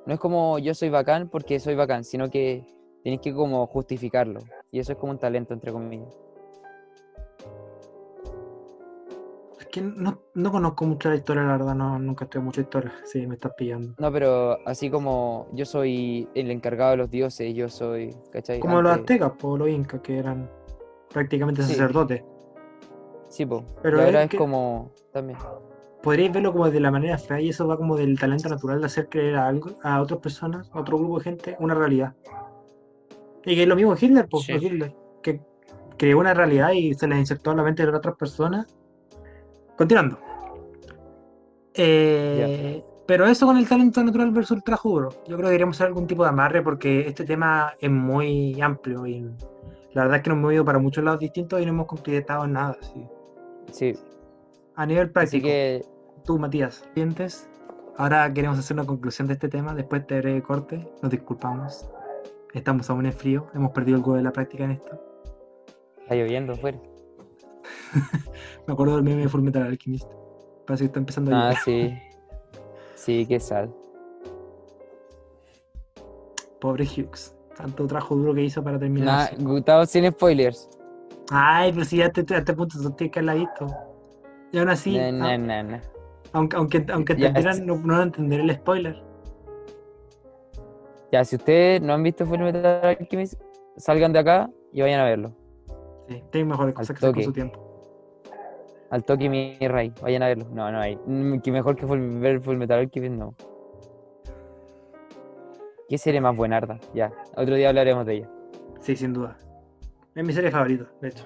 No 0.07 0.14
es 0.14 0.20
como 0.20 0.59
yo 0.59 0.74
soy 0.74 0.88
bacán 0.90 1.28
porque 1.28 1.59
soy 1.61 1.74
bacán, 1.74 2.05
sino 2.05 2.30
que 2.30 2.64
tienes 3.03 3.20
que 3.20 3.32
como 3.34 3.66
justificarlo. 3.66 4.40
Y 4.70 4.78
eso 4.80 4.92
es 4.92 4.99
como 4.99 5.12
un 5.12 5.18
talento, 5.18 5.55
entre 5.55 5.72
comillas. 5.72 6.09
que 9.72 9.80
no, 9.82 10.18
no 10.34 10.51
conozco 10.53 10.86
mucho 10.86 11.11
la 11.11 11.16
historia, 11.16 11.42
la 11.42 11.53
verdad, 11.59 11.74
no, 11.74 11.99
nunca 11.99 12.24
estudié 12.24 12.42
mucha 12.42 12.62
historia. 12.62 12.94
Sí, 13.05 13.26
me 13.26 13.34
estás 13.34 13.53
pillando. 13.59 13.94
No, 13.99 14.11
pero 14.11 14.57
así 14.64 14.88
como 14.90 15.49
yo 15.53 15.66
soy 15.66 16.26
el 16.34 16.51
encargado 16.51 16.92
de 16.92 16.97
los 16.97 17.11
dioses, 17.11 17.55
yo 17.55 17.68
soy, 17.68 18.16
¿cachai? 18.32 18.59
Como 18.59 18.80
los 18.80 18.92
Antes- 18.92 19.20
aztecas, 19.20 19.44
o 19.44 19.57
los 19.59 19.68
incas, 19.68 20.01
que 20.01 20.18
eran 20.18 20.49
prácticamente 21.12 21.62
Sí. 21.62 21.72
sacerdotes. 21.72 22.22
Sí, 23.28 23.44
po. 23.44 23.64
Pero 23.82 23.99
y 23.99 24.05
ahora 24.05 24.20
es 24.20 24.24
es 24.26 24.30
que- 24.30 24.38
como 24.38 24.92
también. 25.12 25.38
Podríais 26.03 26.32
verlo 26.32 26.53
como 26.53 26.70
de 26.70 26.78
la 26.80 26.90
manera 26.90 27.18
fea 27.18 27.40
y 27.40 27.49
eso 27.49 27.66
va 27.66 27.76
como 27.76 27.97
del 27.97 28.18
talento 28.18 28.49
natural 28.49 28.80
de 28.80 28.86
hacer 28.86 29.09
creer 29.09 29.36
a 29.36 29.49
algo, 29.49 29.70
a 29.82 30.01
otras 30.01 30.20
personas, 30.20 30.70
a 30.72 30.80
otro 30.80 30.99
grupo 30.99 31.18
de 31.18 31.24
gente, 31.24 31.57
una 31.59 31.74
realidad. 31.74 32.14
Y 33.44 33.55
que 33.55 33.62
es 33.62 33.68
lo 33.68 33.76
mismo 33.76 33.94
Hitler, 33.99 34.26
pues, 34.28 34.44
Sí. 34.44 34.53
Hitler, 34.53 34.94
que 35.22 35.40
creó 35.97 36.18
una 36.18 36.34
realidad 36.34 36.72
y 36.72 36.94
se 36.94 37.09
la 37.09 37.18
insertó 37.18 37.53
en 37.53 37.57
la 37.59 37.62
mente 37.64 37.84
de 37.84 37.92
otras 37.97 38.16
personas. 38.16 38.66
Continuando. 39.76 40.18
Eh, 41.74 42.82
Pero 43.07 43.26
eso 43.26 43.47
con 43.47 43.57
el 43.57 43.68
talento 43.68 44.03
natural 44.03 44.30
versus 44.32 44.59
el 44.66 44.74
duro. 44.82 45.11
Yo 45.11 45.24
creo 45.24 45.38
que 45.38 45.44
deberíamos 45.44 45.76
hacer 45.76 45.88
algún 45.88 46.07
tipo 46.07 46.22
de 46.24 46.30
amarre 46.30 46.62
porque 46.62 47.07
este 47.07 47.24
tema 47.24 47.74
es 47.80 47.90
muy 47.90 48.61
amplio 48.61 49.07
y 49.07 49.20
la 49.92 50.03
verdad 50.03 50.16
es 50.16 50.22
que 50.22 50.30
nos 50.30 50.38
hemos 50.38 50.53
ido 50.53 50.64
para 50.64 50.78
muchos 50.78 51.05
lados 51.05 51.20
distintos 51.20 51.61
y 51.61 51.64
no 51.64 51.70
hemos 51.70 51.86
completado 51.86 52.44
en 52.44 52.53
nada. 52.53 52.76
sí. 52.80 53.07
Sí. 53.72 53.94
A 54.76 54.86
nivel 54.86 55.04
Así 55.04 55.12
práctico. 55.12 55.44
que 55.46 55.84
tú, 56.24 56.38
Matías, 56.38 56.84
¿sientes? 56.94 57.48
Ahora 57.96 58.32
queremos 58.32 58.58
hacer 58.58 58.76
una 58.76 58.84
conclusión 58.86 59.26
de 59.26 59.34
este 59.34 59.48
tema 59.48 59.74
después 59.74 60.02
de 60.02 60.14
este 60.16 60.20
breve 60.20 60.42
corte. 60.42 60.86
Nos 61.02 61.10
disculpamos. 61.10 61.88
Estamos 62.52 62.88
aún 62.90 63.06
en 63.06 63.12
frío. 63.12 63.46
Hemos 63.54 63.72
perdido 63.72 63.96
algo 63.96 64.14
de 64.14 64.22
la 64.22 64.32
práctica 64.32 64.64
en 64.64 64.72
esto. 64.72 65.00
está 66.02 66.14
lloviendo 66.14 66.52
afuera. 66.52 66.78
Me 68.66 68.72
acuerdo 68.74 68.96
del 68.96 69.04
meme 69.04 69.22
de 69.22 69.28
Fullmetal 69.28 69.62
Alchemist. 69.64 70.10
Parece 70.66 70.84
que 70.84 70.86
está 70.86 70.98
empezando 70.98 71.34
a 71.34 71.48
Ah, 71.48 71.52
llover. 71.52 71.62
sí. 71.64 71.98
Sí, 72.94 73.26
qué 73.26 73.40
sad. 73.40 73.68
Pobre 76.60 76.84
Hughes. 76.84 77.34
Tanto 77.56 77.86
trabajo 77.86 78.14
duro 78.16 78.34
que 78.34 78.42
hizo 78.42 78.62
para 78.62 78.78
terminar. 78.78 79.32
Nah. 79.38 79.44
Gustavo 79.44 79.86
sin 79.86 80.10
spoilers. 80.10 80.68
Ay, 81.30 81.72
pero 81.72 81.84
si 81.84 81.98
ya 81.98 82.10
te, 82.10 82.34
a 82.34 82.38
este 82.38 82.52
punto 82.52 82.76
tú 82.82 82.90
tienes 82.90 83.12
que 83.12 83.18
haberla 83.20 83.34
visto. 83.34 83.66
Y 84.53 84.59
aún 84.59 84.68
así, 84.68 84.99
aunque, 86.32 86.57
aunque, 86.57 86.86
aunque 86.92 87.12
entendieran, 87.14 87.55
es- 87.55 87.62
no, 87.62 87.76
no 87.76 87.92
van 87.94 88.01
a 88.01 88.03
entender 88.05 88.40
el 88.40 88.51
spoiler. 88.55 89.03
Ya, 91.12 91.24
si 91.24 91.36
ustedes 91.36 91.80
no 91.80 91.94
han 91.94 92.03
visto 92.03 92.26
Fullmetal 92.26 92.84
Alchemist, 92.84 93.40
salgan 93.76 94.12
de 94.12 94.18
acá 94.18 94.51
y 94.72 94.80
vayan 94.82 95.01
a 95.01 95.05
verlo. 95.05 95.32
Sí, 96.09 96.22
tienen 96.30 96.49
mejores 96.49 96.74
cosas 96.74 96.99
que 96.99 97.05
hacer 97.07 97.14
con 97.14 97.22
su 97.24 97.32
tiempo. 97.32 97.62
Al 98.90 99.05
toque 99.05 99.28
mi 99.28 99.57
rey, 99.61 99.92
vayan 100.03 100.22
a 100.22 100.28
verlo. 100.28 100.47
No, 100.53 100.70
no 100.70 100.78
hay. 100.80 100.97
Mm, 101.07 101.38
Que 101.40 101.51
mejor 101.51 101.74
que 101.76 101.86
full- 101.86 102.20
ver 102.20 102.40
Fullmetal 102.40 102.80
Alchemist, 102.80 103.14
no. 103.14 103.34
¿Qué 105.88 105.99
serie 105.99 106.20
más 106.20 106.36
buenarda? 106.36 106.78
Ya, 106.94 107.12
otro 107.36 107.55
día 107.55 107.68
hablaremos 107.68 108.05
de 108.07 108.14
ella. 108.14 108.30
Sí, 108.80 108.97
sin 108.97 109.12
duda. 109.12 109.38
Es 110.14 110.24
mi 110.24 110.32
serie 110.32 110.51
favorita, 110.51 110.86
de 111.01 111.09
hecho. 111.09 111.24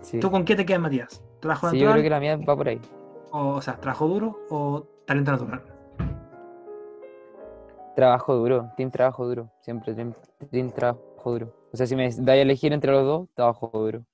Sí, 0.00 0.18
¿Tú 0.18 0.30
con 0.30 0.44
qué 0.44 0.56
te 0.56 0.64
quedas, 0.66 0.80
Matías? 0.80 1.22
¿Trabajo 1.40 1.70
Sí, 1.70 1.78
yo 1.78 1.90
creo 1.90 2.02
que 2.02 2.10
la 2.10 2.20
mía 2.20 2.36
va 2.36 2.56
por 2.56 2.68
ahí. 2.68 2.80
o, 3.32 3.54
o 3.56 3.62
sea, 3.62 3.76
trabajo 3.80 4.06
duro 4.08 4.38
o 4.50 4.86
talento 5.06 5.32
natural. 5.32 5.62
Trabajo 7.96 8.34
duro, 8.34 8.70
team 8.76 8.90
trabajo 8.90 9.26
duro. 9.26 9.50
Siempre 9.60 9.94
team, 9.94 10.14
team 10.50 10.70
trabajo 10.70 11.32
duro. 11.32 11.52
O 11.72 11.76
sea, 11.76 11.86
si 11.86 11.96
me 11.96 12.04
dais 12.10 12.38
a 12.38 12.42
elegir 12.42 12.72
entre 12.72 12.92
los 12.92 13.04
dos, 13.04 13.28
trabajo 13.34 13.70
duro. 13.72 14.04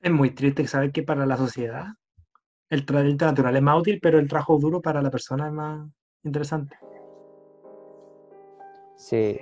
Es 0.00 0.10
muy 0.12 0.30
triste 0.30 0.66
saber 0.66 0.92
que 0.92 1.02
para 1.02 1.26
la 1.26 1.36
sociedad 1.36 1.86
el 2.70 2.84
talento 2.84 3.24
natural 3.24 3.56
es 3.56 3.62
más 3.62 3.80
útil, 3.80 3.98
pero 4.00 4.18
el 4.18 4.28
trabajo 4.28 4.58
duro 4.58 4.80
para 4.80 5.00
la 5.02 5.10
persona 5.10 5.46
es 5.48 5.52
más 5.52 5.88
interesante. 6.22 6.76
Sí, 8.96 9.38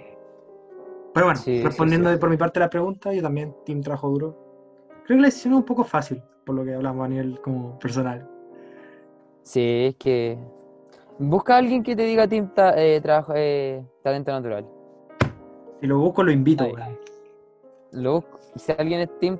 Pero 1.14 1.26
bueno, 1.26 1.40
Sí, 1.40 1.62
respondiendo 1.62 2.12
sí. 2.12 2.18
por 2.18 2.28
mi 2.30 2.36
parte 2.36 2.58
a 2.58 2.62
la 2.62 2.70
pregunta, 2.70 3.12
yo 3.12 3.22
también, 3.22 3.54
team 3.64 3.80
trabajo 3.80 4.10
duro. 4.10 4.36
Creo 5.06 5.16
que 5.16 5.22
la 5.22 5.28
decisión 5.28 5.54
es 5.54 5.58
un 5.60 5.64
poco 5.64 5.82
fácil, 5.84 6.22
por 6.46 6.54
lo 6.54 6.64
que 6.64 6.72
hablamos 6.74 7.04
a 7.04 7.08
nivel 7.08 7.40
como 7.40 7.78
personal. 7.78 8.26
sí, 9.42 9.86
es 9.88 9.96
que. 9.96 10.38
Busca 11.18 11.54
a 11.54 11.58
alguien 11.58 11.82
que 11.82 11.96
te 11.96 12.02
diga 12.02 12.28
team 12.28 12.52
ta- 12.54 12.74
eh, 12.76 13.00
trabajo, 13.00 13.32
eh, 13.34 13.82
talento 14.02 14.30
natural. 14.32 14.66
Si 15.80 15.86
lo 15.86 15.98
busco, 15.98 16.22
lo 16.22 16.30
invito. 16.30 16.64
Ay. 16.64 16.74
Lo 17.92 18.14
busco. 18.16 18.38
Si 18.54 18.70
alguien 18.76 19.00
es 19.00 19.18
team 19.18 19.38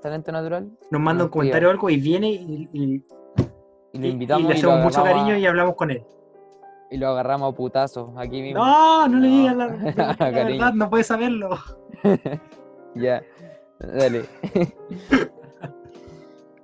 talento 0.00 0.30
natural, 0.30 0.70
Nos 0.90 1.00
manda 1.00 1.24
un 1.24 1.30
comentario 1.30 1.68
o 1.68 1.70
algo 1.72 1.90
y 1.90 1.96
viene 2.00 2.30
y, 2.30 2.68
y- 2.72 3.04
y 3.92 3.98
lo 3.98 4.06
invitamos 4.06 4.42
y 4.42 4.44
y, 4.44 4.48
le 4.48 4.54
hacemos 4.54 4.84
mucho 4.84 5.02
cariño 5.02 5.34
a- 5.34 5.38
y 5.38 5.46
hablamos 5.46 5.74
con 5.74 5.90
él. 5.90 6.04
y 6.90 6.96
lo 6.98 7.08
agarramos 7.08 7.52
a 7.52 7.56
putazos 7.56 8.10
aquí 8.16 8.40
mismo. 8.40 8.64
No, 8.64 9.08
no 9.08 9.18
le 9.18 9.26
digas 9.28 9.56
la, 9.56 9.66
la 9.66 10.16
Cariño. 10.16 10.44
verdad, 10.44 10.72
no 10.74 10.88
puedes 10.88 11.06
saberlo. 11.08 11.50
Ya, 12.94 13.22
dale. 13.80 14.24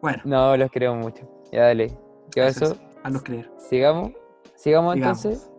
Bueno, 0.05 0.21
No, 0.27 0.55
los 0.55 0.71
queremos 0.71 0.99
mucho. 1.03 1.27
Ya, 1.51 1.63
dale. 1.63 1.91
¿Qué 2.31 2.47
eso 2.47 2.61
pasó? 2.61 2.75
es, 2.75 2.81
haznos 3.05 3.23
creer. 3.23 3.51
Sigamos. 3.57 4.13
Sigamos 4.55 4.97
Sigamos. 4.97 5.25
entonces. 5.25 5.51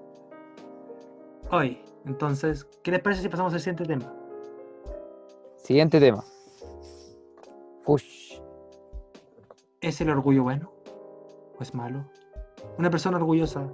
Hoy, 1.49 1.81
entonces, 2.05 2.63
¿qué 2.83 2.91
les 2.91 2.99
parece 2.99 3.23
si 3.23 3.29
pasamos 3.29 3.55
al 3.55 3.59
siguiente 3.59 3.85
tema? 3.85 4.13
Siguiente 5.55 5.99
tema. 5.99 6.23
Push. 7.85 8.39
¿Es 9.81 9.99
el 10.01 10.11
orgullo 10.11 10.43
bueno 10.43 10.71
o 11.57 11.63
es 11.63 11.73
malo? 11.73 12.05
¿Una 12.77 12.91
persona 12.91 13.17
orgullosa 13.17 13.67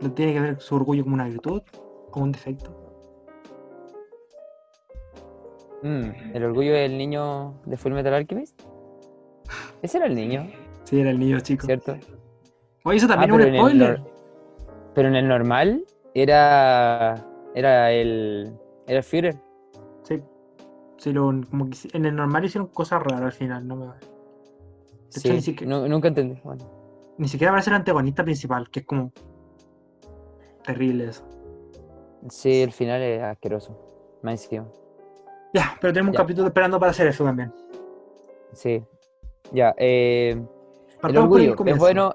¿le 0.00 0.08
tiene 0.08 0.32
que 0.34 0.40
ver 0.40 0.60
su 0.60 0.74
orgullo 0.74 1.04
como 1.04 1.14
una 1.14 1.26
virtud 1.26 1.62
o 2.10 2.20
un 2.20 2.32
defecto? 2.32 2.74
Mm, 5.84 6.34
el 6.34 6.44
orgullo 6.44 6.72
del 6.72 6.98
niño 6.98 7.54
de 7.66 7.76
Full 7.76 7.92
Metal 7.92 8.14
Alchemist. 8.14 8.60
Ese 9.82 9.98
era 9.98 10.06
el 10.06 10.14
niño, 10.14 10.46
Sí, 10.84 11.00
era 11.00 11.10
el 11.10 11.18
niño 11.18 11.38
chico. 11.40 11.66
¿cierto? 11.66 11.96
Oye, 12.84 12.96
eso 12.96 13.06
también 13.06 13.30
Ah, 13.30 13.34
es 13.34 13.38
pero 13.44 13.48
un 13.48 13.48
en 13.48 13.54
el 13.54 13.60
spoiler. 13.60 14.02
Pero 14.94 15.08
en 15.08 15.14
el 15.16 15.28
normal 15.28 15.84
era. 16.14 17.14
Era 17.54 17.92
el. 17.92 18.52
Era 18.86 18.98
el 18.98 19.04
Führer. 19.04 19.36
Sí. 20.02 20.22
Sí, 20.96 21.12
lo, 21.12 21.30
como 21.50 21.68
que 21.70 21.76
en 21.92 22.06
el 22.06 22.16
normal 22.16 22.44
hicieron 22.44 22.68
cosas 22.68 23.02
raras 23.02 23.22
al 23.22 23.32
final, 23.32 23.66
no 23.68 23.76
me 23.76 23.86
hecho, 23.86 23.96
Sí, 25.10 25.30
ni 25.30 25.40
siquiera- 25.42 25.70
nu- 25.78 25.86
nunca 25.88 26.08
entendí. 26.08 26.40
Bueno, 26.42 26.64
Ni 27.18 27.28
siquiera 27.28 27.50
aparece 27.52 27.70
el 27.70 27.76
antagonista 27.76 28.24
principal, 28.24 28.68
que 28.70 28.80
es 28.80 28.86
como 28.86 29.12
terrible 30.64 31.08
eso. 31.08 31.24
sí, 32.28 32.62
el 32.62 32.72
final 32.72 33.00
es 33.02 33.22
asqueroso. 33.22 33.78
Más 34.22 34.42
encima. 34.44 34.66
Ya, 35.54 35.76
pero 35.80 35.92
tenemos 35.92 36.10
un 36.10 36.14
Ya. 36.14 36.18
capítulo 36.20 36.48
esperando 36.48 36.78
para 36.80 36.90
hacer 36.90 37.06
eso 37.06 37.24
también. 37.24 37.52
Sí. 38.52 38.82
Ya, 39.52 39.74
eh, 39.78 40.40
el 41.02 41.16
orgullo, 41.16 41.56
¿es 41.64 41.78
bueno? 41.78 42.14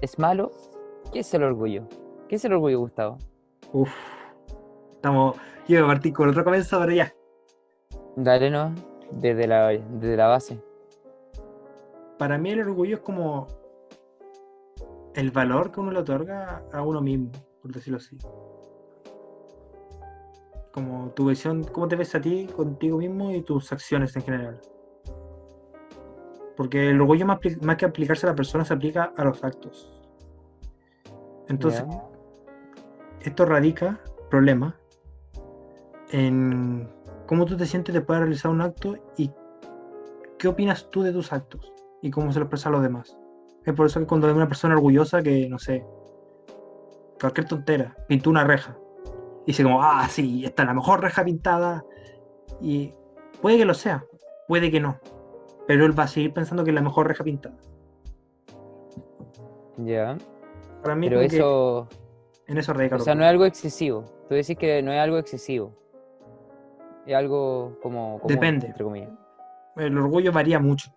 ¿Es 0.00 0.18
malo? 0.18 0.50
¿Qué 1.12 1.20
es 1.20 1.34
el 1.34 1.42
orgullo? 1.42 1.86
¿Qué 2.28 2.36
es 2.36 2.44
el 2.44 2.54
orgullo, 2.54 2.78
Gustavo? 2.80 3.18
Uf. 3.72 3.90
Estamos. 4.92 5.36
Yo 5.68 5.78
iba 5.78 5.86
a 5.86 5.90
partir 5.90 6.12
con 6.12 6.28
otro 6.28 6.44
comienzo, 6.44 6.78
pero 6.80 6.92
ya. 6.92 7.12
Dale, 8.16 8.50
¿no? 8.50 8.74
Desde 9.10 9.46
la, 9.46 9.68
desde 9.68 10.16
la 10.16 10.28
base. 10.28 10.60
Para 12.18 12.38
mí 12.38 12.50
el 12.50 12.60
orgullo 12.60 12.96
es 12.96 13.02
como 13.02 13.46
el 15.14 15.30
valor 15.30 15.72
que 15.72 15.80
uno 15.80 15.90
le 15.90 16.00
otorga 16.00 16.62
a 16.72 16.82
uno 16.82 17.00
mismo, 17.00 17.30
por 17.60 17.72
decirlo 17.72 17.98
así. 17.98 18.16
Como 20.72 21.10
tu 21.10 21.26
visión, 21.26 21.64
cómo 21.64 21.88
te 21.88 21.96
ves 21.96 22.14
a 22.14 22.20
ti, 22.20 22.46
contigo 22.46 22.98
mismo 22.98 23.32
y 23.32 23.42
tus 23.42 23.72
acciones 23.72 24.14
en 24.16 24.22
general. 24.22 24.60
Porque 26.60 26.90
el 26.90 27.00
orgullo 27.00 27.24
más, 27.24 27.38
que 27.78 27.86
aplicarse 27.86 28.26
a 28.26 28.30
la 28.32 28.36
persona 28.36 28.66
se 28.66 28.74
aplica 28.74 29.14
a 29.16 29.24
los 29.24 29.42
actos. 29.42 29.90
Entonces, 31.48 31.86
esto 33.22 33.46
radica, 33.46 33.98
problema, 34.28 34.78
en 36.10 36.86
cómo 37.26 37.46
tú 37.46 37.56
te 37.56 37.64
sientes 37.64 37.94
después 37.94 38.18
de 38.18 38.26
realizar 38.26 38.50
un 38.50 38.60
acto 38.60 38.94
y 39.16 39.30
qué 40.38 40.48
opinas 40.48 40.90
tú 40.90 41.00
de 41.02 41.12
tus 41.14 41.32
actos 41.32 41.72
y 42.02 42.10
cómo 42.10 42.30
se 42.30 42.40
lo 42.40 42.44
expresa 42.44 42.68
a 42.68 42.72
los 42.72 42.82
demás. 42.82 43.16
Es 43.64 43.72
por 43.72 43.86
eso 43.86 43.98
que 43.98 44.06
cuando 44.06 44.26
hay 44.26 44.34
una 44.34 44.46
persona 44.46 44.74
orgullosa 44.74 45.22
que, 45.22 45.48
no 45.48 45.58
sé, 45.58 45.82
cualquier 47.18 47.48
tontera, 47.48 47.96
pintó 48.06 48.28
una 48.28 48.44
reja, 48.44 48.76
y 49.46 49.52
dice 49.52 49.62
como, 49.62 49.82
ah, 49.82 50.06
sí, 50.10 50.44
esta 50.44 50.64
es 50.64 50.66
la 50.66 50.74
mejor 50.74 51.00
reja 51.00 51.24
pintada, 51.24 51.86
y 52.60 52.92
puede 53.40 53.56
que 53.56 53.64
lo 53.64 53.72
sea, 53.72 54.04
puede 54.46 54.70
que 54.70 54.78
no, 54.78 55.00
pero 55.70 55.86
él 55.86 55.96
va 55.96 56.02
a 56.02 56.08
seguir 56.08 56.32
pensando 56.32 56.64
que 56.64 56.70
es 56.70 56.74
la 56.74 56.82
mejor 56.82 57.06
reja 57.06 57.22
pintada. 57.22 57.54
Ya. 59.76 60.18
Para 60.82 60.96
mí, 60.96 61.08
Pero 61.08 61.20
eso. 61.20 61.88
en 62.48 62.58
eso 62.58 62.72
radica 62.72 62.96
O 62.96 62.98
sea, 62.98 63.14
no 63.14 63.22
es 63.22 63.30
algo 63.30 63.44
excesivo. 63.44 64.04
Tú 64.28 64.34
decís 64.34 64.58
que 64.58 64.82
no 64.82 64.90
es 64.90 64.98
algo 64.98 65.16
excesivo. 65.16 65.72
Es 67.06 67.14
algo 67.14 67.78
como. 67.80 68.20
Depende. 68.24 68.66
Entre 68.66 68.82
comillas. 68.82 69.10
El 69.76 69.96
orgullo 69.96 70.32
varía 70.32 70.58
mucho. 70.58 70.90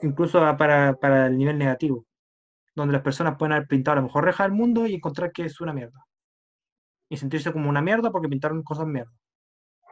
incluso 0.00 0.38
para, 0.56 0.94
para 0.94 1.26
el 1.26 1.36
nivel 1.36 1.58
negativo, 1.58 2.04
donde 2.76 2.92
las 2.92 3.02
personas 3.02 3.34
pueden 3.36 3.54
haber 3.54 3.66
pintado 3.66 3.96
la 3.96 4.02
mejor 4.02 4.26
reja 4.26 4.44
del 4.44 4.52
mundo 4.52 4.86
y 4.86 4.94
encontrar 4.94 5.32
que 5.32 5.44
es 5.44 5.60
una 5.60 5.72
mierda. 5.72 6.06
Y 7.08 7.16
sentirse 7.16 7.52
como 7.52 7.68
una 7.68 7.82
mierda 7.82 8.12
porque 8.12 8.28
pintaron 8.28 8.62
cosas 8.62 8.86
mierda. 8.86 9.10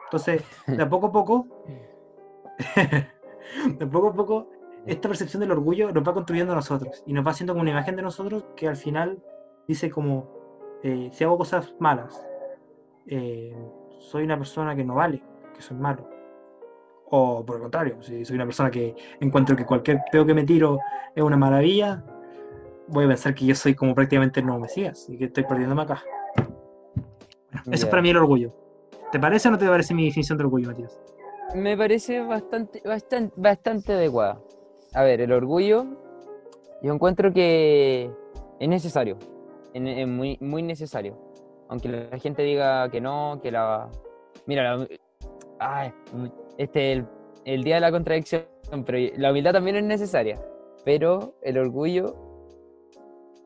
Entonces, 0.05 0.45
de 0.65 0.81
a 0.81 0.87
poco 0.87 1.07
a 1.07 1.11
poco, 1.11 1.47
poco 3.91 4.09
a 4.09 4.13
poco, 4.13 4.49
esta 4.85 5.07
percepción 5.07 5.41
del 5.41 5.51
orgullo 5.51 5.91
nos 5.91 6.07
va 6.07 6.13
construyendo 6.13 6.53
a 6.53 6.57
nosotros 6.57 7.03
y 7.05 7.13
nos 7.13 7.25
va 7.25 7.31
haciendo 7.31 7.53
como 7.53 7.61
una 7.61 7.71
imagen 7.71 7.95
de 7.95 8.01
nosotros 8.01 8.45
que 8.55 8.67
al 8.67 8.75
final 8.75 9.21
dice 9.67 9.89
como, 9.89 10.29
eh, 10.83 11.09
si 11.11 11.23
hago 11.23 11.37
cosas 11.37 11.73
malas, 11.79 12.25
eh, 13.07 13.55
soy 13.99 14.23
una 14.23 14.37
persona 14.37 14.75
que 14.75 14.83
no 14.83 14.95
vale, 14.95 15.23
que 15.55 15.61
soy 15.61 15.77
malo. 15.77 16.07
O 17.09 17.45
por 17.45 17.57
el 17.57 17.61
contrario, 17.63 18.01
si 18.01 18.25
soy 18.25 18.35
una 18.35 18.45
persona 18.45 18.69
que 18.69 18.95
encuentro 19.19 19.55
que 19.55 19.65
cualquier 19.65 20.01
peo 20.11 20.25
que 20.25 20.33
me 20.33 20.43
tiro 20.43 20.79
es 21.15 21.23
una 21.23 21.37
maravilla, 21.37 22.03
voy 22.87 23.05
a 23.05 23.07
pensar 23.07 23.33
que 23.33 23.45
yo 23.45 23.55
soy 23.55 23.73
como 23.73 23.95
prácticamente 23.95 24.39
el 24.39 24.45
nuevo 24.45 24.61
Mesías 24.61 25.07
y 25.09 25.17
que 25.17 25.25
estoy 25.25 25.43
perdiéndome 25.43 25.83
acá. 25.83 26.03
Bueno, 26.35 27.75
eso 27.75 27.85
es 27.85 27.89
para 27.89 28.01
mí 28.01 28.09
el 28.09 28.17
orgullo. 28.17 28.53
¿Te 29.11 29.19
parece 29.19 29.47
o 29.47 29.51
no 29.51 29.57
te 29.57 29.67
parece 29.67 29.93
mi 29.93 30.05
definición 30.05 30.37
de 30.37 30.43
orgullo, 30.43 30.69
Matías? 30.69 30.99
Me 31.55 31.77
parece 31.77 32.19
bastante, 32.19 32.81
bastante, 32.83 33.33
bastante 33.37 33.93
adecuada. 33.93 34.41
A 34.93 35.03
ver, 35.03 35.21
el 35.21 35.31
orgullo, 35.31 35.85
yo 36.81 36.93
encuentro 36.93 37.31
que 37.31 38.11
es 38.59 38.67
necesario, 38.67 39.17
es 39.73 40.07
muy, 40.07 40.37
muy 40.41 40.61
necesario. 40.63 41.17
Aunque 41.69 41.87
la 41.87 42.19
gente 42.19 42.43
diga 42.43 42.89
que 42.89 42.99
no, 42.99 43.39
que 43.41 43.51
la... 43.51 43.89
Mira, 44.45 44.75
la- 44.75 44.87
ay, 45.59 45.93
este 46.57 46.91
es 46.91 46.97
el, 46.99 47.05
el 47.45 47.63
día 47.63 47.75
de 47.75 47.81
la 47.81 47.91
contradicción, 47.91 48.43
pero 48.85 48.97
la 49.15 49.31
humildad 49.31 49.53
también 49.53 49.77
es 49.77 49.83
necesaria. 49.85 50.37
Pero 50.83 51.35
el 51.41 51.57
orgullo, 51.57 52.15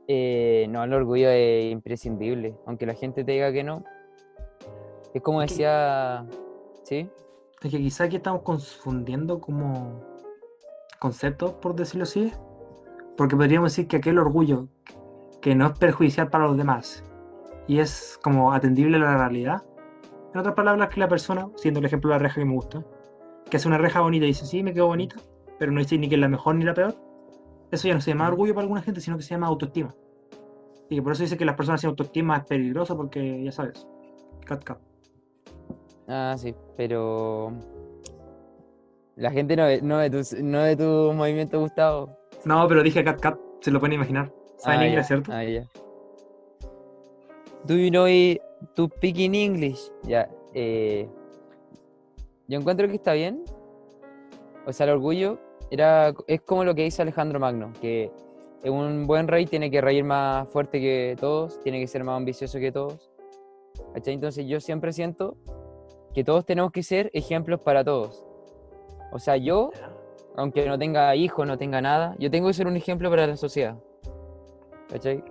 eh, 0.07 0.65
no, 0.67 0.83
el 0.83 0.93
orgullo 0.93 1.29
es 1.29 1.71
imprescindible. 1.71 2.55
Aunque 2.65 2.87
la 2.87 2.95
gente 2.95 3.23
te 3.23 3.33
diga 3.33 3.51
que 3.51 3.63
no. 3.63 3.83
Es 5.13 5.21
como 5.21 5.41
decía... 5.41 6.25
¿Sí? 6.83 7.07
Es 7.61 7.71
que 7.71 7.77
quizá 7.77 8.05
aquí 8.05 8.15
estamos 8.15 8.43
confundiendo 8.43 9.41
como 9.41 10.01
conceptos, 10.99 11.53
por 11.53 11.75
decirlo 11.75 12.03
así. 12.03 12.31
Porque 13.17 13.35
podríamos 13.35 13.71
decir 13.71 13.87
que 13.87 13.97
aquel 13.97 14.17
orgullo 14.17 14.67
que 15.41 15.55
no 15.55 15.67
es 15.67 15.77
perjudicial 15.77 16.29
para 16.29 16.47
los 16.47 16.57
demás 16.57 17.03
y 17.67 17.79
es 17.79 18.17
como 18.23 18.53
atendible 18.53 18.97
a 18.97 19.01
la 19.01 19.17
realidad. 19.17 19.63
En 20.33 20.39
otras 20.39 20.55
palabras, 20.55 20.89
que 20.89 20.99
la 20.99 21.07
persona, 21.07 21.49
siendo 21.55 21.79
el 21.79 21.85
ejemplo 21.85 22.09
de 22.09 22.15
la 22.15 22.19
reja 22.19 22.35
que 22.35 22.45
me 22.45 22.53
gusta, 22.53 22.83
que 23.49 23.57
hace 23.57 23.67
una 23.67 23.77
reja 23.77 24.01
bonita 24.01 24.25
y 24.25 24.29
dice, 24.29 24.45
sí, 24.45 24.63
me 24.63 24.73
quedó 24.73 24.87
bonita, 24.87 25.17
pero 25.57 25.71
no 25.71 25.79
dice 25.79 25.97
ni 25.97 26.07
que 26.07 26.15
es 26.15 26.21
la 26.21 26.29
mejor 26.29 26.55
ni 26.55 26.65
la 26.65 26.73
peor. 26.73 26.95
Eso 27.71 27.87
ya 27.87 27.93
no 27.93 28.01
se 28.01 28.11
llama 28.11 28.27
orgullo 28.27 28.53
para 28.53 28.63
alguna 28.63 28.81
gente, 28.81 29.01
sino 29.01 29.17
que 29.17 29.23
se 29.23 29.31
llama 29.31 29.47
autoestima. 29.47 29.93
Y 30.89 30.95
que 30.95 31.01
por 31.01 31.11
eso 31.11 31.23
dice 31.23 31.37
que 31.37 31.45
las 31.45 31.55
personas 31.55 31.81
sin 31.81 31.89
autoestima 31.89 32.37
es 32.37 32.45
peligroso 32.45 32.97
porque, 32.97 33.43
ya 33.43 33.51
sabes, 33.51 33.85
cat 34.45 34.63
cat. 34.63 34.88
Ah, 36.09 36.35
sí, 36.37 36.55
pero 36.75 37.51
la 39.15 39.31
gente 39.31 39.55
no 39.55 39.65
ve, 39.65 39.79
no 39.81 39.97
ve 39.97 40.09
tu, 40.09 40.21
no 40.41 40.63
ve 40.63 40.75
tu 40.75 41.13
movimiento, 41.13 41.59
Gustavo. 41.59 42.09
No, 42.45 42.67
pero 42.67 42.81
dije 42.83 43.03
cat 43.03 43.19
cat, 43.19 43.37
se 43.61 43.69
lo 43.71 43.79
pueden 43.79 43.93
imaginar. 43.93 44.31
Saben 44.57 44.79
Ah, 44.79 44.87
inglés, 44.87 45.07
¿cierto? 45.07 45.31
Ah, 45.31 45.43
ya. 45.43 45.63
Do 47.65 47.75
you 47.75 47.89
know 47.89 48.07
it, 48.07 48.41
to 48.75 48.87
speak 48.97 49.17
in 49.19 49.35
English? 49.35 49.91
Ya. 50.03 50.29
eh, 50.53 51.07
yo 52.47 52.57
encuentro 52.59 52.87
que 52.87 52.95
está 52.95 53.13
bien. 53.13 53.43
O 54.65 54.73
sea, 54.73 54.85
el 54.87 54.93
orgullo 54.93 55.37
era, 55.69 56.13
es 56.27 56.41
como 56.41 56.63
lo 56.63 56.73
que 56.73 56.83
dice 56.83 57.01
Alejandro 57.03 57.39
Magno, 57.39 57.71
que 57.79 58.11
un 58.65 59.05
buen 59.05 59.27
rey 59.27 59.45
tiene 59.45 59.69
que 59.69 59.79
reír 59.81 60.03
más 60.03 60.47
fuerte 60.49 60.79
que 60.79 61.15
todos, 61.19 61.59
tiene 61.61 61.79
que 61.79 61.85
ser 61.87 62.03
más 62.03 62.17
ambicioso 62.17 62.57
que 62.59 62.71
todos. 62.71 63.11
¿cachai? 63.93 64.15
Entonces 64.15 64.47
yo 64.47 64.59
siempre 64.59 64.91
siento 64.93 65.37
que 66.13 66.23
todos 66.23 66.45
tenemos 66.45 66.71
que 66.71 66.83
ser 66.83 67.09
ejemplos 67.13 67.59
para 67.61 67.83
todos. 67.83 68.25
O 69.11 69.19
sea, 69.19 69.37
yo, 69.37 69.71
aunque 70.35 70.65
no 70.67 70.77
tenga 70.77 71.15
hijos, 71.15 71.45
no 71.47 71.57
tenga 71.57 71.81
nada, 71.81 72.15
yo 72.19 72.29
tengo 72.31 72.47
que 72.47 72.53
ser 72.53 72.67
un 72.67 72.75
ejemplo 72.75 73.09
para 73.09 73.27
la 73.27 73.35
sociedad. 73.37 73.77
¿Cachai? 74.89 75.23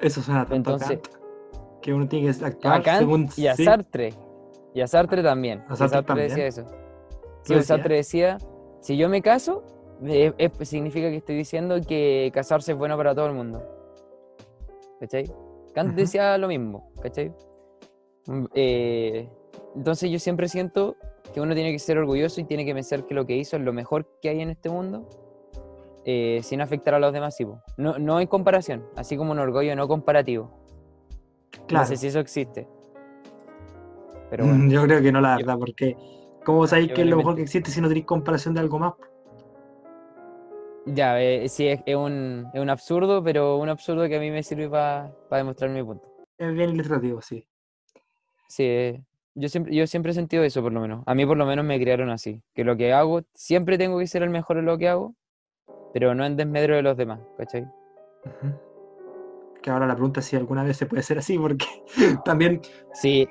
Eso 0.00 0.22
suena 0.22 0.40
tanto 0.46 0.54
Entonces- 0.72 0.98
a 1.12 1.80
que 1.80 1.92
uno 1.94 2.08
tiene 2.08 2.32
que 2.32 2.44
actuar 2.44 2.80
A 2.80 2.82
Kant 2.82 2.98
según... 3.00 3.28
y 3.36 3.46
a 3.46 3.54
sí. 3.54 3.64
Sartre. 3.64 4.12
Y 4.74 4.80
a 4.80 4.86
Sartre 4.86 5.22
también. 5.22 5.60
A 5.68 5.74
Y 5.74 5.76
Sartre 5.76 5.88
Sartre 5.88 6.02
también. 6.06 6.28
decía 6.28 6.46
eso. 6.46 6.62
¿Lo 6.62 6.68
Sí, 7.42 7.54
decía? 7.54 7.62
Sartre 7.62 7.94
decía, 7.96 8.38
si 8.80 8.96
yo 8.96 9.08
me 9.08 9.22
caso, 9.22 9.62
es- 10.04 10.34
significa 10.68 11.08
que 11.10 11.16
estoy 11.16 11.36
diciendo 11.36 11.76
que 11.86 12.30
casarse 12.34 12.72
es 12.72 12.78
bueno 12.78 12.96
para 12.96 13.14
todo 13.14 13.26
el 13.26 13.34
mundo. 13.34 13.62
¿Cachai? 15.00 15.24
Kant 15.74 15.90
Ujú. 15.90 15.96
decía 15.96 16.36
lo 16.38 16.48
mismo, 16.48 16.90
¿cachai? 17.00 17.32
Mm, 18.26 18.44
eh, 18.54 19.28
entonces 19.74 20.10
yo 20.10 20.18
siempre 20.18 20.48
siento 20.48 20.96
que 21.34 21.40
uno 21.40 21.54
tiene 21.54 21.72
que 21.72 21.78
ser 21.78 21.98
orgulloso 21.98 22.40
y 22.40 22.44
tiene 22.44 22.64
que 22.64 22.72
pensar 22.74 23.04
que 23.06 23.14
lo 23.14 23.26
que 23.26 23.36
hizo 23.36 23.56
es 23.56 23.62
lo 23.62 23.72
mejor 23.72 24.08
que 24.22 24.28
hay 24.30 24.40
en 24.40 24.50
este 24.50 24.70
mundo, 24.70 25.06
eh, 26.04 26.40
sin 26.42 26.60
afectar 26.60 26.94
a 26.94 26.98
los 26.98 27.12
demás. 27.12 27.36
sí. 27.36 27.46
No, 27.76 27.98
no 27.98 28.20
en 28.20 28.26
comparación, 28.28 28.84
así 28.96 29.16
como 29.16 29.32
un 29.32 29.38
orgullo 29.38 29.74
no 29.76 29.88
comparativo. 29.88 30.50
Claro. 31.66 31.84
No 31.84 31.88
sé 31.88 31.96
si 31.96 32.06
eso 32.06 32.20
existe. 32.20 32.66
Pero 34.30 34.44
bueno. 34.46 34.70
Yo 34.70 34.82
creo 34.84 35.02
que 35.02 35.12
no, 35.12 35.20
la 35.20 35.32
Yo- 35.38 35.46
verdad, 35.46 35.58
porque 35.58 35.96
¿cómo 36.44 36.66
sabéis 36.66 36.88
yo 36.88 36.94
que 36.94 37.02
es 37.02 37.08
lo 37.08 37.16
mejor 37.16 37.34
que 37.36 37.42
existe 37.42 37.70
si 37.70 37.80
no 37.80 37.88
tenéis 37.88 38.06
comparación 38.06 38.54
de 38.54 38.60
algo 38.60 38.78
más? 38.78 38.94
Ya, 40.86 41.20
eh, 41.20 41.48
sí, 41.48 41.66
es, 41.66 41.80
es 41.84 41.96
un, 41.96 42.48
es 42.54 42.60
un 42.60 42.70
absurdo, 42.70 43.22
pero 43.22 43.56
un 43.56 43.68
absurdo 43.68 44.06
que 44.08 44.16
a 44.16 44.20
mí 44.20 44.30
me 44.30 44.42
sirve 44.44 44.68
para 44.68 45.12
demostrar 45.30 45.68
mi 45.70 45.82
punto. 45.82 46.06
Es 46.38 46.52
bien 46.54 46.70
ilustrativo, 46.70 47.20
sí. 47.20 47.44
Sí, 48.48 48.62
eh, 48.64 49.02
yo 49.36 49.48
siempre, 49.48 49.74
yo 49.74 49.86
siempre 49.86 50.10
he 50.12 50.14
sentido 50.14 50.42
eso, 50.42 50.62
por 50.62 50.72
lo 50.72 50.80
menos. 50.80 51.02
A 51.06 51.14
mí 51.14 51.24
por 51.26 51.36
lo 51.36 51.46
menos 51.46 51.64
me 51.64 51.78
criaron 51.78 52.10
así, 52.10 52.42
que 52.54 52.64
lo 52.64 52.76
que 52.76 52.92
hago, 52.92 53.20
siempre 53.34 53.78
tengo 53.78 53.98
que 53.98 54.06
ser 54.06 54.22
el 54.22 54.30
mejor 54.30 54.58
en 54.58 54.64
lo 54.64 54.76
que 54.78 54.88
hago, 54.88 55.14
pero 55.92 56.14
no 56.14 56.24
en 56.24 56.36
desmedro 56.36 56.74
de 56.76 56.82
los 56.82 56.96
demás, 56.96 57.20
¿cachai? 57.38 57.62
Ujú. 57.62 58.54
Que 59.62 59.70
ahora 59.70 59.86
la 59.86 59.94
pregunta 59.94 60.20
es 60.20 60.26
si 60.26 60.36
alguna 60.36 60.62
vez 60.64 60.76
se 60.76 60.86
puede 60.86 61.02
ser 61.02 61.18
así, 61.18 61.38
porque 61.38 61.66
también 62.24 62.60
Sí, 62.92 63.28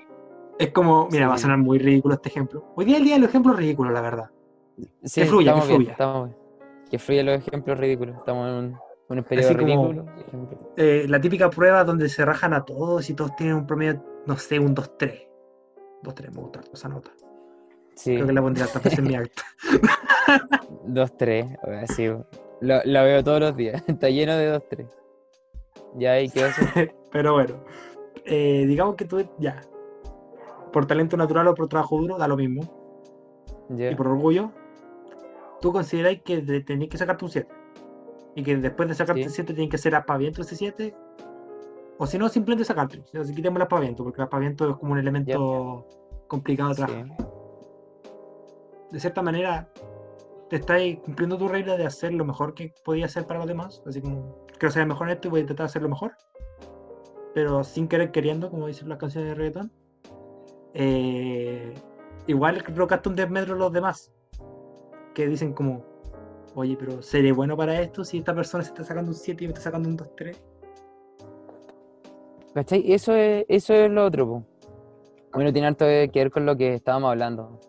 es 0.60 0.72
como, 0.72 1.08
mira, 1.12 1.28
va 1.28 1.34
a 1.34 1.38
Sí. 1.38 1.44
sonar 1.44 1.58
muy 1.58 1.80
ridículo 1.80 2.14
este 2.16 2.30
ejemplo. 2.30 2.64
Hoy 2.76 2.86
día 2.86 2.98
el 2.98 3.04
día 3.04 3.16
de 3.16 3.22
los 3.22 3.30
ejemplos 3.30 3.58
ridículos, 3.58 3.92
la 3.94 4.02
verdad. 4.02 4.30
sí, 5.04 5.22
Que 5.22 5.28
fluya, 5.28 5.54
que 5.54 5.60
bien, 5.62 5.76
fluya. 5.76 5.92
estamos 5.92 6.30
bien. 6.30 6.38
Que 6.90 7.00
fluyan 7.00 7.26
los 7.26 7.36
ejemplos 7.48 7.80
ridículos, 7.80 8.16
estamos 8.18 8.48
en 8.48 8.54
un, 8.54 9.18
un 9.18 9.24
periodo 9.24 9.50
Así 9.50 9.58
ridículo. 9.58 10.06
Eh, 10.78 11.06
la 11.10 11.20
típica 11.20 11.50
prueba 11.50 11.84
donde 11.84 12.10
se 12.10 12.24
rajan 12.26 12.54
a 12.54 12.64
todos 12.64 13.10
y 13.10 13.14
todos 13.16 13.36
tienen 13.36 13.56
un 13.56 13.66
promedio, 13.66 14.04
no 14.28 14.38
sé, 14.38 14.60
un 14.60 14.76
2-3. 14.76 15.25
2-3, 16.04 16.32
me 16.34 16.42
gusta 16.42 16.62
esa 16.74 16.90
nota. 16.90 17.12
Sí, 17.96 18.16
Creo 18.16 18.28
que 18.28 18.34
la 18.34 18.42
pondría 18.42 18.66
hasta 18.66 18.90
en 18.90 19.04
mi 19.08 19.16
acta. 19.16 19.44
dos, 20.86 21.16
tres, 21.18 21.46
así, 21.84 22.08
lo, 22.08 22.82
la 22.84 23.04
veo 23.04 23.24
todos 23.24 23.40
los 23.40 23.56
días, 23.56 23.84
está 23.88 24.10
lleno 24.10 24.36
de 24.36 24.48
dos, 24.48 24.64
tres. 24.70 24.88
Ya, 25.96 26.20
¿y 26.20 26.30
qué 26.30 26.44
hace? 26.44 26.94
Pero 27.12 27.34
bueno, 27.34 27.64
eh, 28.26 28.66
digamos 28.68 28.96
que 28.96 29.06
tú 29.06 29.26
ya, 29.40 29.62
por 30.74 30.86
talento 30.86 31.16
natural 31.16 31.48
o 31.48 31.56
por 31.56 31.70
trabajo 31.70 31.98
duro, 31.98 32.18
da 32.18 32.28
lo 32.28 32.36
mismo. 32.36 32.62
Ya. 33.70 33.92
Y 33.92 33.96
por 33.96 34.08
orgullo, 34.08 34.52
tú 35.62 35.72
consideráis 35.72 36.22
que 36.22 36.42
tenéis 36.62 36.92
que 36.92 36.98
sacarte 36.98 37.24
un 37.26 37.32
7. 37.32 37.48
Y 38.36 38.44
que 38.44 38.58
después 38.58 38.90
de 38.90 38.96
sacarte 38.96 39.22
Sí. 39.22 39.28
el 39.28 39.32
7 39.32 39.54
tienen 39.54 39.70
que 39.70 39.78
ser 39.78 39.96
aspaviento 39.96 40.42
ese 40.42 40.56
7. 40.58 40.94
O 41.98 42.06
si 42.06 42.18
no, 42.18 42.28
simplemente 42.28 42.66
sea, 42.66 42.88
si 43.24 43.34
quitemos 43.34 43.58
el 43.58 43.64
aspaviento, 43.64 44.04
porque 44.04 44.22
el 44.22 44.26
aspaviento 44.26 44.70
es 44.70 44.78
como 44.78 44.94
un 44.94 45.00
elemento 45.00 45.88
complicado 46.28 46.70
de 46.70 46.76
trabajar. 46.76 47.06
Sí. 47.06 47.26
De 48.92 49.00
cierta 49.00 49.22
manera, 49.22 49.70
te 50.50 50.58
estáis 50.58 51.00
cumpliendo 51.00 51.38
tu 51.38 51.48
regla 51.48 51.78
de 51.78 51.86
hacer 51.86 52.14
lo 52.14 52.26
mejor 52.26 52.54
que 52.54 52.74
podías 52.84 53.12
hacer 53.12 53.26
para 53.28 53.40
los 53.40 53.48
demás. 53.48 53.82
Así 53.86 54.02
como, 54.02 54.46
quiero 54.58 54.72
ser 54.72 54.84
el 54.84 54.90
mejor 54.90 55.08
en 55.08 55.16
esto 55.16 55.28
y 55.28 55.32
voy 55.32 55.40
a 55.40 55.42
intentar 55.42 55.66
hacerlo 55.66 55.90
mejor. 55.90 56.14
Pero 57.34 57.64
sin 57.64 57.88
querer 57.88 58.12
queriendo, 58.12 58.50
como 58.50 58.68
dicen 58.68 58.90
las 58.90 58.98
canciones 58.98 59.30
de 59.30 59.36
reggaeton. 59.36 59.72
Eh, 60.74 61.74
igual 62.28 62.64
provocaste 62.64 63.10
un 63.10 63.16
desmedro 63.16 63.56
a 63.56 63.58
los 63.58 63.74
demás. 63.74 64.12
Que 65.14 65.28
dicen 65.28 65.54
como, 65.54 65.86
oye, 66.56 66.76
pero 66.78 67.02
¿seré 67.02 67.32
bueno 67.32 67.56
para 67.58 67.82
esto 67.82 68.04
si 68.04 68.20
esta 68.20 68.36
persona 68.36 68.64
se 68.64 68.70
está 68.70 68.84
sacando 68.84 69.12
un 69.12 69.16
7 69.16 69.44
y 69.44 69.48
me 69.48 69.54
está 69.54 69.64
sacando 69.64 69.90
un 69.90 69.98
2-3? 69.98 70.38
¿Cachai? 72.56 72.92
Eso 72.92 73.14
es, 73.16 73.46
eso 73.50 73.74
es 73.74 73.92
lo 73.92 74.06
otro, 74.06 74.26
po. 74.28 74.44
Bueno, 75.34 75.52
tiene 75.52 75.68
harto 75.68 75.86
que 75.86 76.10
ver 76.16 76.32
con 76.32 76.46
lo 76.46 76.56
que 76.56 76.74
estábamos 76.74 77.12
hablando. 77.12 77.60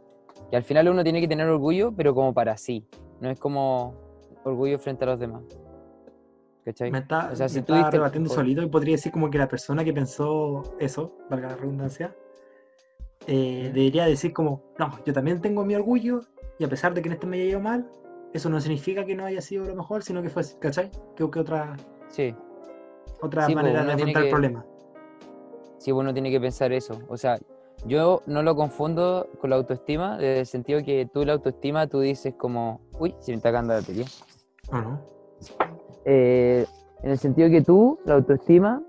Que 0.50 0.56
al 0.56 0.62
final 0.62 0.88
uno 0.88 1.02
tiene 1.02 1.20
que 1.20 1.26
tener 1.28 1.48
orgullo, 1.48 1.92
pero 1.92 2.14
como 2.14 2.32
para 2.32 2.56
sí. 2.56 2.86
No 3.20 3.28
es 3.28 3.38
como 3.40 3.94
orgullo 4.44 4.78
frente 4.78 5.04
a 5.04 5.08
los 5.08 5.18
demás. 5.18 5.42
¿Cachai? 6.64 6.90
Me 6.92 6.98
está, 6.98 7.30
O 7.32 7.36
sea, 7.36 7.46
me 7.46 7.48
si 7.50 7.56
tú 7.62 7.72
está 7.74 7.74
diste 7.74 7.88
el 7.96 8.00
rebatiendo 8.02 8.28
mejor. 8.30 8.44
solito 8.44 8.62
y 8.62 8.68
podría 8.68 8.94
decir 8.94 9.10
como 9.12 9.28
que 9.28 9.38
la 9.38 9.48
persona 9.48 9.82
que 9.84 9.92
pensó 9.92 10.62
eso, 10.78 11.12
valga 11.28 11.48
la 11.48 11.56
redundancia, 11.56 12.14
eh, 13.26 13.70
debería 13.74 14.06
decir 14.06 14.32
como, 14.32 14.62
no, 14.78 14.90
yo 15.04 15.12
también 15.12 15.40
tengo 15.40 15.64
mi 15.64 15.74
orgullo 15.74 16.20
y 16.60 16.64
a 16.64 16.68
pesar 16.68 16.94
de 16.94 17.02
que 17.02 17.08
en 17.08 17.14
esto 17.14 17.26
me 17.26 17.36
haya 17.36 17.50
ido 17.50 17.60
mal, 17.60 17.88
eso 18.32 18.48
no 18.48 18.60
significa 18.60 19.04
que 19.04 19.16
no 19.16 19.24
haya 19.24 19.40
sido 19.40 19.64
lo 19.64 19.74
mejor, 19.74 20.04
sino 20.04 20.22
que 20.22 20.28
fue, 20.28 20.42
¿cachai? 20.60 20.90
Que 21.16 21.24
busque 21.24 21.40
otra, 21.40 21.74
Sí, 22.08 22.32
otra 23.20 23.46
Sí, 23.46 23.52
pues, 23.52 23.64
manera 23.64 23.80
de 23.80 23.86
uno 23.88 23.96
tiene 23.96 24.10
afrontar 24.12 24.22
el 24.22 24.28
que- 24.28 24.30
problema. 24.30 24.66
Sí, 25.86 25.92
uno 25.92 26.12
tiene 26.12 26.32
que 26.32 26.40
pensar 26.40 26.72
eso. 26.72 27.00
O 27.08 27.16
sea, 27.16 27.38
yo 27.86 28.22
no 28.26 28.42
lo 28.42 28.56
confundo 28.56 29.28
con 29.40 29.50
la 29.50 29.56
autoestima, 29.56 30.18
desde 30.18 30.40
el 30.40 30.46
sentido 30.46 30.82
que 30.82 31.08
tú 31.12 31.24
la 31.24 31.34
autoestima, 31.34 31.86
tú 31.86 32.00
dices 32.00 32.34
como, 32.36 32.80
uy, 32.98 33.14
se 33.20 33.30
me 33.30 33.36
está 33.36 33.50
acabando 33.50 33.74
la 33.74 33.80
batería. 33.80 34.06
¿O 34.72 34.76
no? 34.76 35.00
Eh, 36.04 36.66
en 37.04 37.10
el 37.10 37.18
sentido 37.18 37.48
que 37.50 37.62
tú, 37.62 38.00
la 38.04 38.14
autoestima, 38.14 38.82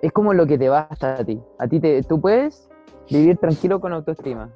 es 0.00 0.12
como 0.12 0.32
lo 0.32 0.46
que 0.46 0.58
te 0.58 0.68
basta 0.68 1.16
a 1.16 1.24
ti. 1.24 1.40
A 1.58 1.66
ti 1.66 1.80
te, 1.80 2.04
tú 2.04 2.20
puedes 2.20 2.68
vivir 3.10 3.36
tranquilo 3.38 3.80
con 3.80 3.92
autoestima, 3.92 4.50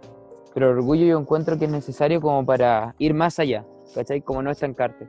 pero 0.54 0.70
el 0.70 0.78
orgullo 0.78 1.04
yo 1.04 1.18
encuentro 1.18 1.58
que 1.58 1.64
es 1.64 1.70
necesario 1.70 2.20
como 2.20 2.46
para 2.46 2.94
ir 2.98 3.12
más 3.12 3.40
allá, 3.40 3.64
¿cachai? 3.92 4.20
Como 4.20 4.40
no 4.40 4.52
estancarte, 4.52 5.08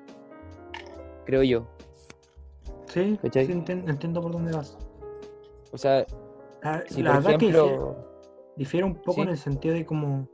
creo 1.26 1.44
yo. 1.44 1.68
Sí, 2.88 3.20
sí, 3.32 3.40
entiendo 3.40 4.22
por 4.22 4.32
dónde 4.32 4.54
vas. 4.54 4.76
O 5.72 5.78
sea, 5.78 6.06
La, 6.64 7.20
verdad 7.20 7.38
que 7.38 7.48
difiere, 8.56 8.88
ejemplo... 8.88 8.88
un 8.88 8.96
poco 8.96 9.16
Sí. 9.16 9.22
en 9.22 9.30
el 9.30 9.38
sentido 9.38 9.74
de 9.76 9.86
como, 9.86 10.30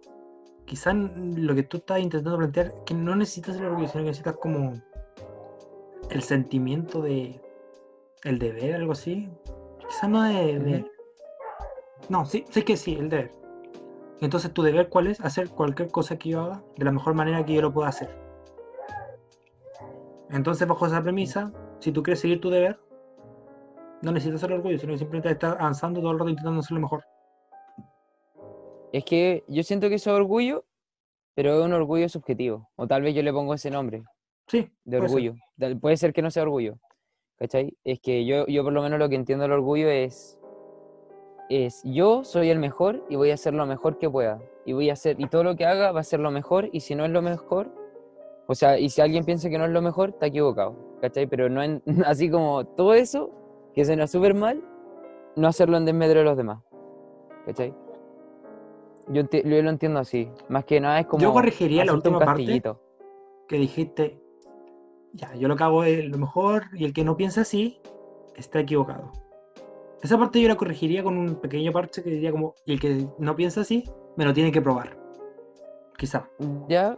quizás 0.65 0.95
lo 0.95 1.55
que 1.55 1.63
tú 1.63 1.77
estás 1.77 1.99
intentando 1.99 2.38
plantear, 2.38 2.73
que 2.86 2.93
no 2.93 3.15
necesitas 3.15 3.57
el 3.57 3.65
orgullo, 3.65 3.88
sino 3.88 4.03
que 4.03 4.09
necesitas 4.09 4.38
como 4.38 4.73
el 6.09 6.21
sentimiento 6.21 7.01
de 7.01 7.41
el 8.23 8.39
deber, 8.39 8.75
algo 8.75 8.91
así. 8.91 9.30
Quizás 9.88 10.09
no 10.09 10.23
de 10.23 10.59
deber. 10.59 10.91
No, 12.09 12.25
sí, 12.25 12.45
sí 12.49 12.63
que 12.63 12.77
sí, 12.77 12.95
el 12.95 13.09
deber. 13.09 13.32
Entonces, 14.21 14.53
tu 14.53 14.61
deber, 14.61 14.89
¿cuál 14.89 15.07
es? 15.07 15.21
Hacer 15.21 15.49
cualquier 15.49 15.89
cosa 15.89 16.17
que 16.17 16.30
yo 16.30 16.41
haga 16.41 16.63
de 16.77 16.86
la 16.86 16.91
mejor 16.91 17.13
manera 17.13 17.45
que 17.45 17.53
yo 17.53 17.61
lo 17.61 17.73
pueda 17.73 17.89
hacer. 17.89 18.09
Entonces, 20.30 20.67
bajo 20.67 20.86
esa 20.86 21.01
premisa, 21.01 21.51
si 21.80 21.91
tú 21.91 22.03
quieres 22.03 22.19
seguir 22.19 22.41
tu 22.41 22.49
deber, 22.49 22.80
no 24.02 24.12
necesitas 24.12 24.43
el 24.43 24.54
orgullo, 24.54 24.78
sino 24.80 24.93
que 24.93 25.00
simplemente 25.00 25.32
estás 25.32 25.56
avanzando 25.60 26.00
todo 26.02 26.12
el 26.12 26.20
rato 26.20 26.30
intentando 26.30 26.60
hacerlo 26.60 26.82
mejor. 26.82 27.04
Es 28.91 29.06
que 29.06 29.43
yo 29.47 29.62
siento 29.64 29.89
que 29.89 29.95
eso 29.95 30.10
es 30.12 30.16
orgullo, 30.16 30.66
pero 31.36 31.60
es 31.60 31.66
un 31.66 31.74
orgullo 31.74 32.10
subjetivo. 32.10 32.70
O 32.76 32.88
tal 32.88 33.02
vez 33.04 33.14
yo 33.16 33.22
le 33.22 33.32
pongo 33.32 33.54
ese 33.54 33.70
nombre 33.70 34.04
Sí, 34.47 34.70
de 34.84 34.97
puede 34.97 35.10
ser. 35.10 35.18
orgullo. 35.18 35.34
Tal- 35.60 35.80
Puede 35.80 35.97
ser 35.97 36.14
que 36.14 36.22
no 36.22 36.32
sea 36.32 36.43
orgullo. 36.43 36.76
¿Cachai? 37.38 37.78
Es 37.84 38.00
que 38.02 38.26
yo, 38.26 38.45
yo 38.47 38.64
por 38.64 38.74
lo 38.74 38.82
menos 38.82 39.00
lo 39.00 39.08
que 39.08 39.16
entiendo 39.16 39.43
del 39.43 39.54
orgullo 39.54 39.88
es, 39.89 40.38
es 41.50 41.82
yo 41.86 42.24
soy 42.26 42.50
el 42.50 42.60
mejor 42.60 43.06
y 43.10 43.16
voy 43.16 43.32
a 43.32 43.36
hacer 43.36 43.54
lo 43.54 43.66
mejor 43.66 43.97
que 43.97 44.10
pueda. 44.10 44.41
Y 44.66 44.74
voy 44.74 44.89
a 44.89 44.93
hacer, 44.93 45.20
y 45.20 45.28
todo 45.28 45.43
lo 45.43 45.56
que 45.56 45.66
haga 45.66 45.91
va 45.91 46.02
a 46.02 46.04
ser 46.04 46.20
lo 46.20 46.32
mejor, 46.32 46.70
y 46.74 46.82
si 46.82 46.95
no 46.95 47.06
es 47.06 47.12
lo 47.12 47.22
mejor, 47.22 47.72
o 48.47 48.56
sea, 48.56 48.78
y 48.78 48.89
si 48.89 49.00
alguien 49.02 49.24
piensa 49.24 49.50
que 49.50 49.58
no 49.58 49.66
es 49.66 49.72
lo 49.72 49.82
mejor, 49.82 50.10
está 50.10 50.26
equivocado. 50.26 50.76
¿Cachai? 51.02 51.28
Pero 51.28 51.47
no 51.50 51.64
en- 51.64 51.82
así 52.06 52.30
como 52.30 52.66
todo 52.66 52.93
eso, 52.93 53.32
que 53.80 53.86
suena 53.86 54.07
súper 54.07 54.34
mal, 54.34 54.61
no 55.38 55.47
hacerlo 55.47 55.77
en 55.77 55.86
desmedro 55.86 56.19
de 56.19 56.25
los 56.25 56.36
demás. 56.36 56.59
¿Cachai? 57.45 57.73
Yo, 59.07 59.23
lo 59.32 59.69
entiendo 59.69 60.01
así. 60.01 60.30
Más 60.49 60.65
que 60.65 60.82
nada 60.82 60.99
es 60.99 61.05
como. 61.05 61.23
Yo 61.23 61.32
corregiría 61.32 61.86
la 61.86 61.93
última 61.93 62.19
parte. 62.19 62.61
que 63.47 63.57
dijiste, 63.57 64.21
ya, 65.13 65.34
yo 65.36 65.47
lo 65.47 65.84
es 65.86 66.05
lo 66.09 66.17
mejor 66.17 66.63
y 66.73 66.84
el 66.84 66.91
que 66.91 67.05
no 67.05 67.15
piensa 67.15 67.39
así 67.39 67.80
está 68.36 68.59
equivocado. 68.59 69.13
Esa 70.01 70.17
parte 70.17 70.41
yo 70.41 70.49
la 70.49 70.55
corregiría 70.55 71.01
con 71.01 71.17
un 71.17 71.36
pequeño 71.36 71.71
parche 71.71 72.03
que 72.03 72.09
diría 72.09 72.34
como, 72.34 72.55
y 72.65 72.73
el 72.73 72.82
que 72.82 73.07
no 73.17 73.34
piensa 73.34 73.61
así, 73.61 73.86
me 74.17 74.25
lo 74.25 74.34
tiene 74.34 74.51
que 74.51 74.61
probar. 74.61 74.97
Quizá. 75.97 76.27
Ya, 76.67 76.97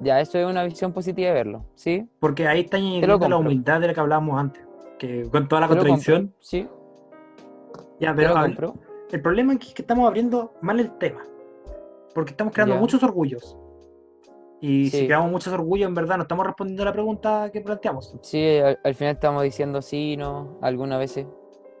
ya, 0.00 0.20
eso 0.20 0.36
es 0.36 0.46
una 0.46 0.64
visión 0.64 0.92
positiva 0.92 1.28
de 1.28 1.34
verlo, 1.34 1.64
¿sí? 1.76 2.08
Porque 2.18 2.48
ahí 2.48 2.62
está 2.62 2.76
añadiendo 2.76 3.28
la 3.28 3.36
humildad 3.36 3.80
de 3.80 3.86
la 3.86 3.94
que 3.94 4.00
hablábamos 4.00 4.36
antes. 4.36 4.67
Que 4.98 5.28
con 5.30 5.48
toda 5.48 5.60
la 5.62 5.68
contradicción. 5.68 6.22
compro, 6.26 6.36
Sí, 6.40 6.68
Ya, 8.00 8.14
pero 8.14 8.34
compro. 8.34 8.74
el 9.10 9.22
problema 9.22 9.52
es 9.54 9.58
que 9.72 9.82
estamos 9.82 10.06
abriendo 10.06 10.52
mal 10.60 10.80
el 10.80 10.90
tema. 10.98 11.22
Porque 12.14 12.30
estamos 12.32 12.52
creando 12.52 12.74
Ya. 12.74 12.80
muchos 12.80 13.02
orgullos. 13.02 13.56
Y 14.60 14.90
si 14.90 15.06
creamos 15.06 15.30
muchos 15.30 15.52
orgullos, 15.52 15.86
en 15.88 15.94
verdad 15.94 16.16
no 16.16 16.22
estamos 16.22 16.44
respondiendo 16.44 16.82
a 16.82 16.86
la 16.86 16.92
pregunta 16.92 17.48
que 17.52 17.60
planteamos. 17.60 18.16
Sí, 18.22 18.58
al, 18.58 18.76
al 18.82 18.94
final 18.94 19.14
estamos 19.14 19.42
diciendo 19.44 19.80
sí, 19.82 20.16
no, 20.16 20.58
algunas 20.62 20.98
veces. 20.98 21.26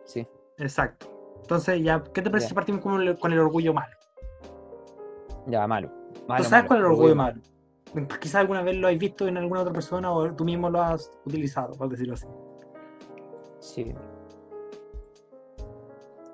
Sí. 0.04 0.26
Exacto. 0.58 1.08
Entonces, 1.42 1.82
ya, 1.82 2.04
¿qué 2.14 2.22
te 2.22 2.30
parece 2.30 2.44
Ya. 2.44 2.48
si 2.50 2.54
partimos 2.54 2.80
con 2.82 3.00
el, 3.02 3.18
con 3.18 3.32
el 3.32 3.40
orgullo 3.40 3.74
malo? 3.74 3.94
Ya, 5.46 5.66
malo. 5.66 5.90
¿Tú 6.14 6.44
sabes 6.44 6.50
malo, 6.52 6.66
cuál 6.68 6.78
es 6.78 6.84
el 6.84 6.90
orgullo 6.92 7.16
malo? 7.16 7.40
Quizás 8.20 8.34
alguna 8.36 8.62
vez 8.62 8.76
lo 8.76 8.86
has 8.86 8.98
visto 8.98 9.26
en 9.26 9.38
alguna 9.38 9.62
otra 9.62 9.72
persona 9.72 10.12
o 10.12 10.30
tú 10.34 10.44
mismo 10.44 10.68
lo 10.70 10.80
has 10.82 11.10
utilizado, 11.24 11.72
por 11.74 11.88
decirlo 11.88 12.14
así. 12.14 12.26
Sí. 13.68 13.94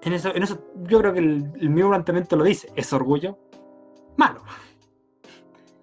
En 0.03 0.13
eso, 0.13 0.35
en 0.35 0.43
eso 0.43 0.59
yo 0.85 1.01
creo 1.01 1.13
que 1.13 1.19
el, 1.19 1.51
el 1.61 1.71
mismo 1.71 1.91
planteamiento 1.91 2.37
lo 2.37 2.45
dice. 2.45 2.69
Es 2.77 2.93
orgullo 2.93 3.39
malo. 4.17 4.41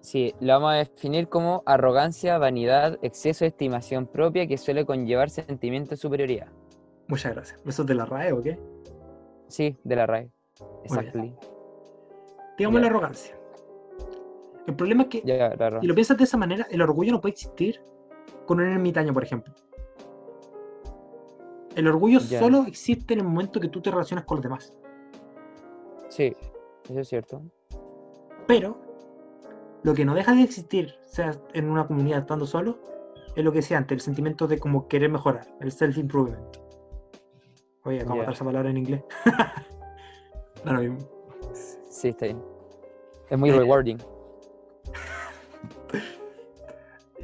Sí, 0.00 0.34
lo 0.40 0.54
vamos 0.54 0.72
a 0.72 0.76
definir 0.76 1.28
como 1.28 1.62
arrogancia, 1.66 2.38
vanidad, 2.38 2.98
exceso 3.02 3.44
de 3.44 3.48
estimación 3.48 4.06
propia 4.06 4.46
que 4.46 4.56
suele 4.58 4.86
conllevar 4.86 5.30
sentimiento 5.30 5.90
de 5.90 5.96
superioridad. 5.96 6.48
Muchas 7.08 7.34
gracias. 7.34 7.60
¿Eso 7.66 7.82
es 7.82 7.88
de 7.88 7.94
la 7.94 8.06
RAE 8.06 8.32
o 8.32 8.42
qué? 8.42 8.58
Sí, 9.48 9.76
de 9.84 9.96
la 9.96 10.06
RAE. 10.06 10.30
Exactly. 10.84 11.34
Digamos 12.56 12.80
la 12.80 12.86
arrogancia. 12.86 13.36
El 14.66 14.76
problema 14.76 15.02
es 15.02 15.08
que, 15.08 15.22
Ya, 15.24 15.80
si 15.80 15.86
lo 15.86 15.94
piensas 15.94 16.16
de 16.16 16.24
esa 16.24 16.36
manera, 16.36 16.66
el 16.70 16.80
orgullo 16.80 17.12
no 17.12 17.20
puede 17.20 17.32
existir 17.32 17.82
con 18.46 18.60
un 18.60 18.68
ermitaño, 18.68 19.12
por 19.12 19.24
ejemplo. 19.24 19.52
El 21.76 21.86
orgullo 21.88 22.18
Ya. 22.20 22.38
solo 22.38 22.64
existe 22.66 23.14
en 23.14 23.20
el 23.20 23.26
momento 23.26 23.60
que 23.60 23.68
tú 23.68 23.80
te 23.80 23.90
relacionas 23.90 24.24
con 24.24 24.36
los 24.36 24.42
demás. 24.42 24.72
Sí, 26.08 26.34
eso 26.88 27.00
es 27.00 27.08
cierto. 27.08 27.42
Pero 28.46 28.76
lo 29.82 29.94
que 29.94 30.04
no 30.04 30.14
deja 30.14 30.34
de 30.34 30.42
existir, 30.42 30.94
sea 31.06 31.32
en 31.54 31.70
una 31.70 31.86
comunidad 31.86 32.20
estando 32.20 32.46
solo, 32.46 32.78
es 33.34 33.42
lo 33.42 33.50
que 33.52 33.58
decía 33.58 33.78
antes, 33.78 33.96
el 33.96 34.00
sentimiento 34.00 34.46
de 34.46 34.58
como 34.58 34.86
querer 34.88 35.10
mejorar, 35.10 35.46
el 35.60 35.72
self-improvement. 35.72 36.56
Oye, 37.84 37.96
acabo 38.00 38.14
de 38.14 38.16
Ya. 38.16 38.22
botar 38.22 38.34
esa 38.34 38.44
palabra 38.44 38.70
en 38.70 38.76
inglés. 38.78 39.02
Da 40.64 40.72
lo 40.74 40.80
mismo. 40.80 40.98
Sí, 41.90 42.08
está 42.10 42.26
bien. 42.26 42.40
Es 43.30 43.38
muy 43.38 43.50
Eh, 43.50 43.58
rewarding. 43.58 43.96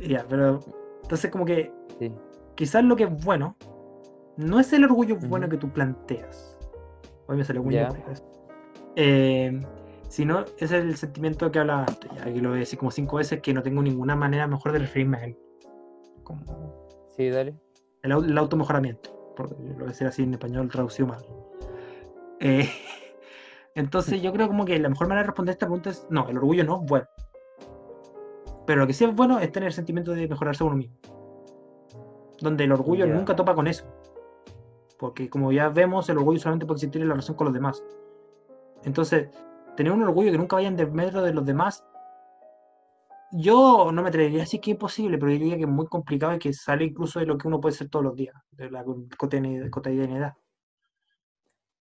Ya, 0.01 0.25
pero 0.29 0.61
entonces 1.03 1.31
como 1.31 1.45
que 1.45 1.73
Sí. 1.99 2.13
quizás 2.55 2.85
lo 2.85 2.95
que 2.97 3.05
es 3.05 3.25
bueno 3.25 3.57
no 4.39 4.61
es 4.61 4.73
el 4.73 4.85
orgullo 4.85 5.17
bueno 5.17 5.49
que 5.49 5.57
tú 5.57 5.69
planteas. 5.71 6.57
Hoy 7.27 7.37
me 7.37 7.45
Ya. 7.45 7.91
bien 7.91 8.05
eso. 8.11 8.25
Eh, 8.97 9.63
sino 10.09 10.45
es 10.59 10.73
el 10.73 10.97
sentimiento 10.97 11.51
que 11.51 11.59
hablaba 11.59 11.81
antes, 11.87 12.11
ya 12.17 12.25
que 12.25 12.41
lo 12.41 12.51
voy 12.51 12.59
a 12.59 12.61
decir 12.61 12.79
como 12.79 12.91
cinco 12.91 13.17
veces, 13.17 13.41
que 13.43 13.53
no 13.53 13.63
tengo 13.63 13.83
ninguna 13.83 14.17
manera 14.17 14.47
mejor 14.47 14.73
de 14.73 14.79
referirme 14.79 15.19
a 15.19 15.25
él. 15.25 15.39
Como 16.23 16.43
Sí, 17.17 17.29
dale. 17.29 17.55
el, 18.03 18.13
el 18.13 18.39
automejoramiento, 18.39 19.35
lo 19.37 19.75
voy 19.75 19.83
a 19.83 19.87
decir 19.87 20.07
así 20.07 20.23
en 20.23 20.33
español 20.35 20.69
traducido 20.71 21.09
mal. 21.09 21.25
Eh, 22.41 22.69
entonces 23.75 24.23
yo 24.23 24.33
creo 24.33 24.47
como 24.47 24.65
que 24.65 24.79
la 24.79 24.89
mejor 24.89 25.09
manera 25.09 25.23
de 25.25 25.27
responder 25.27 25.53
esta 25.53 25.67
pregunta 25.67 25.91
es, 25.91 26.07
no, 26.11 26.29
el 26.29 26.39
orgullo 26.39 26.65
no 26.65 26.81
es 26.81 26.89
bueno. 26.89 27.07
Pero 28.67 28.81
lo 28.81 28.87
que 28.87 28.93
sí 28.93 29.05
es 29.05 29.15
bueno 29.15 29.41
es 29.41 29.51
tener 29.51 29.67
el 29.67 29.73
sentimiento 29.73 30.13
de 30.13 30.29
mejorarse 30.29 30.63
uno 30.63 30.77
mismo. 30.77 30.97
Donde 32.41 32.65
el 32.65 32.73
orgullo 32.73 33.05
nunca 33.07 33.35
topa 33.35 33.55
con 33.55 33.67
eso. 33.67 33.85
Porque 34.99 35.31
como 35.31 35.53
ya 35.53 35.69
vemos, 35.69 36.09
el 36.09 36.19
orgullo 36.19 36.41
solamente 36.41 36.67
puede 36.67 36.79
existir 36.79 37.01
en 37.03 37.09
la 37.09 37.15
relación 37.15 37.37
con 37.37 37.47
los 37.47 37.55
demás. 37.55 37.83
Entonces, 38.85 39.29
tener 39.77 39.93
un 39.93 40.03
orgullo 40.03 40.33
que 40.33 40.39
nunca 40.39 40.57
vaya 40.57 40.69
en 40.69 40.77
desmedro 40.77 41.23
de 41.23 41.33
los 41.33 41.45
demás, 41.45 41.85
yo 43.31 43.91
no 43.93 44.03
me 44.03 44.09
atrevería 44.09 44.41
a 44.41 44.45
decir 44.45 44.61
que 44.61 44.71
es 44.71 44.75
imposible, 44.75 45.19
pero 45.19 45.31
diría 45.31 45.57
que 45.57 45.63
es 45.63 45.69
muy 45.69 45.87
complicado 45.87 46.35
y 46.35 46.39
que 46.39 46.53
sale 46.53 46.85
incluso 46.85 47.21
de 47.21 47.27
lo 47.27 47.37
que 47.37 47.47
uno 47.47 47.61
puede 47.61 47.75
hacer 47.75 47.89
todos 47.89 48.05
los 48.05 48.17
días, 48.17 48.35
de 48.53 48.71
la 48.71 48.85
cotidianidad. 49.17 49.71
cotidianidad. 49.71 50.35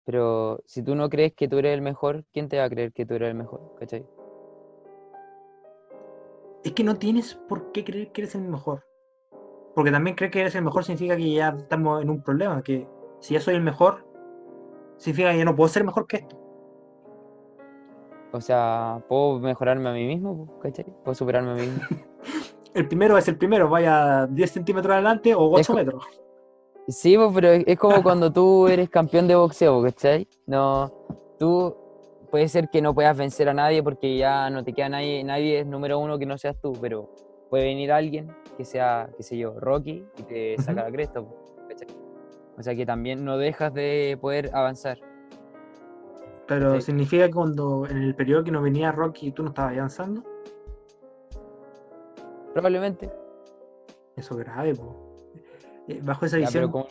Pero 0.06 0.62
si 0.66 0.84
tú 0.84 0.96
no 0.96 1.10
crees 1.10 1.34
que 1.34 1.48
tú 1.48 1.58
eres 1.58 1.74
el 1.74 1.82
mejor, 1.82 2.26
¿quién 2.32 2.48
te 2.48 2.58
va 2.58 2.66
a 2.66 2.70
creer 2.70 2.94
que 2.94 3.06
tú 3.06 3.16
eres 3.16 3.30
el 3.30 3.36
mejor? 3.36 3.76
¿Cachai? 3.80 4.06
Es 6.64 6.72
que 6.74 6.84
no 6.84 6.96
tienes 6.96 7.36
por 7.36 7.72
qué 7.72 7.84
creer 7.84 8.12
que 8.12 8.22
eres 8.22 8.36
el 8.36 8.42
mejor. 8.42 8.84
Porque 9.74 9.92
también 9.92 10.16
creer 10.16 10.32
que 10.32 10.42
eres 10.42 10.56
el 10.56 10.64
mejor 10.64 10.84
significa 10.84 11.16
que 11.18 11.32
ya 11.32 11.50
estamos 11.50 12.02
en 12.02 12.10
un 12.10 12.24
problema, 12.24 12.62
que 12.62 12.88
si 13.26 13.34
ya 13.34 13.40
soy 13.42 13.56
el 13.56 13.62
mejor, 13.62 14.06
significa 14.98 15.32
que 15.32 15.40
ya 15.40 15.46
no 15.46 15.56
puedo 15.56 15.68
ser 15.68 15.84
mejor 15.84 16.06
que 16.06 16.18
esto. 16.18 16.38
O 18.32 18.40
sea, 18.40 19.02
puedo 19.10 19.40
mejorarme 19.40 19.90
a 19.90 19.94
mí 19.94 20.06
mismo, 20.06 20.60
¿cachai? 20.62 20.86
Puedo 21.04 21.16
superarme 21.16 21.52
a 21.52 21.56
mí 21.56 21.62
mismo. 21.62 21.82
El 22.76 22.88
primero 22.88 23.18
es 23.18 23.26
el 23.30 23.38
primero, 23.38 23.70
vaya 23.70 24.28
10 24.28 24.52
centímetros 24.52 24.94
adelante 24.94 25.34
o 25.34 25.50
8 25.50 25.60
Es 25.62 25.68
co- 25.68 25.74
metros. 25.76 26.04
Sí, 26.90 27.16
pues, 27.18 27.32
pero 27.34 27.48
es 27.52 27.80
como 27.80 28.04
cuando 28.04 28.32
tú 28.32 28.68
eres 28.68 28.90
campeón 28.90 29.28
de 29.28 29.36
boxeo, 29.36 29.82
¿cachai? 29.82 30.28
No, 30.46 30.92
tú 31.40 31.74
puede 32.30 32.48
ser 32.50 32.70
que 32.70 32.82
no 32.82 32.94
puedas 32.94 33.18
vencer 33.18 33.48
a 33.50 33.54
nadie 33.54 33.82
porque 33.82 34.18
ya 34.18 34.50
no 34.52 34.64
te 34.64 34.74
queda 34.74 34.90
nadie, 34.90 35.24
nadie 35.24 35.62
es 35.62 35.66
número 35.66 35.98
uno 36.00 36.20
que 36.20 36.26
no 36.26 36.38
seas 36.38 36.58
tú, 36.62 36.74
pero 36.82 37.10
puede 37.50 37.64
venir 37.64 37.92
alguien 37.94 38.28
que 38.58 38.66
sea, 38.66 39.10
qué 39.16 39.24
sé 39.24 39.38
yo, 39.38 39.58
Rocky 39.60 40.06
y 40.18 40.24
te 40.24 40.58
saca 40.62 40.84
la 40.84 40.92
cresta. 40.92 41.22
po, 41.22 41.34
¿cachai? 41.70 41.88
O 42.58 42.64
sea 42.64 42.76
que 42.76 42.86
también 42.86 43.26
no 43.26 43.38
dejas 43.38 43.74
de 43.74 44.18
poder 44.22 44.50
avanzar. 44.54 44.98
Pero 46.48 46.76
Sí. 46.76 46.82
significa 46.82 47.26
que 47.28 47.34
cuando 47.34 47.86
en 47.88 47.98
el 47.98 48.16
periodo 48.16 48.44
que 48.44 48.52
no 48.52 48.62
venía 48.62 48.92
Rocky 48.92 49.32
tú 49.32 49.44
no 49.44 49.50
estabas 49.50 49.74
avanzando. 49.74 50.24
Probablemente. 52.54 53.12
Eso 54.16 54.40
es 54.40 54.46
grave, 54.46 54.76
po. 54.76 54.96
Eh, 55.88 56.00
Bajo 56.04 56.26
esa 56.26 56.40
Ya, 56.40 56.48
pero 56.52 56.68
visión, 56.68 56.72
¿cómo, 56.72 56.88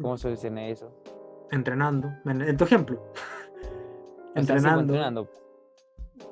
cómo 0.00 0.16
solucioné 0.18 0.70
eso? 0.70 0.90
entrenando. 1.50 2.10
En, 2.26 2.56
tu 2.56 2.64
ejemplo. 2.64 3.00
O 3.00 3.14
sea, 3.14 3.22
sí, 4.34 4.40
entrenando, 4.40 4.80
entrenando. 4.82 5.28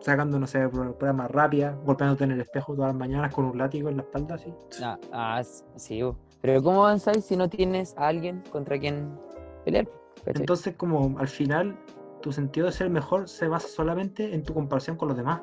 sacando, 0.01 0.39
no 0.39 0.47
sé, 0.47 0.69
pruebas 0.69 1.31
rápidas, 1.31 1.77
golpeándote 1.85 2.25
en 2.25 2.33
el 2.33 2.41
espejo 2.41 2.75
todas 2.75 2.89
las 2.91 2.97
mañanas 2.99 3.35
con 3.35 3.47
un 3.47 3.57
látigo 3.57 3.89
en 3.89 3.97
la 3.97 4.03
espalda, 4.03 4.35
así. 4.35 4.53
Ah, 4.83 4.99
ah, 5.13 5.43
sí, 5.77 6.03
bo. 6.03 6.17
Pero 6.47 6.63
¿cómo 6.63 6.87
avanzáis 6.87 7.25
si 7.25 7.37
no 7.37 7.51
tienes 7.51 7.97
a 7.99 8.07
alguien 8.07 8.41
contra 8.53 8.79
quien 8.79 9.19
pelear? 9.65 9.89
¿cachai? 10.25 10.43
Entonces, 10.43 10.77
como 10.77 11.19
al 11.19 11.27
final, 11.27 11.77
tu 12.23 12.31
sentido 12.31 12.67
de 12.67 12.73
ser 12.73 12.89
mejor 12.89 13.29
se 13.29 13.49
basa 13.49 13.67
solamente 13.67 14.33
en 14.33 14.45
tu 14.45 14.55
comparación 14.55 14.97
con 14.97 15.09
los 15.09 15.17
demás. 15.17 15.43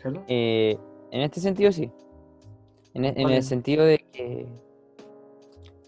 ¿Cierto? 0.00 0.24
Eh, 0.28 0.78
en 1.10 1.20
este 1.20 1.40
sentido, 1.40 1.70
sí. 1.72 1.92
En, 2.94 3.04
e- 3.04 3.08
en 3.08 3.14
¿Cuál 3.24 3.34
el 3.34 3.42
sentido 3.42 3.84
de 3.84 3.98
que, 3.98 4.46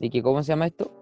de 0.00 0.10
que, 0.10 0.22
¿cómo 0.22 0.42
se 0.42 0.48
llama 0.52 0.66
esto? 0.66 0.92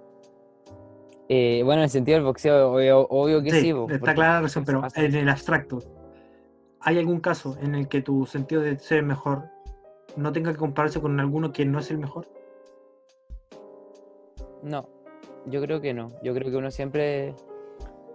Eh, 1.28 1.62
bueno, 1.64 1.80
en 1.80 1.84
el 1.86 1.91
sentido 1.91 2.18
del 2.18 2.24
boxeo, 2.24 2.72
obvio, 2.72 3.01
obvio 3.11 3.43
que 3.43 3.51
sí. 3.51 3.74
está 3.91 4.14
clara 4.14 4.34
la 4.34 4.41
razón, 4.43 4.64
pero 4.64 4.82
en 4.95 5.14
el 5.16 5.28
abstracto, 5.28 5.80
¿hay 6.82 6.99
algún 6.99 7.18
caso 7.18 7.57
en 7.61 7.74
el 7.74 7.89
que 7.89 8.01
tu 8.01 8.26
sentido 8.26 8.62
de 8.62 8.78
ser 8.78 9.03
mejor 9.03 9.57
no 10.18 10.32
tenga 10.32 10.52
que 10.52 10.58
compararse 10.58 11.00
con 11.00 11.18
alguno 11.20 11.52
que 11.52 11.64
no 11.64 11.78
es 11.78 11.90
el 11.90 11.98
mejor? 11.98 12.26
No, 14.62 14.88
yo 15.46 15.62
creo 15.62 15.80
que 15.80 15.94
no. 15.94 16.10
Yo 16.22 16.34
creo 16.34 16.50
que 16.50 16.56
uno 16.56 16.70
siempre, 16.70 17.34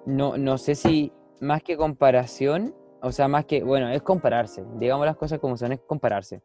no, 0.05 0.37
no 0.37 0.57
sé 0.57 0.75
si 0.75 1.11
más 1.39 1.63
que 1.63 1.77
comparación, 1.77 2.75
o 3.01 3.11
sea, 3.11 3.27
más 3.27 3.45
que, 3.45 3.63
bueno, 3.63 3.89
es 3.89 4.01
compararse. 4.01 4.63
Digamos 4.77 5.05
las 5.05 5.15
cosas 5.15 5.39
como 5.39 5.57
son, 5.57 5.71
es 5.71 5.79
compararse. 5.79 6.41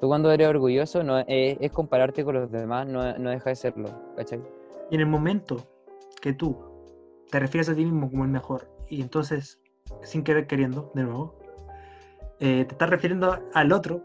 Tú 0.00 0.08
cuando 0.08 0.30
eres 0.30 0.48
orgulloso 0.48 1.02
no, 1.02 1.18
es, 1.18 1.58
es 1.60 1.72
compararte 1.72 2.24
con 2.24 2.34
los 2.34 2.50
demás, 2.50 2.86
no, 2.86 3.18
no 3.18 3.30
deja 3.30 3.50
de 3.50 3.56
serlo, 3.56 3.88
¿cachai? 4.16 4.40
Y 4.90 4.94
en 4.94 5.00
el 5.00 5.06
momento 5.06 5.58
que 6.22 6.32
tú 6.32 6.56
te 7.30 7.38
refieres 7.38 7.68
a 7.68 7.74
ti 7.74 7.84
mismo 7.84 8.10
como 8.10 8.24
el 8.24 8.30
mejor, 8.30 8.68
y 8.88 9.02
entonces, 9.02 9.60
sin 10.02 10.24
querer 10.24 10.46
queriendo, 10.46 10.90
de 10.94 11.02
nuevo, 11.02 11.38
eh, 12.40 12.64
te 12.64 12.72
estás 12.72 12.88
refiriendo 12.88 13.38
al 13.52 13.72
otro, 13.72 14.02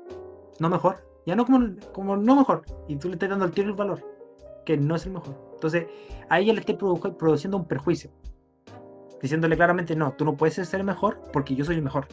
no 0.60 0.70
mejor, 0.70 0.98
ya 1.26 1.36
no 1.36 1.46
como, 1.46 1.60
como 1.94 2.18
no 2.18 2.36
mejor, 2.36 2.64
y 2.88 2.96
tú 2.98 3.08
le 3.10 3.16
estás 3.16 3.30
dando 3.30 3.46
al 3.46 3.52
tiro 3.52 3.70
el 3.70 3.74
valor, 3.76 4.02
que 4.66 4.78
no 4.78 4.96
es 4.96 5.06
el 5.06 5.14
mejor. 5.14 5.36
Entonces, 5.54 5.88
a 6.30 6.40
ella 6.40 6.54
le 6.54 6.60
estás 6.60 6.76
produ- 6.78 7.16
produciendo 7.18 7.58
un 7.58 7.66
perjuicio, 7.66 8.12
diciéndole 9.22 9.56
claramente, 9.56 9.96
no, 9.96 10.14
tú 10.14 10.26
no 10.26 10.36
puedes 10.36 10.56
ser 10.56 10.80
el 10.80 10.86
mejor 10.86 11.20
porque 11.34 11.56
yo 11.56 11.66
soy 11.66 11.76
el 11.76 11.82
mejor. 11.82 12.08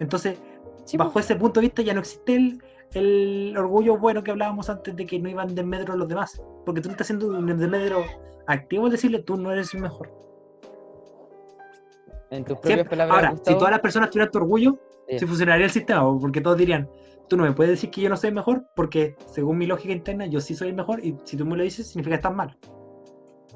Entonces, 0.00 0.38
Sí, 0.84 0.96
bajo 0.96 1.12
po. 1.12 1.20
ese 1.20 1.36
punto 1.36 1.60
de 1.60 1.66
vista 1.66 1.82
ya 1.82 1.92
no 1.92 2.00
existe 2.00 2.34
el, 2.36 2.62
el 2.94 3.54
orgullo 3.58 3.98
bueno 3.98 4.22
que 4.24 4.30
hablábamos 4.30 4.70
antes 4.70 4.96
de 4.96 5.04
que 5.06 5.18
no 5.18 5.28
iban 5.28 5.54
de 5.54 5.62
medro 5.62 5.94
los 5.96 6.08
demás. 6.08 6.40
Porque 6.64 6.80
tú 6.80 6.88
no 6.88 6.92
estás 6.92 7.06
haciendo 7.06 7.26
un 7.36 7.46
desmedro 7.46 8.04
activo 8.46 8.86
al 8.86 8.92
decirle 8.92 9.18
tú 9.18 9.36
no 9.36 9.52
eres 9.52 9.74
el 9.74 9.82
mejor. 9.82 10.10
En 12.30 12.44
tus 12.44 12.54
propias 12.56 12.74
Siempre- 12.76 12.96
palabras, 12.96 13.16
Ahora, 13.32 13.36
si 13.44 13.54
todas 13.54 13.70
las 13.70 13.80
personas 13.80 14.10
tuvieran 14.10 14.30
tu 14.30 14.38
orgullo, 14.38 14.78
sí 15.08 15.26
funcionaría 15.26 15.66
el 15.66 15.70
sistema, 15.72 16.02
porque 16.18 16.40
todos 16.40 16.56
dirían, 16.58 16.88
tú 17.28 17.36
no 17.36 17.44
me 17.44 17.52
puedes 17.52 17.72
decir 17.72 17.90
que 17.90 18.00
yo 18.00 18.08
no 18.08 18.16
soy 18.16 18.28
el 18.28 18.34
mejor, 18.34 18.66
porque 18.74 19.16
según 19.26 19.58
mi 19.58 19.66
lógica 19.66 19.92
interna 19.92 20.26
yo 20.26 20.40
sí 20.40 20.54
soy 20.54 20.68
el 20.68 20.74
mejor, 20.74 21.04
y 21.04 21.16
si 21.24 21.36
tú 21.36 21.46
me 21.46 21.56
lo 21.56 21.62
dices 21.62 21.86
significa 21.86 22.16
que 22.16 22.16
estás 22.16 22.34
mal. 22.34 22.56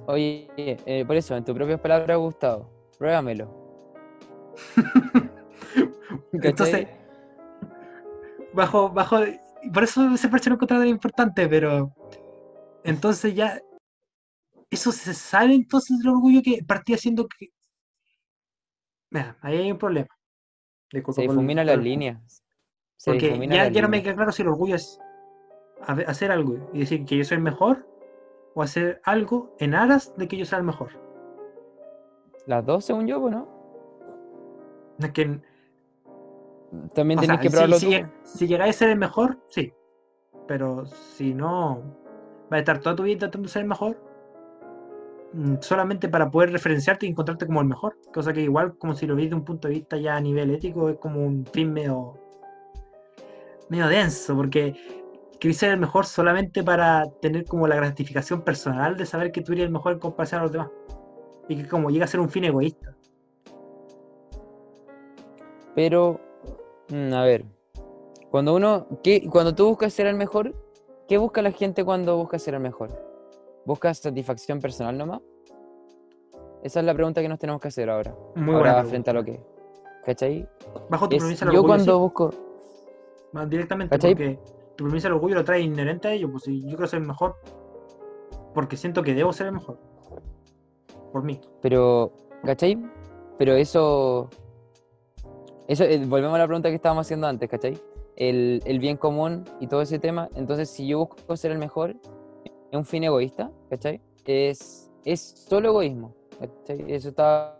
oye, 0.07 0.49
eh, 0.57 1.05
por 1.07 1.17
eso, 1.17 1.37
en 1.37 1.45
tus 1.45 1.55
propias 1.55 1.81
palabras, 1.81 2.19
Gustavo, 2.19 2.71
pruébamelo. 2.99 3.63
Entonces, 6.33 6.89
bajo, 8.53 8.91
bajo, 8.91 9.19
por 9.73 9.85
eso 9.85 10.11
ese 10.13 10.29
parche 10.29 10.51
lo 10.51 10.57
encontraba 10.57 10.83
tan 10.83 10.89
importante, 10.89 11.49
pero 11.49 11.95
entonces 12.85 13.35
ya, 13.35 13.61
eso 14.71 14.93
se 14.93 15.15
sale 15.15 15.55
entonces 15.55 15.99
del 15.99 16.09
orgullo 16.09 16.41
que 16.43 16.63
partía 16.65 16.97
siendo 16.97 17.27
que... 17.29 17.51
Mira, 19.11 19.37
ahí 19.43 19.59
hay 19.59 19.73
un 19.73 19.79
problema. 19.79 20.09
Disculpa 20.93 21.17
se 21.17 21.23
difuminan 21.23 21.67
por 21.67 21.75
las 21.77 21.85
líneas. 21.85 22.43
Se 22.97 23.11
Porque 23.11 23.49
ya, 23.49 23.69
ya 23.69 23.83
no 23.83 23.89
me 23.89 24.03
queda 24.03 24.15
claro 24.15 24.33
si 24.33 24.43
el 24.43 24.49
orgullo 24.49 24.77
es 24.77 25.01
hacer 26.07 26.31
algo 26.31 26.69
y 26.73 26.81
decir 26.81 27.05
que 27.05 27.17
yo 27.17 27.25
soy 27.25 27.39
el 27.39 27.43
mejor 27.43 27.87
o 28.55 28.63
hacer 28.63 29.01
algo 29.05 29.55
en 29.59 29.75
aras 29.75 30.15
de 30.17 30.29
que 30.29 30.37
yo 30.37 30.45
sea 30.45 30.59
el 30.59 30.65
mejor. 30.65 30.91
Las 32.47 32.65
dos, 32.65 32.85
según 32.85 33.07
yo, 33.07 33.21
pues, 33.21 33.35
¿no? 33.35 33.49
Es 34.99 35.11
que, 35.13 35.41
También 36.95 37.19
tenés 37.21 37.37
sea, 37.37 37.41
que 37.43 37.49
si, 37.49 37.53
probarlo 37.55 37.77
si 37.79 37.87
tú. 37.87 37.93
lleg- 37.93 38.11
si 38.25 38.47
llegáis 38.47 38.77
a 38.77 38.79
ser 38.81 38.91
el 38.91 38.99
mejor, 38.99 39.39
sí. 39.49 39.73
Pero 40.47 40.87
si 40.87 41.35
no, 41.35 41.83
vas 42.51 42.59
a 42.59 42.59
estar 42.59 42.81
toda 42.81 42.97
tu 42.97 43.03
vida 43.05 43.15
intentando 43.15 43.49
ser 43.49 43.63
el 43.63 43.69
mejor 43.69 43.97
solamente 45.61 46.09
para 46.09 46.31
poder 46.31 46.53
referenciarte 46.53 47.07
y 47.07 47.11
encontrarte 47.11 47.47
como 47.47 47.61
el 47.61 47.67
mejor. 47.67 47.97
Cosa 48.13 48.33
que 48.33 48.43
igual, 48.43 48.77
como 48.79 48.95
si 48.95 49.07
lo 49.07 49.17
veis 49.17 49.31
de 49.31 49.37
un 49.37 49.45
punto 49.45 49.69
de 49.69 49.75
vista 49.75 49.97
ya 49.97 50.17
a 50.17 50.21
nivel 50.21 50.51
ético, 50.51 50.89
es 50.89 50.99
como 50.99 51.25
un 51.25 51.47
fin 51.47 51.73
medio, 51.73 52.19
medio 53.69 53.89
denso, 53.89 54.37
porque 54.37 54.75
querés 55.41 55.57
ser 55.57 55.73
el 55.73 55.81
mejor 55.81 56.07
solamente 56.07 56.63
para 56.63 57.11
tener 57.21 57.45
como 57.45 57.67
la 57.67 57.77
gratificación 57.77 58.43
personal 58.43 58.97
de 58.97 59.07
saber 59.07 59.33
que 59.33 59.43
tú 59.43 59.53
eres 59.53 59.65
el 59.67 59.73
mejor 59.73 59.95
en 59.95 59.99
comparación 59.99 60.41
a 60.41 60.45
los 60.45 60.53
demás. 60.53 60.71
Y 61.49 61.57
que 61.57 61.69
como 61.69 61.91
llega 61.91 62.05
a 62.05 62.09
ser 62.09 62.21
un 62.21 62.31
fin 62.31 62.45
egoísta. 62.45 62.95
Pero, 65.75 66.21
mm, 66.91 67.13
a 67.15 67.25
ver, 67.25 67.45
cuando 68.31 68.55
uno, 68.55 68.87
¿qué, 69.03 69.29
cuando 69.29 69.55
tú 69.55 69.67
buscas 69.67 69.93
ser 69.93 70.07
el 70.07 70.17
mejor, 70.17 70.55
¿qué 71.09 71.19
busca 71.19 71.43
la 71.43 71.51
gente 71.51 71.85
cuando 71.85 72.17
busca 72.17 72.39
ser 72.39 72.55
el 72.55 72.61
mejor? 72.61 73.12
¿Buscas 73.65 73.99
satisfacción 73.99 74.61
personal 74.61 74.97
nomás? 74.99 75.21
Esa 76.63 76.81
es 76.81 76.87
la 76.87 76.95
pregunta 76.95 77.21
que 77.21 77.29
nos 77.29 77.39
tenemos 77.39 77.61
que 77.61 77.69
hacer 77.69 77.91
ahora. 77.91 78.15
Muy 78.37 78.55
ahora 78.55 78.73
buena 78.75 78.89
frente 78.89 79.11
a 79.11 79.13
lo 79.15 79.25
que. 79.25 79.41
¿Cachai? 80.05 80.49
Bajo 80.91 81.09
tu 81.09 81.17
Es- 81.17 81.23
premisa 81.23 81.45
del 81.45 81.55
yo 81.55 81.61
orgullo, 81.61 81.69
cuando 81.77 81.93
sí, 81.95 81.99
busco. 82.01 82.31
más 83.33 83.49
directamente, 83.49 83.95
¿Cachai? 83.97 84.15
porque 84.15 84.39
tu 84.77 84.85
premisa 84.85 85.09
del 85.09 85.15
orgullo 85.15 85.37
lo 85.37 85.45
trae 85.45 85.61
inherente 85.61 86.09
a 86.09 86.13
ello. 86.13 86.31
Pues 86.31 86.45
si 86.45 86.61
yo 86.63 86.69
quiero 86.69 86.87
ser 86.87 87.01
el 87.01 87.07
mejor, 87.07 87.37
porque 88.55 88.77
siento 88.77 89.03
que 89.03 89.15
debo 89.15 89.33
ser 89.33 89.47
el 89.49 89.53
mejor. 89.55 89.79
Por 91.13 91.23
mí. 91.23 91.41
Pero, 91.61 92.13
¿cachai? 92.45 92.79
Pero 93.39 93.53
eso. 93.55 94.29
Eso, 95.69 95.85
eh, 95.85 96.05
volvemos 96.07 96.35
a 96.35 96.39
la 96.39 96.47
pregunta 96.47 96.69
que 96.69 96.75
estábamos 96.75 97.07
haciendo 97.07 97.27
antes, 97.27 97.49
¿cachai? 97.49 97.79
El, 98.17 98.61
el 98.67 98.79
bien 98.79 98.97
común 98.97 99.45
y 99.61 99.69
todo 99.69 99.83
ese 99.83 99.99
tema. 99.99 100.29
Entonces, 100.35 100.69
si 100.69 100.87
yo 100.87 100.99
busco 100.99 101.37
ser 101.37 101.53
el 101.53 101.59
mejor, 101.59 101.95
es 102.73 102.79
un 102.79 102.87
fin 102.87 103.05
egoísta, 103.05 103.53
¿cachai? 103.69 104.01
Es, 104.25 104.91
es 105.05 105.21
solo 105.21 105.69
egoísmo, 105.69 106.15
¿cachai? 106.41 106.91
Eso 106.91 107.11
está. 107.11 107.59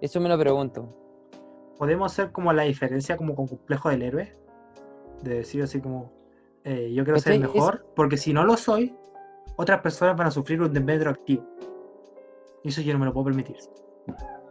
Eso 0.00 0.20
me 0.20 0.28
lo 0.28 0.38
pregunto. 0.38 0.88
podemos 1.76 2.12
hacer 2.12 2.30
como 2.30 2.52
la 2.52 2.62
diferencia 2.62 3.16
como 3.16 3.34
con 3.34 3.48
complejo 3.48 3.90
del 3.90 4.02
héroe. 4.02 4.36
De 5.22 5.34
decir 5.34 5.62
así 5.62 5.80
como, 5.80 6.12
eh, 6.64 6.92
yo 6.94 7.04
quiero 7.04 7.18
ser 7.18 7.34
el 7.34 7.40
mejor, 7.40 7.84
porque 7.96 8.16
si 8.16 8.32
no 8.32 8.44
lo 8.44 8.56
soy, 8.56 8.94
otras 9.56 9.80
personas 9.80 10.16
van 10.16 10.28
a 10.28 10.30
sufrir 10.30 10.62
un 10.62 10.72
desmedro 10.72 11.10
activo. 11.10 11.44
Y 12.62 12.68
eso 12.68 12.80
yo 12.82 12.92
no 12.92 13.00
me 13.00 13.06
lo 13.06 13.12
puedo 13.12 13.26
permitir. 13.26 13.56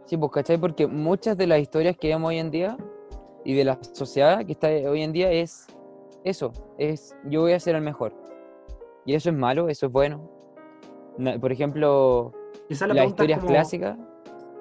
Sí, 0.04 0.16
pues, 0.16 0.30
¿cachai? 0.30 0.58
Porque 0.58 0.86
muchas 0.86 1.36
de 1.38 1.46
las 1.46 1.58
historias 1.58 1.96
que 1.96 2.08
vemos 2.08 2.28
hoy 2.28 2.38
en 2.38 2.50
día 2.50 2.76
y 3.44 3.54
de 3.54 3.64
la 3.64 3.78
sociedad 3.94 4.44
que 4.44 4.52
está 4.52 4.68
hoy 4.68 5.02
en 5.02 5.12
día 5.12 5.32
es 5.32 5.66
eso, 6.22 6.52
es 6.76 7.16
yo 7.24 7.40
voy 7.40 7.52
a 7.52 7.60
ser 7.60 7.74
el 7.76 7.82
mejor. 7.82 8.12
Y 9.10 9.14
eso 9.16 9.30
es 9.30 9.34
malo, 9.34 9.68
eso 9.68 9.86
es 9.86 9.92
bueno. 9.92 10.30
Por 11.40 11.50
ejemplo, 11.50 12.32
la 12.68 12.94
las 12.94 13.06
historias 13.08 13.40
como- 13.40 13.50
clásicas, 13.50 13.98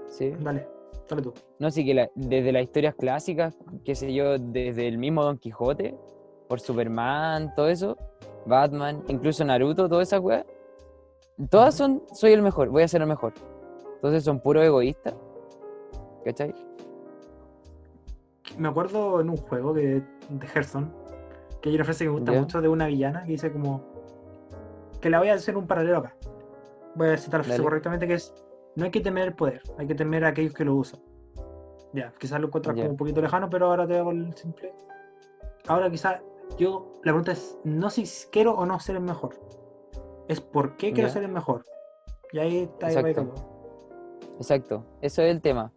sí. 0.08 0.34
Dale, 0.40 0.68
dale 1.08 1.22
tú. 1.22 1.34
No, 1.60 1.70
sí 1.70 1.86
que 1.86 1.94
la- 1.94 2.10
desde 2.16 2.52
las 2.52 2.64
historias 2.64 2.96
clásicas, 2.96 3.56
qué 3.86 3.94
sé 3.94 4.12
yo, 4.12 4.40
desde 4.40 4.88
el 4.88 4.98
mismo 4.98 5.24
Don 5.24 5.38
Quijote, 5.38 5.96
por 6.48 6.60
Superman, 6.62 7.54
todo 7.54 7.68
eso, 7.70 7.96
Batman, 8.48 9.04
incluso 9.08 9.46
Naruto, 9.46 9.88
todas 9.88 10.08
esas 10.08 10.20
weas, 10.20 10.48
todas 11.52 11.76
son, 11.76 12.02
soy 12.12 12.34
el 12.34 12.42
mejor, 12.42 12.70
voy 12.70 12.82
a 12.82 12.88
ser 12.88 13.04
el 13.04 13.08
mejor. 13.08 13.34
Entonces 13.98 14.24
son 14.24 14.40
puro 14.40 14.64
egoístas, 14.64 15.14
¿cachai? 16.26 16.56
Me 18.58 18.68
acuerdo 18.68 19.22
en 19.22 19.30
un 19.30 19.38
juego 19.38 19.76
que, 19.76 20.02
de 20.30 20.48
Hearthstone, 20.56 20.88
que 21.62 21.70
hay 21.70 21.76
una 21.76 21.84
frase 21.86 22.06
que 22.06 22.10
me 22.10 22.16
gusta 22.18 22.32
mucho 22.32 22.62
de 22.62 22.68
una 22.68 22.88
villana 22.88 23.24
que 23.26 23.34
dice 23.34 23.52
como 23.52 23.99
que 25.02 25.10
la 25.10 25.20
voy 25.20 25.30
a 25.30 25.34
hacer 25.36 25.56
un 25.58 25.68
paralelo 25.68 25.98
acá. 26.00 26.16
Voy 26.96 27.10
a 27.10 27.18
citar 27.18 27.46
Dale. 27.46 27.62
correctamente 27.64 28.08
que 28.08 28.16
es 28.16 28.34
no 28.76 28.86
hay 28.86 28.92
que 28.92 29.02
temer 29.02 29.30
el 29.30 29.34
poder, 29.36 29.62
hay 29.78 29.88
que 29.88 29.96
temer 29.96 30.26
a 30.26 30.30
aquellos 30.30 30.54
que 30.54 30.66
lo 30.66 30.76
usan. 30.76 31.02
Ya, 31.94 32.14
quizás 32.20 32.40
lo 32.40 32.48
encuentras 32.48 32.76
Ya. 32.76 32.84
como 32.84 32.92
un 32.92 32.98
poquito 32.98 33.22
lejano, 33.22 33.50
pero 33.50 33.68
ahora 33.68 33.88
te 33.88 33.98
hago 33.98 34.12
el 34.12 34.34
simple. 34.36 34.74
ahora 35.68 35.90
quizá 35.90 36.22
yo, 36.58 36.94
la 37.04 37.12
pregunta 37.12 37.32
es 37.34 37.58
no 37.64 37.90
si 37.90 38.04
quiero 38.32 38.54
o 38.56 38.66
no 38.66 38.80
ser 38.80 38.96
el 38.96 39.02
mejor, 39.04 39.36
es 40.28 40.42
por 40.42 40.78
qué 40.78 40.92
quiero 40.94 41.08
Ya. 41.08 41.14
ser 41.14 41.24
el 41.24 41.32
mejor. 41.32 41.64
Y 42.32 42.40
ahí 42.40 42.58
está 42.60 42.88
Exacto. 42.92 43.34
Exacto, 44.38 44.86
eso 45.02 45.22
es 45.24 45.32
el 45.32 45.42
tema. 45.42 45.72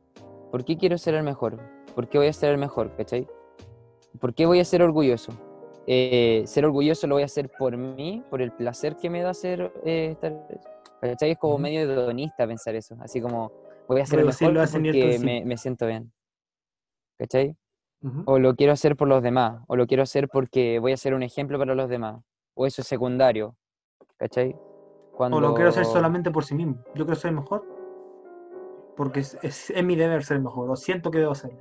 ¿Por 0.51 0.65
qué 0.65 0.77
quiero 0.77 0.99
ser 0.99 1.15
el 1.15 1.23
mejor? 1.25 1.59
¿Por 1.95 2.09
qué 2.09 2.19
voy 2.19 2.27
a 2.29 2.33
ser 2.33 2.51
el 2.51 2.59
mejor? 2.59 2.95
¿Cachai? 2.97 3.27
¿Por 4.21 4.35
qué 4.35 4.47
voy 4.47 4.61
a 4.61 4.65
ser 4.65 4.83
orgulloso? 4.83 5.33
Eh, 5.87 6.45
ser 6.47 6.65
orgulloso 6.65 7.07
lo 7.07 7.17
voy 7.17 7.23
a 7.23 7.27
hacer 7.27 7.51
por 7.59 7.77
mí, 7.77 8.23
por 8.31 8.41
el 8.41 8.53
placer 8.53 8.97
que 8.97 9.11
me 9.11 9.23
da 9.23 9.35
ser 9.35 9.73
eh, 9.85 10.11
estar. 10.13 10.33
¿Cachai? 11.01 11.33
Es 11.33 11.39
como 11.39 11.59
medio 11.59 11.81
hedonista 11.81 12.47
pensar 12.47 12.75
eso. 12.77 12.97
Así 13.01 13.21
como 13.21 13.51
voy 13.89 14.01
a 14.01 14.05
el 14.05 14.11
Reducirlo 14.11 14.53
mejor 14.61 14.71
porque 14.73 15.19
me, 15.25 15.45
me 15.45 15.57
siento 15.57 15.87
bien. 15.87 16.13
¿Cachai? 17.19 17.57
Ujú. 18.03 18.23
O 18.27 18.39
lo 18.39 18.55
quiero 18.55 18.73
hacer 18.73 18.97
por 18.97 19.09
los 19.09 19.23
demás, 19.23 19.63
o 19.67 19.77
lo 19.77 19.87
quiero 19.87 20.03
hacer 20.05 20.29
porque 20.29 20.79
voy 20.79 20.93
a 20.93 20.97
ser 20.97 21.15
un 21.15 21.23
ejemplo 21.23 21.59
para 21.59 21.75
los 21.75 21.89
demás. 21.89 22.23
O 22.55 22.67
eso 22.67 22.83
es 22.83 22.89
secundario. 22.89 23.57
¿Cachai? 24.17 24.55
Cuando... 25.17 25.37
O 25.39 25.41
lo 25.41 25.55
quiero 25.55 25.71
hacer 25.71 25.85
solamente 25.85 26.31
por 26.31 26.45
sí 26.45 26.55
mismo. 26.55 26.77
Yo 26.95 27.05
quiero 27.05 27.17
ser 27.21 27.33
mejor 27.33 27.65
porque 28.97 29.21
es, 29.21 29.37
es- 29.43 29.71
es 29.71 29.85
mi 29.85 29.97
deber 29.97 30.23
ser 30.23 30.39
mejor, 30.41 30.71
o 30.71 30.77
siento 30.77 31.11
que 31.11 31.19
debo 31.19 31.35
serlo. 31.35 31.59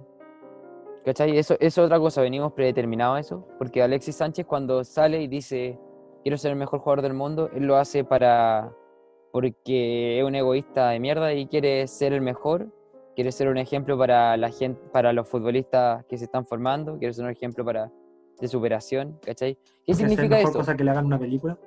¿Cachai? 1.06 1.36
Eso, 1.38 1.56
eso 1.60 1.82
es 1.82 1.86
otra 1.86 1.99
cosa, 1.99 2.22
venimos 2.22 2.54
predeterminados 2.54 3.18
a 3.18 3.20
eso, 3.20 3.47
porque 3.58 3.82
Alexis 3.82 4.16
Sánchez 4.16 4.45
cuando 4.45 4.84
sale 4.84 5.22
y 5.22 5.28
dice, 5.28 5.80
quiero 6.24 6.38
ser 6.38 6.52
el 6.52 6.58
mejor 6.58 6.80
jugador 6.80 7.02
del 7.02 7.14
mundo, 7.16 7.49
él 7.56 7.66
lo 7.66 7.76
hace 7.78 8.04
para, 8.04 8.72
porque 9.32 10.20
es 10.20 10.24
un 10.24 10.36
egoísta 10.36 10.89
de 10.89 10.99
mierda 10.99 11.34
y 11.34 11.47
quiere 11.47 11.88
ser 11.88 12.14
el 12.14 12.22
mejor, 12.22 12.68
quiere 13.16 13.32
ser 13.32 13.47
un 13.47 13.58
ejemplo 13.58 13.97
para 13.97 14.38
la 14.38 14.52
gente, 14.52 14.80
para 14.91 15.12
los 15.12 15.28
futbolistas 15.28 16.06
que 16.06 16.18
se 16.20 16.26
están 16.26 16.45
formando, 16.45 16.97
quiere 16.99 17.14
ser 17.16 17.26
un 17.26 17.32
ejemplo 17.32 17.66
para, 17.66 17.91
de 18.39 18.47
superación, 18.47 19.20
¿cachai? 19.26 19.56
¿Qué 19.56 19.91
¿Es 19.93 19.99
la 20.02 20.08
significa 20.08 20.36
mejor 20.36 20.49
eso? 20.52 20.60
cosa 20.60 20.76
que 20.78 20.84
le 20.84 20.91
hagan 20.91 21.06
una 21.08 21.18
película? 21.18 21.58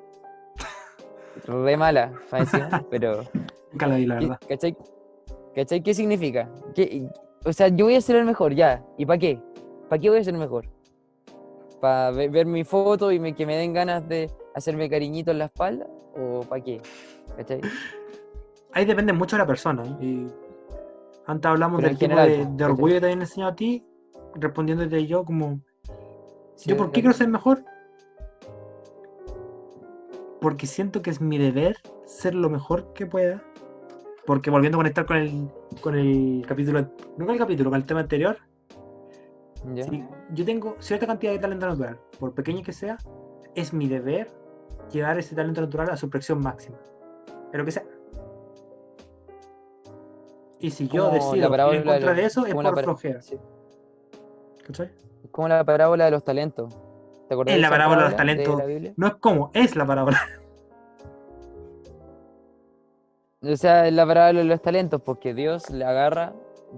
Re 1.46 1.76
mala, 1.76 2.12
encima, 2.32 2.84
pero... 2.88 3.24
Nunca 3.72 3.86
la 3.88 3.96
vi, 3.96 4.06
la 4.06 4.18
¿Qué- 4.18 4.24
verdad. 4.26 4.40
¿Cachai? 4.48 4.76
¿Cachai? 5.56 5.82
¿Qué 5.82 5.92
significa? 5.94 6.48
¿Qué- 6.74 7.08
o 7.44 7.52
sea, 7.52 7.68
yo 7.68 7.84
voy 7.86 7.94
a 7.96 8.00
ser 8.00 8.16
el 8.16 8.24
mejor, 8.24 8.54
ya. 8.54 8.84
¿Y 8.96 9.06
para 9.06 9.18
qué? 9.18 9.40
¿Para 9.88 10.00
qué 10.00 10.08
voy 10.10 10.18
a 10.18 10.24
ser 10.24 10.34
el 10.34 10.40
mejor? 10.40 10.66
¿Para 11.80 12.10
ver 12.12 12.46
mi 12.46 12.64
foto 12.64 13.12
y 13.12 13.18
me- 13.20 13.34
que 13.34 13.44
me 13.46 13.56
den 13.56 13.72
ganas 13.74 14.08
de 14.08 14.30
hacerme 14.54 14.88
cariñito 14.88 15.30
en 15.30 15.38
la 15.38 15.46
espalda? 15.46 15.86
¿O 16.16 16.40
para 16.40 16.62
qué? 16.62 16.80
¿Cachai? 17.36 17.60
Ahí 18.72 18.84
depende 18.84 19.12
mucho 19.12 19.36
de 19.36 19.42
la 19.42 19.46
persona. 19.46 19.82
Y 20.00 20.26
antes 21.26 21.48
hablamos 21.50 21.78
Pero 21.78 21.88
del 21.88 21.98
tipo 21.98 22.16
general, 22.16 22.56
de, 22.56 22.64
orgullo 22.64 22.94
que 22.94 23.00
te 23.00 23.06
habían 23.06 23.20
enseñado 23.20 23.52
a 23.52 23.56
ti, 23.56 23.84
respondiéndote 24.34 25.06
yo 25.06 25.24
como, 25.24 25.60
Sí, 26.56 26.70
¿yo 26.70 26.76
por 26.76 26.90
qué 26.92 27.00
quiero 27.02 27.12
ser 27.12 27.28
mejor? 27.28 27.64
Porque 30.40 30.66
siento 30.66 31.02
que 31.02 31.10
es 31.10 31.20
mi 31.20 31.38
deber 31.38 31.76
ser 32.04 32.34
lo 32.34 32.48
mejor 32.50 32.92
que 32.92 33.06
pueda. 33.06 33.42
Porque 34.26 34.50
volviendo 34.50 34.78
a 34.78 34.80
conectar 34.80 35.06
con 35.06 35.16
el, 35.16 35.48
con 35.80 35.94
el 35.94 36.44
capítulo, 36.46 36.80
no 36.80 37.26
con 37.26 37.30
el 37.30 37.38
capítulo, 37.38 37.70
con 37.70 37.80
el 37.80 37.86
tema 37.86 38.00
anterior, 38.00 38.38
yo 40.32 40.44
tengo 40.44 40.76
cierta 40.78 41.06
cantidad 41.06 41.32
de 41.32 41.38
talento 41.38 41.66
natural, 41.66 41.98
por 42.18 42.34
pequeño 42.34 42.62
que 42.62 42.72
sea, 42.72 42.98
es 43.54 43.72
mi 43.72 43.88
deber 43.88 44.28
llevar 44.90 45.18
ese 45.18 45.34
talento 45.34 45.60
natural 45.60 45.90
a 45.90 45.96
su 45.96 46.06
expresión 46.06 46.40
máxima. 46.40 46.78
Pero 47.50 47.64
que 47.64 47.70
sea. 47.70 47.84
Y 50.58 50.70
si 50.70 50.88
yo 50.88 51.10
decido 51.10 51.36
ir 51.36 51.44
en 51.44 51.84
de 51.84 51.84
contra 51.84 52.14
de 52.14 52.24
eso, 52.24 52.46
es 52.46 52.54
por 52.54 52.82
flojera. 52.82 53.20
sí. 53.20 53.38
¿Cachai? 54.66 54.90
Es 55.22 55.30
como 55.30 55.48
la 55.48 55.62
parábola 55.64 56.06
de 56.06 56.10
los 56.10 56.24
talentos. 56.24 56.74
¿Te 57.28 57.34
acordás 57.34 57.54
Es 57.54 57.60
la 57.60 57.70
parábola 57.70 58.02
de 58.02 58.08
los 58.08 58.16
talentos. 58.16 58.62
No 58.96 59.06
es 59.06 59.14
como, 59.16 59.50
es 59.52 59.76
la 59.76 59.86
parábola. 59.86 60.18
O 63.46 63.56
sea, 63.56 63.86
es 63.86 63.92
la 63.94 64.06
parábola 64.06 64.38
de 64.40 64.44
los 64.46 64.62
talentos, 64.62 65.00
porque 65.02 65.34
Dios 65.34 65.68
le 65.70 65.84
agarra 65.84 66.32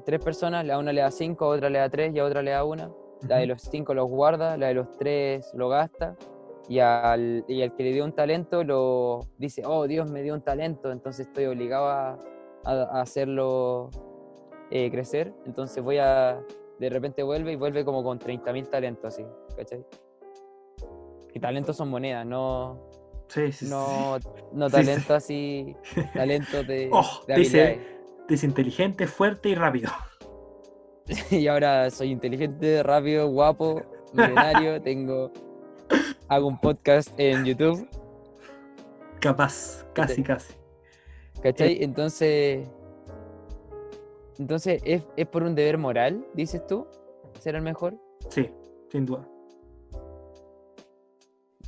tres 0.04 0.22
personas, 0.22 0.68
a 0.68 0.78
una 0.78 0.92
le 0.92 1.00
da 1.00 1.10
cinco, 1.10 1.44
a 1.46 1.48
otra 1.48 1.70
le 1.70 1.78
da 1.78 1.88
tres 1.88 2.14
y 2.14 2.18
a 2.18 2.24
otra 2.24 2.42
le 2.42 2.50
da 2.50 2.64
una. 2.64 2.90
La 3.28 3.36
de 3.38 3.46
los 3.46 3.62
cinco 3.62 3.94
los 3.94 4.08
guarda, 4.08 4.56
la 4.56 4.68
de 4.68 4.74
los 4.74 4.90
tres 4.98 5.50
lo 5.54 5.68
gasta, 5.68 6.16
y 6.68 6.80
al, 6.80 7.44
y 7.48 7.62
al 7.62 7.74
que 7.74 7.82
le 7.84 7.92
dio 7.92 8.04
un 8.04 8.12
talento 8.12 8.62
lo 8.64 9.20
dice, 9.38 9.62
oh, 9.64 9.86
Dios 9.86 10.10
me 10.10 10.22
dio 10.22 10.34
un 10.34 10.42
talento, 10.42 10.90
entonces 10.90 11.26
estoy 11.28 11.46
obligado 11.46 11.86
a, 11.86 12.18
a- 12.64 12.88
a 12.98 13.00
hacerlo 13.00 13.90
eh, 14.70 14.90
crecer, 14.90 15.32
entonces 15.46 15.82
voy 15.82 15.98
a, 15.98 16.40
de 16.78 16.90
repente 16.90 17.22
vuelve 17.22 17.52
y 17.52 17.56
vuelve 17.56 17.84
como 17.84 18.02
con 18.02 18.18
30.000 18.18 18.68
talentos, 18.68 19.14
así, 19.14 19.24
¿cachai? 19.56 19.84
Y 21.32 21.40
talentos 21.40 21.76
son 21.76 21.88
monedas, 21.88 22.26
no, 22.26 22.78
Sí, 23.28 23.52
sí, 23.52 23.66
sí. 23.66 23.70
no, 23.70 24.18
no 24.52 24.68
Sí, 24.68 24.76
talento 24.76 25.14
así, 25.14 25.76
talento 26.14 26.62
de, 26.62 26.88
Oh, 26.92 27.22
de 27.26 27.34
dice-. 27.34 27.80
Es 28.28 28.42
inteligente, 28.44 29.06
fuerte 29.06 29.50
y 29.50 29.54
rápido. 29.54 29.90
Y 31.30 31.46
ahora 31.46 31.88
soy 31.90 32.10
inteligente, 32.10 32.82
rápido, 32.82 33.28
guapo, 33.28 33.82
millonario, 34.12 34.80
tengo 34.82 35.30
hago 36.28 36.48
un 36.48 36.58
podcast 36.60 37.10
en 37.18 37.44
YouTube, 37.44 37.88
Capaz, 39.20 39.84
casi, 39.92 40.22
casi. 40.22 40.54
¿cachai? 41.42 41.82
Entonces, 41.82 42.68
entonces 44.38 44.82
¿es, 44.84 45.02
es 45.16 45.26
por 45.26 45.42
un 45.42 45.54
deber 45.54 45.78
moral, 45.78 46.26
dices 46.34 46.66
tú, 46.66 46.86
ser 47.40 47.54
el 47.54 47.62
mejor. 47.62 47.96
Sí, 48.28 48.50
sin 48.90 49.06
duda. 49.06 49.26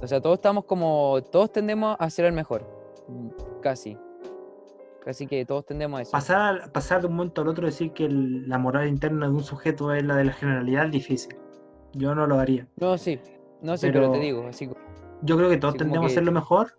O 0.01 0.07
sea, 0.07 0.21
todos 0.21 0.37
estamos 0.39 0.65
como, 0.65 1.21
todos 1.33 1.51
tendemos 1.53 1.97
a 1.99 2.09
ser 2.11 2.25
el 2.27 2.33
mejor, 2.33 2.65
casi. 3.61 3.99
Casi 5.05 5.27
que 5.27 5.45
todos 5.45 5.65
tendemos 5.65 5.99
a 5.99 6.03
eso. 6.03 6.13
Pasar, 6.13 6.71
pasar 6.71 7.01
de 7.01 7.07
un 7.07 7.15
momento 7.17 7.41
al 7.43 7.49
otro 7.49 7.67
decir 7.67 7.93
que 7.93 8.05
el- 8.05 8.49
la 8.49 8.59
moral 8.59 8.87
interna 8.89 9.27
de 9.27 9.33
un 9.33 9.43
sujeto 9.43 9.93
es 9.95 10.05
la 10.05 10.17
de 10.17 10.25
la 10.25 10.33
generalidad 10.33 10.87
es 10.87 10.91
difícil. 10.93 11.37
Yo 11.95 12.15
no 12.15 12.27
lo 12.27 12.39
haría. 12.39 12.69
No, 12.77 12.99
sí, 12.99 13.19
no, 13.63 13.77
sí, 13.77 13.87
pero, 13.91 14.13
te 14.13 14.19
digo, 14.19 14.47
así 14.47 14.69
Yo 15.23 15.37
creo 15.37 15.49
que 15.49 15.57
todos 15.57 15.77
tendemos 15.77 16.05
a 16.05 16.13
hacer 16.13 16.25
lo 16.25 16.33
mejor 16.33 16.79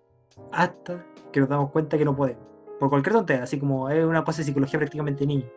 hasta 0.52 1.06
que 1.32 1.40
nos 1.40 1.50
damos 1.50 1.72
cuenta 1.72 1.98
que 1.98 2.06
no 2.06 2.16
podemos. 2.16 2.44
Por 2.80 2.90
cualquier 2.90 3.14
tontería, 3.16 3.44
así 3.44 3.60
como 3.60 3.90
es 3.90 4.06
una 4.06 4.24
cosa 4.24 4.38
de 4.38 4.44
psicología 4.46 4.80
prácticamente 4.80 5.26
niña. 5.26 5.50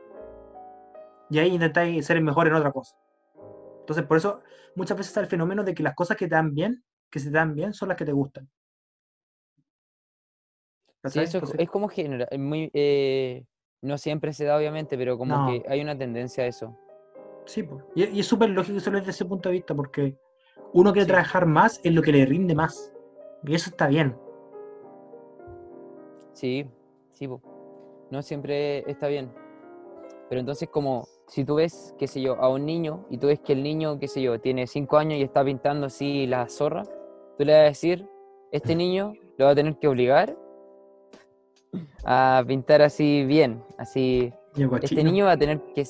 Y 1.30 1.38
ahí 1.38 1.50
intentáis 1.54 2.04
ser 2.06 2.16
el 2.16 2.24
mejor 2.24 2.48
en 2.48 2.54
otra 2.54 2.72
cosa. 2.72 2.96
Entonces, 3.80 4.04
por 4.06 4.16
eso 4.16 4.40
muchas 4.74 4.96
veces 4.96 5.10
está 5.10 5.20
el 5.20 5.26
fenómeno 5.28 5.62
de 5.62 5.74
que 5.74 5.82
las 5.82 5.94
cosas 5.94 6.16
que 6.16 6.26
te 6.26 6.34
dan 6.34 6.52
bien, 6.54 6.82
que 7.12 7.20
se 7.20 7.26
te 7.30 7.36
dan 7.36 7.54
bien, 7.54 7.72
son 7.74 7.88
las 7.90 7.96
que 7.96 8.06
te 8.06 8.12
gustan. 8.12 8.50
Sí, 11.04 11.20
eso 11.20 11.40
es, 11.58 11.68
como 11.68 11.88
general, 11.88 12.28
muy, 12.38 12.70
eh, 12.72 13.44
no 13.82 13.98
siempre 13.98 14.32
se 14.32 14.44
da 14.44 14.56
obviamente, 14.56 14.96
pero 14.96 15.18
como 15.18 15.36
No. 15.36 15.46
que 15.46 15.62
hay 15.68 15.80
una 15.80 15.96
tendencia 15.98 16.44
a 16.44 16.46
eso. 16.46 16.76
sí, 17.44 17.68
y, 17.94 18.04
y 18.04 18.20
es 18.20 18.26
súper 18.26 18.50
lógico 18.50 18.78
solo 18.80 18.98
desde 18.98 19.10
ese 19.10 19.24
punto 19.24 19.48
de 19.48 19.54
vista, 19.54 19.74
porque 19.74 20.16
uno 20.72 20.92
quiere 20.92 21.06
Sí. 21.06 21.12
trabajar 21.12 21.44
más 21.44 21.80
en 21.84 21.94
lo 21.96 22.02
que 22.02 22.12
le 22.12 22.24
rinde 22.24 22.54
más. 22.54 22.92
Y 23.44 23.54
eso 23.54 23.70
está 23.70 23.88
bien. 23.88 24.16
Sí, 26.32 26.64
sí, 27.10 27.28
po. 27.28 27.42
no 28.10 28.22
siempre 28.22 28.88
está 28.90 29.08
bien. 29.08 29.30
Pero 30.28 30.40
entonces 30.40 30.68
como 30.70 31.08
si 31.26 31.44
tú 31.44 31.56
ves, 31.56 31.94
qué 31.98 32.06
sé 32.06 32.22
yo, 32.22 32.36
a 32.40 32.48
un 32.48 32.64
niño 32.64 33.06
y 33.10 33.18
tú 33.18 33.26
ves 33.26 33.40
que 33.40 33.52
el 33.54 33.62
niño, 33.62 33.98
qué 33.98 34.06
sé 34.08 34.22
yo, 34.22 34.40
tiene 34.40 34.66
cinco 34.66 34.96
años 34.96 35.18
y 35.18 35.22
está 35.22 35.44
pintando 35.44 35.86
así 35.86 36.26
la 36.26 36.48
zorra, 36.48 36.84
tú 37.38 37.44
le 37.44 37.52
vas 37.52 37.60
a 37.60 37.64
decir, 37.64 38.06
este 38.50 38.74
niño 38.74 39.14
lo 39.38 39.46
va 39.46 39.52
a 39.52 39.54
tener 39.54 39.76
que 39.76 39.88
obligar 39.88 40.36
a 42.04 42.44
pintar 42.46 42.82
así 42.82 43.24
bien, 43.24 43.62
así, 43.78 44.32
este 44.82 45.02
niño 45.04 45.26
va 45.26 45.32
a 45.32 45.36
tener 45.36 45.60
que... 45.74 45.84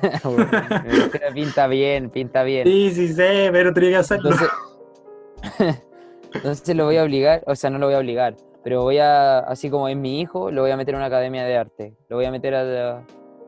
pero 0.00 1.32
pinta 1.34 1.66
bien, 1.66 2.10
pinta 2.10 2.42
bien. 2.42 2.66
Sí, 2.66 2.90
sí 2.92 3.08
sé, 3.08 3.48
pero 3.52 3.72
tenía 3.72 3.90
que 3.90 3.96
hacerlo. 3.96 4.30
Entonces, 4.30 5.82
entonces 6.34 6.76
lo 6.76 6.86
voy 6.86 6.96
a 6.96 7.04
obligar, 7.04 7.42
o 7.46 7.54
sea, 7.54 7.70
no 7.70 7.78
lo 7.78 7.86
voy 7.86 7.94
a 7.94 7.98
obligar, 7.98 8.36
pero 8.64 8.82
voy 8.82 8.98
a, 8.98 9.38
así 9.40 9.70
como 9.70 9.88
es 9.88 9.96
mi 9.96 10.20
hijo, 10.20 10.50
lo 10.50 10.62
voy 10.62 10.70
a 10.70 10.76
meter 10.76 10.94
a 10.94 10.98
una 10.98 11.06
academia 11.06 11.44
de 11.44 11.56
arte. 11.56 11.96
Lo 12.08 12.16
voy 12.16 12.24
a 12.24 12.30
meter 12.30 12.54
a... 12.54 13.04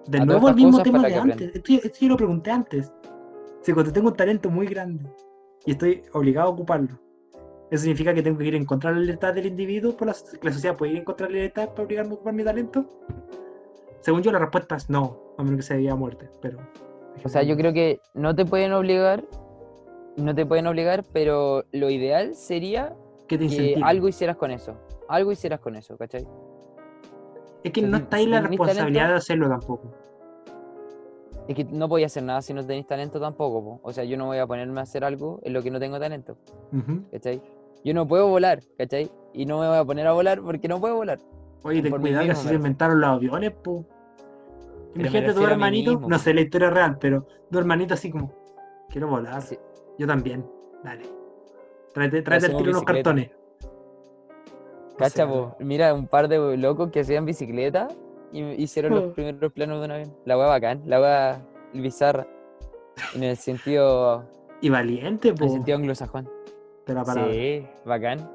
De 0.06 0.18
a 0.18 0.24
nuevo 0.24 0.50
el 0.50 0.54
mismo 0.54 0.82
tema 0.82 1.02
de 1.06 1.14
antes. 1.14 1.54
Esto, 1.54 1.72
esto 1.72 1.98
yo 2.00 2.08
lo 2.08 2.16
pregunté 2.16 2.50
antes. 2.50 2.92
Si 3.62 3.72
cuando 3.72 3.90
tengo 3.92 4.08
un 4.08 4.16
talento 4.16 4.50
muy 4.50 4.66
grande 4.66 5.10
y 5.66 5.72
estoy 5.72 6.02
obligado 6.12 6.48
a 6.48 6.50
ocuparlo, 6.52 6.98
¿eso 7.70 7.82
significa 7.82 8.14
que 8.14 8.22
tengo 8.22 8.38
que 8.38 8.44
ir 8.44 8.54
a 8.54 8.58
encontrar 8.58 8.94
la 8.94 9.00
libertad 9.00 9.34
del 9.34 9.46
individuo? 9.46 9.96
Por 9.96 10.08
la, 10.08 10.14
sociedad 10.14 10.76
puede 10.76 10.92
ir 10.92 10.98
a 10.98 11.00
encontrar 11.00 11.30
la 11.30 11.36
libertad 11.36 11.70
para 11.70 11.82
obligarme 11.84 12.12
a 12.12 12.14
ocupar 12.14 12.34
mi 12.34 12.44
talento? 12.44 12.84
Según 14.00 14.22
yo, 14.22 14.32
la 14.32 14.38
respuesta 14.38 14.76
es 14.76 14.90
no, 14.90 15.18
a 15.38 15.42
menos 15.42 15.58
que 15.58 15.62
se 15.62 15.74
debía 15.74 15.92
a 15.92 15.96
muerte. 15.96 16.28
Pero, 16.42 16.58
O 17.24 17.28
sea, 17.28 17.42
yo 17.42 17.56
creo 17.56 17.72
que 17.72 18.00
no 18.12 18.34
te 18.34 18.44
pueden 18.44 18.72
obligar, 18.72 19.24
no 20.16 20.34
te 20.34 20.44
pueden 20.44 20.66
obligar, 20.66 21.04
pero 21.12 21.64
lo 21.72 21.88
ideal 21.88 22.34
sería 22.34 22.94
que 23.26 23.38
te 23.38 23.46
que 23.48 23.54
incentiva. 23.54 23.88
algo 23.88 24.08
hicieras 24.08 24.36
con 24.36 24.50
eso. 24.50 24.74
Algo 25.08 25.32
hicieras 25.32 25.60
con 25.60 25.74
eso, 25.76 25.96
¿cachai? 25.96 26.26
Es 27.62 27.72
que 27.72 27.80
no 27.80 27.96
está 27.96 28.18
ahí 28.18 28.26
la 28.26 28.42
responsabilidad 28.42 28.84
talento- 28.84 29.12
de 29.12 29.16
hacerlo 29.16 29.48
tampoco. 29.48 29.90
Es 31.46 31.54
que 31.54 31.64
no 31.64 31.88
podía 31.88 32.06
hacer 32.06 32.22
nada 32.22 32.40
si 32.40 32.54
no 32.54 32.64
tenéis 32.64 32.86
talento 32.86 33.20
tampoco. 33.20 33.62
po. 33.62 33.80
O 33.82 33.92
sea, 33.92 34.04
yo 34.04 34.16
no 34.16 34.26
voy 34.26 34.38
a 34.38 34.46
ponerme 34.46 34.80
a 34.80 34.84
hacer 34.84 35.04
algo 35.04 35.40
en 35.42 35.52
lo 35.52 35.62
que 35.62 35.70
no 35.70 35.78
tengo 35.78 35.98
talento. 35.98 36.36
Ujú. 36.72 37.04
¿Cachai? 37.12 37.42
Yo 37.84 37.92
no 37.92 38.08
puedo 38.08 38.28
volar, 38.28 38.62
¿cachai? 38.78 39.10
Y 39.34 39.44
no 39.44 39.60
me 39.60 39.68
voy 39.68 39.76
a 39.76 39.84
poner 39.84 40.06
a 40.06 40.12
volar 40.12 40.40
porque 40.40 40.68
no 40.68 40.80
puedo 40.80 40.96
volar. 40.96 41.18
Oye, 41.62 41.82
ten 41.82 41.92
cuidado 41.98 42.24
que 42.24 42.30
así 42.32 42.48
se 42.48 42.54
inventaron 42.54 43.00
los 43.00 43.10
aviones, 43.10 43.52
po. 43.52 43.84
Imagínate 44.94 45.34
tu 45.34 45.44
hermanito, 45.44 45.90
mismo, 45.92 46.08
no 46.08 46.18
sé 46.18 46.32
la 46.32 46.42
historia 46.42 46.70
real, 46.70 46.98
pero 46.98 47.26
tu 47.50 47.58
hermanito 47.58 47.94
así 47.94 48.10
como, 48.10 48.32
quiero 48.88 49.08
volar. 49.08 49.42
Sí. 49.42 49.58
Yo 49.98 50.06
también, 50.06 50.46
dale. 50.82 51.04
Tráete, 51.92 52.22
tráete 52.22 52.46
al 52.46 52.52
hacemos 52.52 52.62
tiro 52.62 52.70
unos 52.72 52.84
cartones. 52.84 53.30
O 54.92 54.96
Cacha, 54.96 55.10
sea, 55.10 55.28
po. 55.28 55.56
Mira, 55.58 55.92
un 55.92 56.06
par 56.06 56.28
de 56.28 56.56
locos 56.56 56.90
que 56.90 57.00
hacían 57.00 57.24
bicicleta 57.24 57.88
y 58.34 58.62
hicieron 58.62 58.94
los 58.94 59.04
Oh. 59.04 59.12
primeros 59.12 59.52
planos 59.52 59.78
de 59.80 59.84
un 59.86 59.90
avión. 59.92 60.16
La 60.24 60.36
wea 60.36 60.46
bacán, 60.48 60.82
la 60.86 61.00
wea 61.00 61.46
bizarra. 61.72 62.26
En 63.14 63.22
el 63.24 63.36
sentido, 63.36 64.24
Y 64.60 64.68
valiente, 64.70 65.28
en 65.28 65.34
po, 65.34 65.44
el 65.44 65.50
sentido 65.50 65.76
anglosajón. 65.78 66.28
de 66.86 66.94
la 66.94 67.02
palabra. 67.04 67.32
Sí, 67.32 67.66
bacán. 67.86 68.30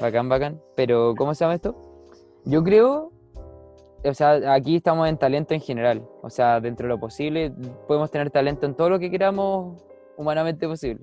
Bacán, 0.00 0.28
bacán. 0.28 0.60
Pero, 0.76 1.14
¿cómo 1.16 1.34
se 1.34 1.44
llama 1.44 1.54
esto? 1.54 1.74
Yo 2.44 2.62
creo, 2.62 3.12
o 4.04 4.14
sea, 4.14 4.52
aquí 4.52 4.76
estamos 4.76 5.08
en 5.08 5.16
talento 5.16 5.54
en 5.54 5.60
general. 5.60 6.02
O 6.22 6.28
sea, 6.30 6.60
dentro 6.60 6.84
de 6.86 6.88
lo 6.94 7.00
posible, 7.00 7.52
podemos 7.88 8.10
tener 8.10 8.30
talento 8.30 8.66
en 8.66 8.74
todo 8.74 8.90
lo 8.90 8.98
que 8.98 9.10
queramos 9.10 9.82
humanamente 10.16 10.66
posible. 10.68 11.02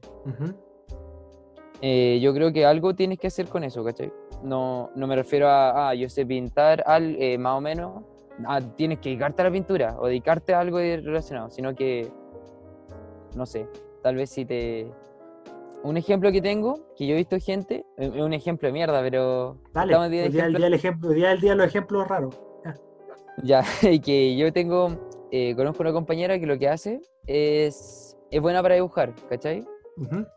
Eh, 1.81 2.19
yo 2.21 2.33
creo 2.33 2.51
que 2.51 2.65
algo 2.65 2.93
tienes 2.93 3.17
que 3.19 3.27
hacer 3.27 3.47
con 3.47 3.63
eso, 3.63 3.83
¿cachai? 3.83 4.11
No, 4.43 4.89
no 4.95 5.07
me 5.07 5.15
refiero 5.15 5.47
a, 5.49 5.89
ah, 5.89 5.93
yo 5.93 6.09
sé 6.09 6.25
pintar 6.25 6.83
al, 6.85 7.15
eh, 7.21 7.37
más 7.37 7.57
o 7.57 7.61
menos, 7.61 8.03
ah, 8.45 8.61
tienes 8.75 8.99
que 8.99 9.09
dedicarte 9.09 9.41
a 9.41 9.45
la 9.45 9.51
pintura 9.51 9.95
o 9.99 10.07
dedicarte 10.07 10.53
a 10.53 10.59
algo 10.61 10.77
relacionado, 10.77 11.49
sino 11.49 11.75
que, 11.75 12.09
no 13.35 13.45
sé, 13.45 13.67
tal 14.01 14.15
vez 14.15 14.29
si 14.29 14.45
te... 14.45 14.91
Un 15.81 15.95
ejemplo 15.95 16.29
que 16.31 16.41
tengo, 16.41 16.75
que 16.97 17.07
yo 17.07 17.13
he 17.13 17.17
visto 17.17 17.37
gente, 17.39 17.85
es 17.97 18.13
es 18.13 18.21
un 18.21 18.33
ejemplo 18.33 18.67
de 18.67 18.73
mierda, 18.73 19.01
pero... 19.01 19.57
Dale, 19.73 19.95
hoy 19.95 20.05
en 20.05 20.11
día 20.11 20.25
el 20.25 20.29
ejemplo- 20.35 20.57
día 20.57 20.65
del 20.65 20.73
ejemplo, 20.73 21.09
día 21.09 21.31
el 21.31 21.39
día 21.41 21.55
los 21.55 21.67
ejemplos 21.67 22.07
raros. 22.07 22.37
Ya, 23.43 23.63
y 23.83 23.99
que 23.99 24.35
yo 24.35 24.51
tengo, 24.51 24.89
eh, 25.31 25.55
conozco 25.55 25.83
una 25.83 25.93
compañera 25.93 26.37
que 26.39 26.45
lo 26.45 26.57
que 26.59 26.67
hace 26.67 27.01
es, 27.27 28.17
es 28.31 28.41
buena 28.41 28.61
para 28.61 28.75
dibujar, 28.75 29.13
¿cachai? 29.29 29.65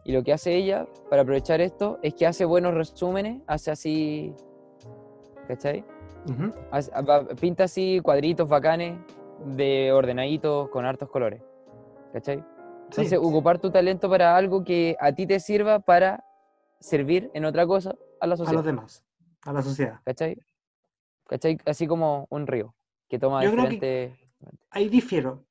Y 0.05 0.13
lo 0.13 0.23
que 0.23 0.33
hace 0.33 0.55
ella 0.57 0.87
para 1.09 1.23
aprovechar 1.23 1.61
esto 1.61 1.99
es 2.03 2.15
que 2.15 2.27
hace 2.27 2.45
buenos 2.45 2.75
resúmenes, 2.75 3.41
hace 3.47 3.71
así, 3.71 4.35
¿cachai? 5.49 5.85
Hace- 6.71 6.91
va- 7.03 7.25
pinta 7.41 7.65
así 7.65 8.01
cuadritos 8.03 8.49
bacanes 8.49 8.99
de 9.45 9.93
ordenaditos 9.93 10.69
con 10.71 10.85
hartos 10.85 11.09
colores, 11.09 11.43
¿cachai? 12.13 12.39
Sí, 12.39 12.45
Entonces, 13.03 13.19
ocupar 13.19 13.59
tu 13.59 13.71
talento 13.71 14.09
para 14.11 14.37
algo 14.37 14.63
que 14.65 14.97
a 15.01 15.13
ti 15.13 15.27
te 15.27 15.41
sirva 15.41 15.79
para 15.81 16.25
servir 16.81 17.31
en 17.35 17.45
otra 17.45 17.67
cosa 17.67 17.91
a 18.21 18.27
la 18.27 18.35
a 18.35 18.37
los 18.37 18.39
sociedad, 18.39 18.65
demás, 18.65 19.05
a 19.45 19.53
la 19.53 19.63
sociedad. 19.63 20.01
¿cachai? 20.05 20.37
¿Cachai? 21.27 21.59
Así 21.65 21.87
como 21.87 22.27
un 22.31 22.47
río 22.47 22.75
que 23.09 23.19
toma 23.19 23.43
Yo 23.45 23.53
creo 23.53 23.69
que-. 23.69 24.13
Ahí 24.71 24.89
difiero. 24.89 25.45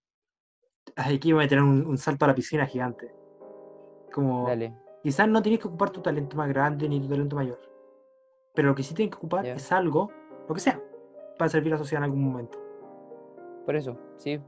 Aquí 0.96 1.32
voy 1.32 1.46
a 1.46 1.48
tener 1.48 1.64
un, 1.64 1.86
un 1.86 1.98
salto 1.98 2.26
a 2.26 2.28
la 2.28 2.36
piscina 2.36 2.66
gigante. 2.66 3.12
Como, 4.12 4.48
Dale, 4.48 4.74
quizás 5.04 5.28
no 5.28 5.42
tienes 5.42 5.60
que 5.62 5.68
ocupar 5.68 5.90
tu 5.90 6.02
talento 6.02 6.36
más 6.38 6.50
grande 6.50 6.88
ni 6.90 7.00
tu 7.00 7.08
talento 7.08 7.36
mayor. 7.36 7.60
Pero 8.54 8.70
lo 8.70 8.76
que 8.76 8.84
sí 8.84 8.94
tienes 8.94 9.12
que 9.12 9.18
ocupar 9.18 9.46
es 9.46 9.72
algo, 9.72 10.12
lo 10.48 10.54
que 10.54 10.60
sea, 10.60 10.82
para 11.38 11.50
servir 11.50 11.72
a 11.74 11.76
la 11.76 11.80
sociedad 11.80 12.02
en 12.04 12.06
algún 12.12 12.24
momento. 12.24 12.58
por 13.66 13.76
eso, 13.76 13.96
sí, 14.18 14.42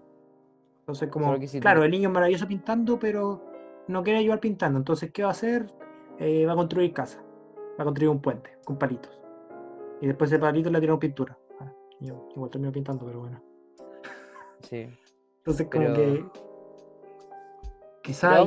Entonces, 0.80 1.08
como, 1.10 1.38
sí 1.48 1.60
claro, 1.62 1.80
tiene- 1.80 1.86
el 1.86 1.92
niño 1.92 2.10
es 2.10 2.14
maravilloso 2.14 2.48
pintando, 2.48 3.00
pero 3.00 3.42
no 3.88 4.04
quiere 4.04 4.20
ayudar 4.20 4.40
pintando. 4.42 4.78
Entonces, 4.80 5.12
¿qué 5.14 5.22
va 5.24 5.30
a 5.30 5.32
hacer? 5.32 5.68
Eh, 6.20 6.46
va 6.46 6.54
a 6.54 6.56
construir 6.56 6.92
casa, 6.94 7.24
va 7.80 7.84
a 7.84 7.86
construir 7.86 8.10
un 8.10 8.22
puente 8.22 8.58
con 8.66 8.78
palitos. 8.78 9.18
Y 10.02 10.08
después 10.08 10.30
ese 10.32 10.40
palito 10.40 10.70
le 10.70 10.82
tira 10.82 10.98
pintura. 11.00 11.38
Ah, 11.62 11.72
yo 12.02 12.28
igual 12.36 12.50
termino 12.52 12.72
pintando, 12.74 13.06
pero 13.06 13.20
bueno. 13.22 13.42
sí. 14.60 14.90
Entonces, 15.38 15.68
como 15.72 15.86
Pero- 15.86 15.96
que. 15.96 16.26
Quizás. 18.02 18.46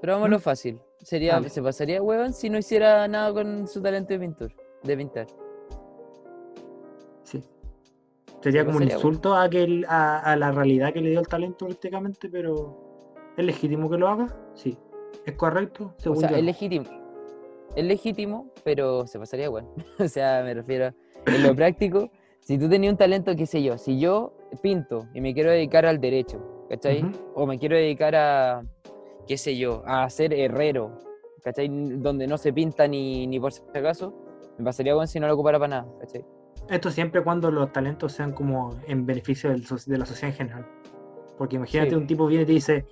pero 0.00 0.12
vámonos 0.14 0.40
¿Mm? 0.40 0.44
fácil. 0.44 0.80
Sería, 1.02 1.42
se 1.48 1.62
pasaría 1.62 2.02
huevón 2.02 2.32
si 2.32 2.50
no 2.50 2.58
hiciera 2.58 3.06
nada 3.08 3.32
con 3.32 3.66
su 3.68 3.80
talento 3.80 4.12
de 4.14 4.18
pintor, 4.20 4.52
de 4.82 4.96
pintar. 4.96 5.26
Sí. 7.22 7.42
Sería 8.40 8.64
como 8.64 8.78
un 8.78 8.84
insulto 8.84 9.34
a, 9.34 9.48
que 9.48 9.62
el- 9.64 9.84
a, 9.88 10.18
a 10.20 10.36
la 10.36 10.52
realidad 10.52 10.92
que 10.92 11.00
le 11.00 11.10
dio 11.10 11.20
el 11.20 11.26
talento 11.28 11.66
prácticamente, 11.66 12.28
pero 12.28 12.76
¿es 13.36 13.44
legítimo 13.44 13.90
que 13.90 13.96
lo 13.98 14.08
haga? 14.08 14.36
Sí. 14.54 14.76
¿Es 15.24 15.34
correcto? 15.34 15.94
O 15.98 16.00
Según 16.00 16.20
sea, 16.20 16.30
yo 16.30 16.36
es 16.36 16.44
legítimo. 16.44 16.86
Es 17.74 17.84
legítimo, 17.84 18.50
pero 18.64 19.06
se 19.06 19.18
pasaría 19.18 19.48
bueno. 19.48 19.72
o 19.98 20.08
sea, 20.08 20.42
me 20.44 20.54
refiero 20.54 20.92
en 21.26 21.42
lo 21.42 21.54
práctico. 21.54 22.10
Si 22.40 22.58
tú 22.58 22.68
tenías 22.68 22.92
un 22.92 22.98
talento, 22.98 23.34
qué 23.34 23.46
sé 23.46 23.62
yo, 23.62 23.76
si 23.76 23.98
yo 23.98 24.32
pinto 24.62 25.08
y 25.14 25.20
me 25.20 25.34
quiero 25.34 25.50
dedicar 25.50 25.84
al 25.84 26.00
derecho, 26.00 26.66
¿cachai? 26.68 27.04
O 27.34 27.44
me 27.46 27.58
quiero 27.58 27.74
dedicar 27.76 28.14
a, 28.14 28.62
qué 29.26 29.36
sé 29.36 29.56
yo, 29.56 29.82
a 29.86 30.08
ser 30.10 30.32
herrero, 30.32 30.98
¿cachai? 31.42 31.68
Donde 31.68 32.26
no 32.26 32.38
se 32.38 32.52
pinta 32.52 32.86
ni, 32.86 33.26
ni 33.26 33.40
por 33.40 33.52
si 33.52 33.62
acaso, 33.74 34.14
me 34.58 34.64
pasaría 34.64 34.94
bueno 34.94 35.06
si 35.06 35.20
no 35.20 35.26
lo 35.26 35.34
ocupara 35.34 35.58
para 35.58 35.68
nada, 35.82 35.86
¿cachai? 36.00 36.24
Esto 36.70 36.90
siempre 36.90 37.22
cuando 37.22 37.50
los 37.50 37.72
talentos 37.72 38.12
sean 38.12 38.32
como 38.32 38.76
en 38.86 39.06
beneficio 39.06 39.50
del 39.50 39.62
de 39.62 39.98
la 39.98 40.06
sociedad 40.06 40.30
en 40.30 40.36
general. 40.36 40.66
Porque 41.38 41.56
imagínate 41.56 41.90
Sí. 41.90 41.96
un 41.96 42.06
tipo 42.06 42.26
viene 42.26 42.44
y 42.44 42.46
te 42.46 42.52
dice, 42.52 42.86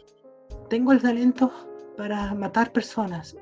tengo 0.69 0.93
el 0.93 1.01
talento 1.01 1.51
para 1.97 2.35
matar 2.35 2.73
personas. 2.73 3.37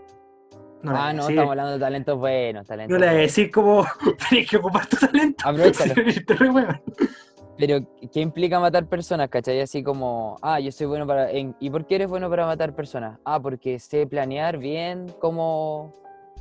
No 0.82 0.92
ah, 0.96 1.12
no, 1.12 1.28
estamos 1.28 1.50
hablando 1.50 1.72
de 1.72 1.78
talentos 1.78 2.18
buenos, 2.18 2.66
talentos 2.66 2.92
no 2.92 3.04
le 3.04 3.10
voy 3.10 3.18
a 3.18 3.22
decir 3.22 3.50
como, 3.50 3.84
tienes 4.28 4.50
que 4.50 4.56
ocupar 4.56 4.86
tu 4.86 4.96
talento. 4.96 5.48
Aprovechalo. 5.48 5.94
Pero, 7.62 7.78
¿qué 8.12 8.18
implica 8.20 8.58
matar 8.58 8.86
personas, 8.88 9.28
cachai? 9.28 9.60
Así 9.60 9.84
como, 9.84 10.36
ah, 10.42 10.58
yo 10.58 10.72
soy 10.72 10.88
bueno 10.88 11.06
para... 11.06 11.30
en- 11.30 11.54
¿Y 11.60 11.70
por 11.70 11.86
qué 11.86 11.94
eres 11.94 12.08
bueno 12.08 12.28
para 12.28 12.44
matar 12.44 12.74
personas? 12.74 13.20
Ah, 13.24 13.38
porque 13.40 13.78
sé 13.78 14.04
planear 14.04 14.58
bien 14.58 15.06
cómo... 15.20 15.92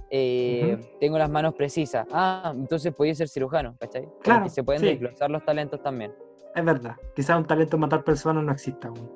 eh, 0.10 0.80
Tengo 1.00 1.20
las 1.20 1.30
manos 1.30 1.54
precisas. 1.54 2.08
Ah, 2.12 2.52
entonces 2.58 2.92
podía 2.96 3.14
ser 3.14 3.28
cirujano, 3.30 3.76
¿cachai? 3.80 4.10
Claro, 4.24 4.46
que 4.46 4.50
se 4.50 4.64
pueden 4.64 4.82
sí. 4.82 4.88
desglosar 4.88 5.30
los 5.30 5.46
talentos 5.46 5.80
también. 5.84 6.12
Es 6.56 6.66
verdad, 6.66 6.96
quizás 7.16 7.38
un 7.38 7.46
talento 7.46 7.78
matar 7.78 8.04
personas 8.04 8.44
no 8.44 8.52
exista 8.52 8.88
aún. 8.88 9.08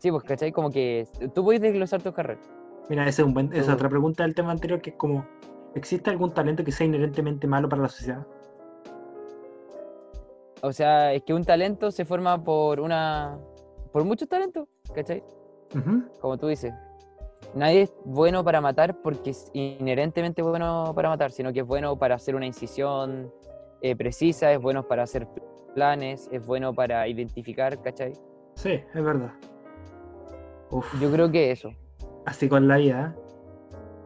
Sí, 0.00 0.10
pues, 0.10 0.24
¿cachai? 0.24 0.50
Como 0.50 0.72
que 0.72 1.06
tú 1.32 1.44
puedes 1.44 1.62
desglosar 1.62 2.02
tus 2.02 2.12
carreras. 2.12 2.44
Mira, 2.88 3.06
esa 3.06 3.22
es, 3.22 3.28
un 3.28 3.34
buen- 3.34 3.52
esa 3.54 3.74
otra 3.74 3.88
pregunta 3.88 4.24
del 4.24 4.34
tema 4.34 4.50
anterior, 4.50 4.80
que 4.82 4.90
es 4.90 4.96
como, 4.96 5.24
¿existe 5.76 6.10
algún 6.10 6.34
talento 6.34 6.64
que 6.64 6.72
sea 6.72 6.88
inherentemente 6.88 7.46
malo 7.46 7.68
para 7.68 7.82
la 7.82 7.88
sociedad? 7.88 8.26
O 10.62 10.72
sea, 10.72 11.12
es 11.12 11.22
que 11.24 11.34
un 11.34 11.44
talento 11.44 11.90
se 11.90 12.04
forma 12.04 12.42
por 12.42 12.80
una... 12.80 13.36
Por 13.92 14.04
muchos 14.04 14.28
talentos, 14.28 14.68
¿cachai? 14.94 15.22
Como 16.20 16.38
tú 16.38 16.46
dices, 16.46 16.72
nadie 17.54 17.82
es 17.82 17.92
bueno 18.04 18.44
para 18.44 18.60
matar 18.60 19.02
porque 19.02 19.30
es 19.30 19.50
inherentemente 19.52 20.40
bueno 20.40 20.92
para 20.94 21.08
matar, 21.08 21.30
sino 21.32 21.52
que 21.52 21.60
es 21.60 21.66
bueno 21.66 21.98
para 21.98 22.14
hacer 22.14 22.34
una 22.34 22.46
incisión 22.46 23.30
eh, 23.82 23.96
precisa, 23.96 24.52
es 24.52 24.60
bueno 24.60 24.86
para 24.86 25.02
hacer 25.02 25.26
planes, 25.74 26.28
es 26.30 26.46
bueno 26.46 26.72
para 26.72 27.08
identificar, 27.08 27.82
¿cachai? 27.82 28.12
Sí, 28.54 28.80
es 28.94 29.04
verdad. 29.04 29.32
Uf, 30.70 30.86
Yo 31.00 31.10
creo 31.10 31.30
que 31.30 31.50
eso. 31.50 31.70
así 32.24 32.48
con 32.48 32.68
la 32.68 32.76
vida. 32.76 33.14
¿eh? 33.16 33.20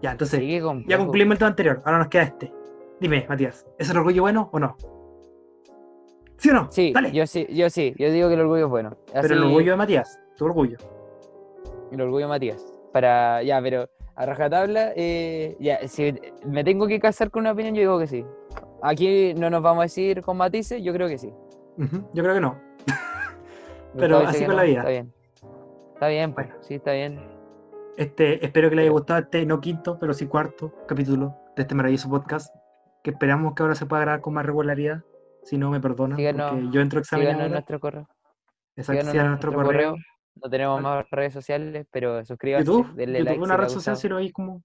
Ya, 0.03 0.13
entonces, 0.13 0.41
ya 0.87 0.99
concluimos 0.99 1.35
el 1.35 1.39
tema 1.39 1.49
anterior, 1.49 1.83
ahora 1.85 1.99
nos 1.99 2.09
queda 2.09 2.23
este. 2.25 2.53
Dime, 3.01 3.27
Matías, 3.29 3.67
¿es 3.79 3.91
el 3.91 3.99
orgullo 3.99 4.23
bueno 4.23 4.49
o 4.53 4.59
no? 4.59 4.77
¿Sí 6.39 6.51
o 6.51 6.55
no? 6.55 6.69
Sí, 6.71 6.93
Dale. 6.93 7.13
yo 7.13 7.27
sí, 7.27 7.47
yo 7.51 7.71
sí, 7.71 7.95
yo 7.99 8.11
digo 8.11 8.29
que 8.29 8.35
el 8.35 8.41
orgullo 8.41 8.65
es 8.67 8.71
bueno. 8.71 8.97
Pero 9.13 9.35
el 9.35 9.43
orgullo 9.45 9.73
de 9.73 9.77
Matías, 9.77 10.21
tu 10.37 10.45
orgullo. 10.45 10.77
El 11.91 12.01
orgullo 12.01 12.29
Matías. 12.29 12.65
Para, 12.93 13.43
ya, 13.43 13.61
pero 13.63 13.89
a 14.15 14.27
rajatabla, 14.27 14.93
eh, 14.97 15.57
ya, 15.61 15.87
si 15.89 16.15
me 16.47 16.65
tengo 16.65 16.87
que 16.87 16.99
casar 16.99 17.31
con 17.31 17.41
una 17.43 17.53
opinión, 17.53 17.75
yo 17.75 17.81
digo 17.81 17.99
que 17.99 18.07
sí. 18.07 18.25
Aquí 18.83 19.35
no 19.35 19.51
nos 19.51 19.63
vamos 19.63 19.81
a 19.81 19.85
decir 19.85 20.23
con 20.23 20.37
matices, 20.37 20.83
yo 20.83 20.93
creo 20.93 21.09
que 21.09 21.19
sí. 21.19 21.33
Yo 22.15 22.23
creo 22.23 22.35
que 22.35 22.41
no. 22.41 22.59
Pero 23.97 24.19
así 24.19 24.45
con 24.45 24.57
la 24.57 24.63
vida. 24.63 24.81
Está 24.81 24.91
bien. 24.91 25.13
Está 25.95 26.09
bien, 26.09 26.33
pues, 26.35 26.47
Bueno. 26.47 26.63
sí, 26.63 26.75
está 26.75 26.93
bien. 26.93 27.21
Este, 27.97 28.45
espero 28.45 28.69
que 28.69 28.77
les 28.77 28.83
haya 28.83 28.93
gustado 28.93 29.21
este 29.21 29.47
no 29.47 29.59
quinto, 29.61 29.99
pero 29.99 30.13
sí 30.13 30.27
cuarto 30.27 30.71
capítulo 30.87 31.35
de 31.57 31.63
este 31.63 31.75
maravilloso 31.75 32.11
podcast. 32.11 32.55
Que 33.03 33.11
esperamos 33.11 33.55
que 33.55 33.63
ahora 33.63 33.75
se 33.75 33.87
pueda 33.87 34.03
grabar 34.03 34.21
con 34.21 34.35
más 34.35 34.45
regularidad. 34.45 35.03
Si 35.47 35.57
no, 35.57 35.71
me 35.71 35.81
perdonan, 35.81 36.17
Síganos- 36.19 36.51
porque 36.51 36.69
yo 36.71 36.81
entro 36.81 36.99
a 36.99 37.03
examen 37.03 37.27
Síganos 37.29 37.51
nuestro 37.51 37.81
correo. 37.81 38.09
Exacto, 38.77 38.93
síganos 38.93 39.11
sigan 39.13 39.27
en 39.27 39.31
nuestro 39.31 39.53
correo. 39.53 39.95
No 40.43 40.51
tenemos 40.51 40.83
Vale. 40.83 40.97
más 40.97 41.11
redes 41.11 41.33
sociales, 41.33 41.87
pero 41.91 42.25
suscríbanse, 42.25 42.67
YouTube, 42.67 42.95
denle 42.95 43.21
YouTube 43.21 43.25
like. 43.25 43.39
si 43.39 43.45
una 43.45 43.55
les 43.57 43.61
red 43.61 43.69
social 43.73 43.97
si 43.97 44.09
lo 44.09 44.17
veis 44.17 44.33
como 44.33 44.63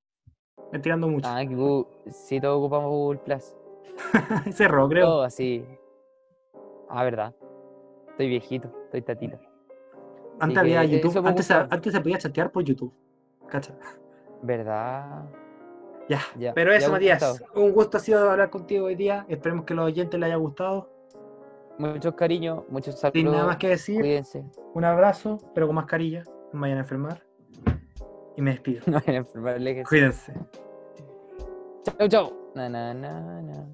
tirando 0.82 1.08
mucho. 1.08 1.30
Ah, 1.30 1.40
que 1.48 1.56
Google- 1.56 1.88
sí, 2.12 2.42
todos 2.42 2.58
ocupamos 2.58 2.90
Google 2.90 3.20
Plus. 3.20 3.56
Cerró, 4.54 4.90
creo. 4.90 5.06
Todo 5.06 5.24
así. 5.24 5.64
Ah, 6.90 7.04
verdad. 7.04 7.34
Estoy 8.10 8.28
viejito, 8.28 8.74
estoy 8.86 9.02
tatita. 9.02 9.40
Antes 10.40 10.58
había 10.58 10.84
YouTube, 10.84 11.26
antes, 11.26 11.52
antes 11.52 11.94
se 11.94 12.02
podía 12.02 12.18
chatear 12.18 12.52
por 12.52 12.64
YouTube. 12.64 12.94
Cacha. 13.48 13.74
¿Verdad? 14.42 15.26
Ya. 16.10 16.20
Ya, 16.38 16.54
Pero 16.54 16.74
eso, 16.74 16.92
Matías, 16.92 17.44
un 17.56 17.72
gusto 17.72 17.98
ha 17.98 18.00
sido 18.00 18.30
hablar 18.30 18.50
contigo 18.50 18.86
hoy 18.88 18.96
día. 18.96 19.26
Esperemos 19.30 19.66
que 19.66 19.74
a 19.74 19.76
los 19.78 19.86
oyentes 19.86 20.20
les 20.20 20.28
haya 20.28 20.36
gustado. 20.36 20.90
Muchos 21.78 22.14
cariños, 22.16 22.64
muchos 22.70 23.00
Sin 23.00 23.26
nada 23.26 23.38
saludos. 23.38 23.48
más 23.48 23.58
que 23.58 23.70
decir, 23.70 24.02
Cuídense. 24.02 24.44
un 24.74 24.84
abrazo, 24.86 25.38
pero 25.56 25.68
con 25.68 25.76
mascarilla. 25.78 26.24
No 26.54 26.62
vayan 26.62 26.78
a 26.78 26.82
enfermar. 26.82 27.24
Y 28.36 28.42
me 28.42 28.52
despido. 28.52 28.82
No 28.88 28.94
vayan 29.00 29.16
a 29.16 29.18
enfermar, 29.20 29.56
aléjense. 29.56 29.88
Cuídense. 29.90 30.34
Chau, 31.98 32.08
chau. 32.10 32.52
Na, 32.56 32.68
na, 32.70 32.94
na, 32.94 33.42
na. 33.42 33.66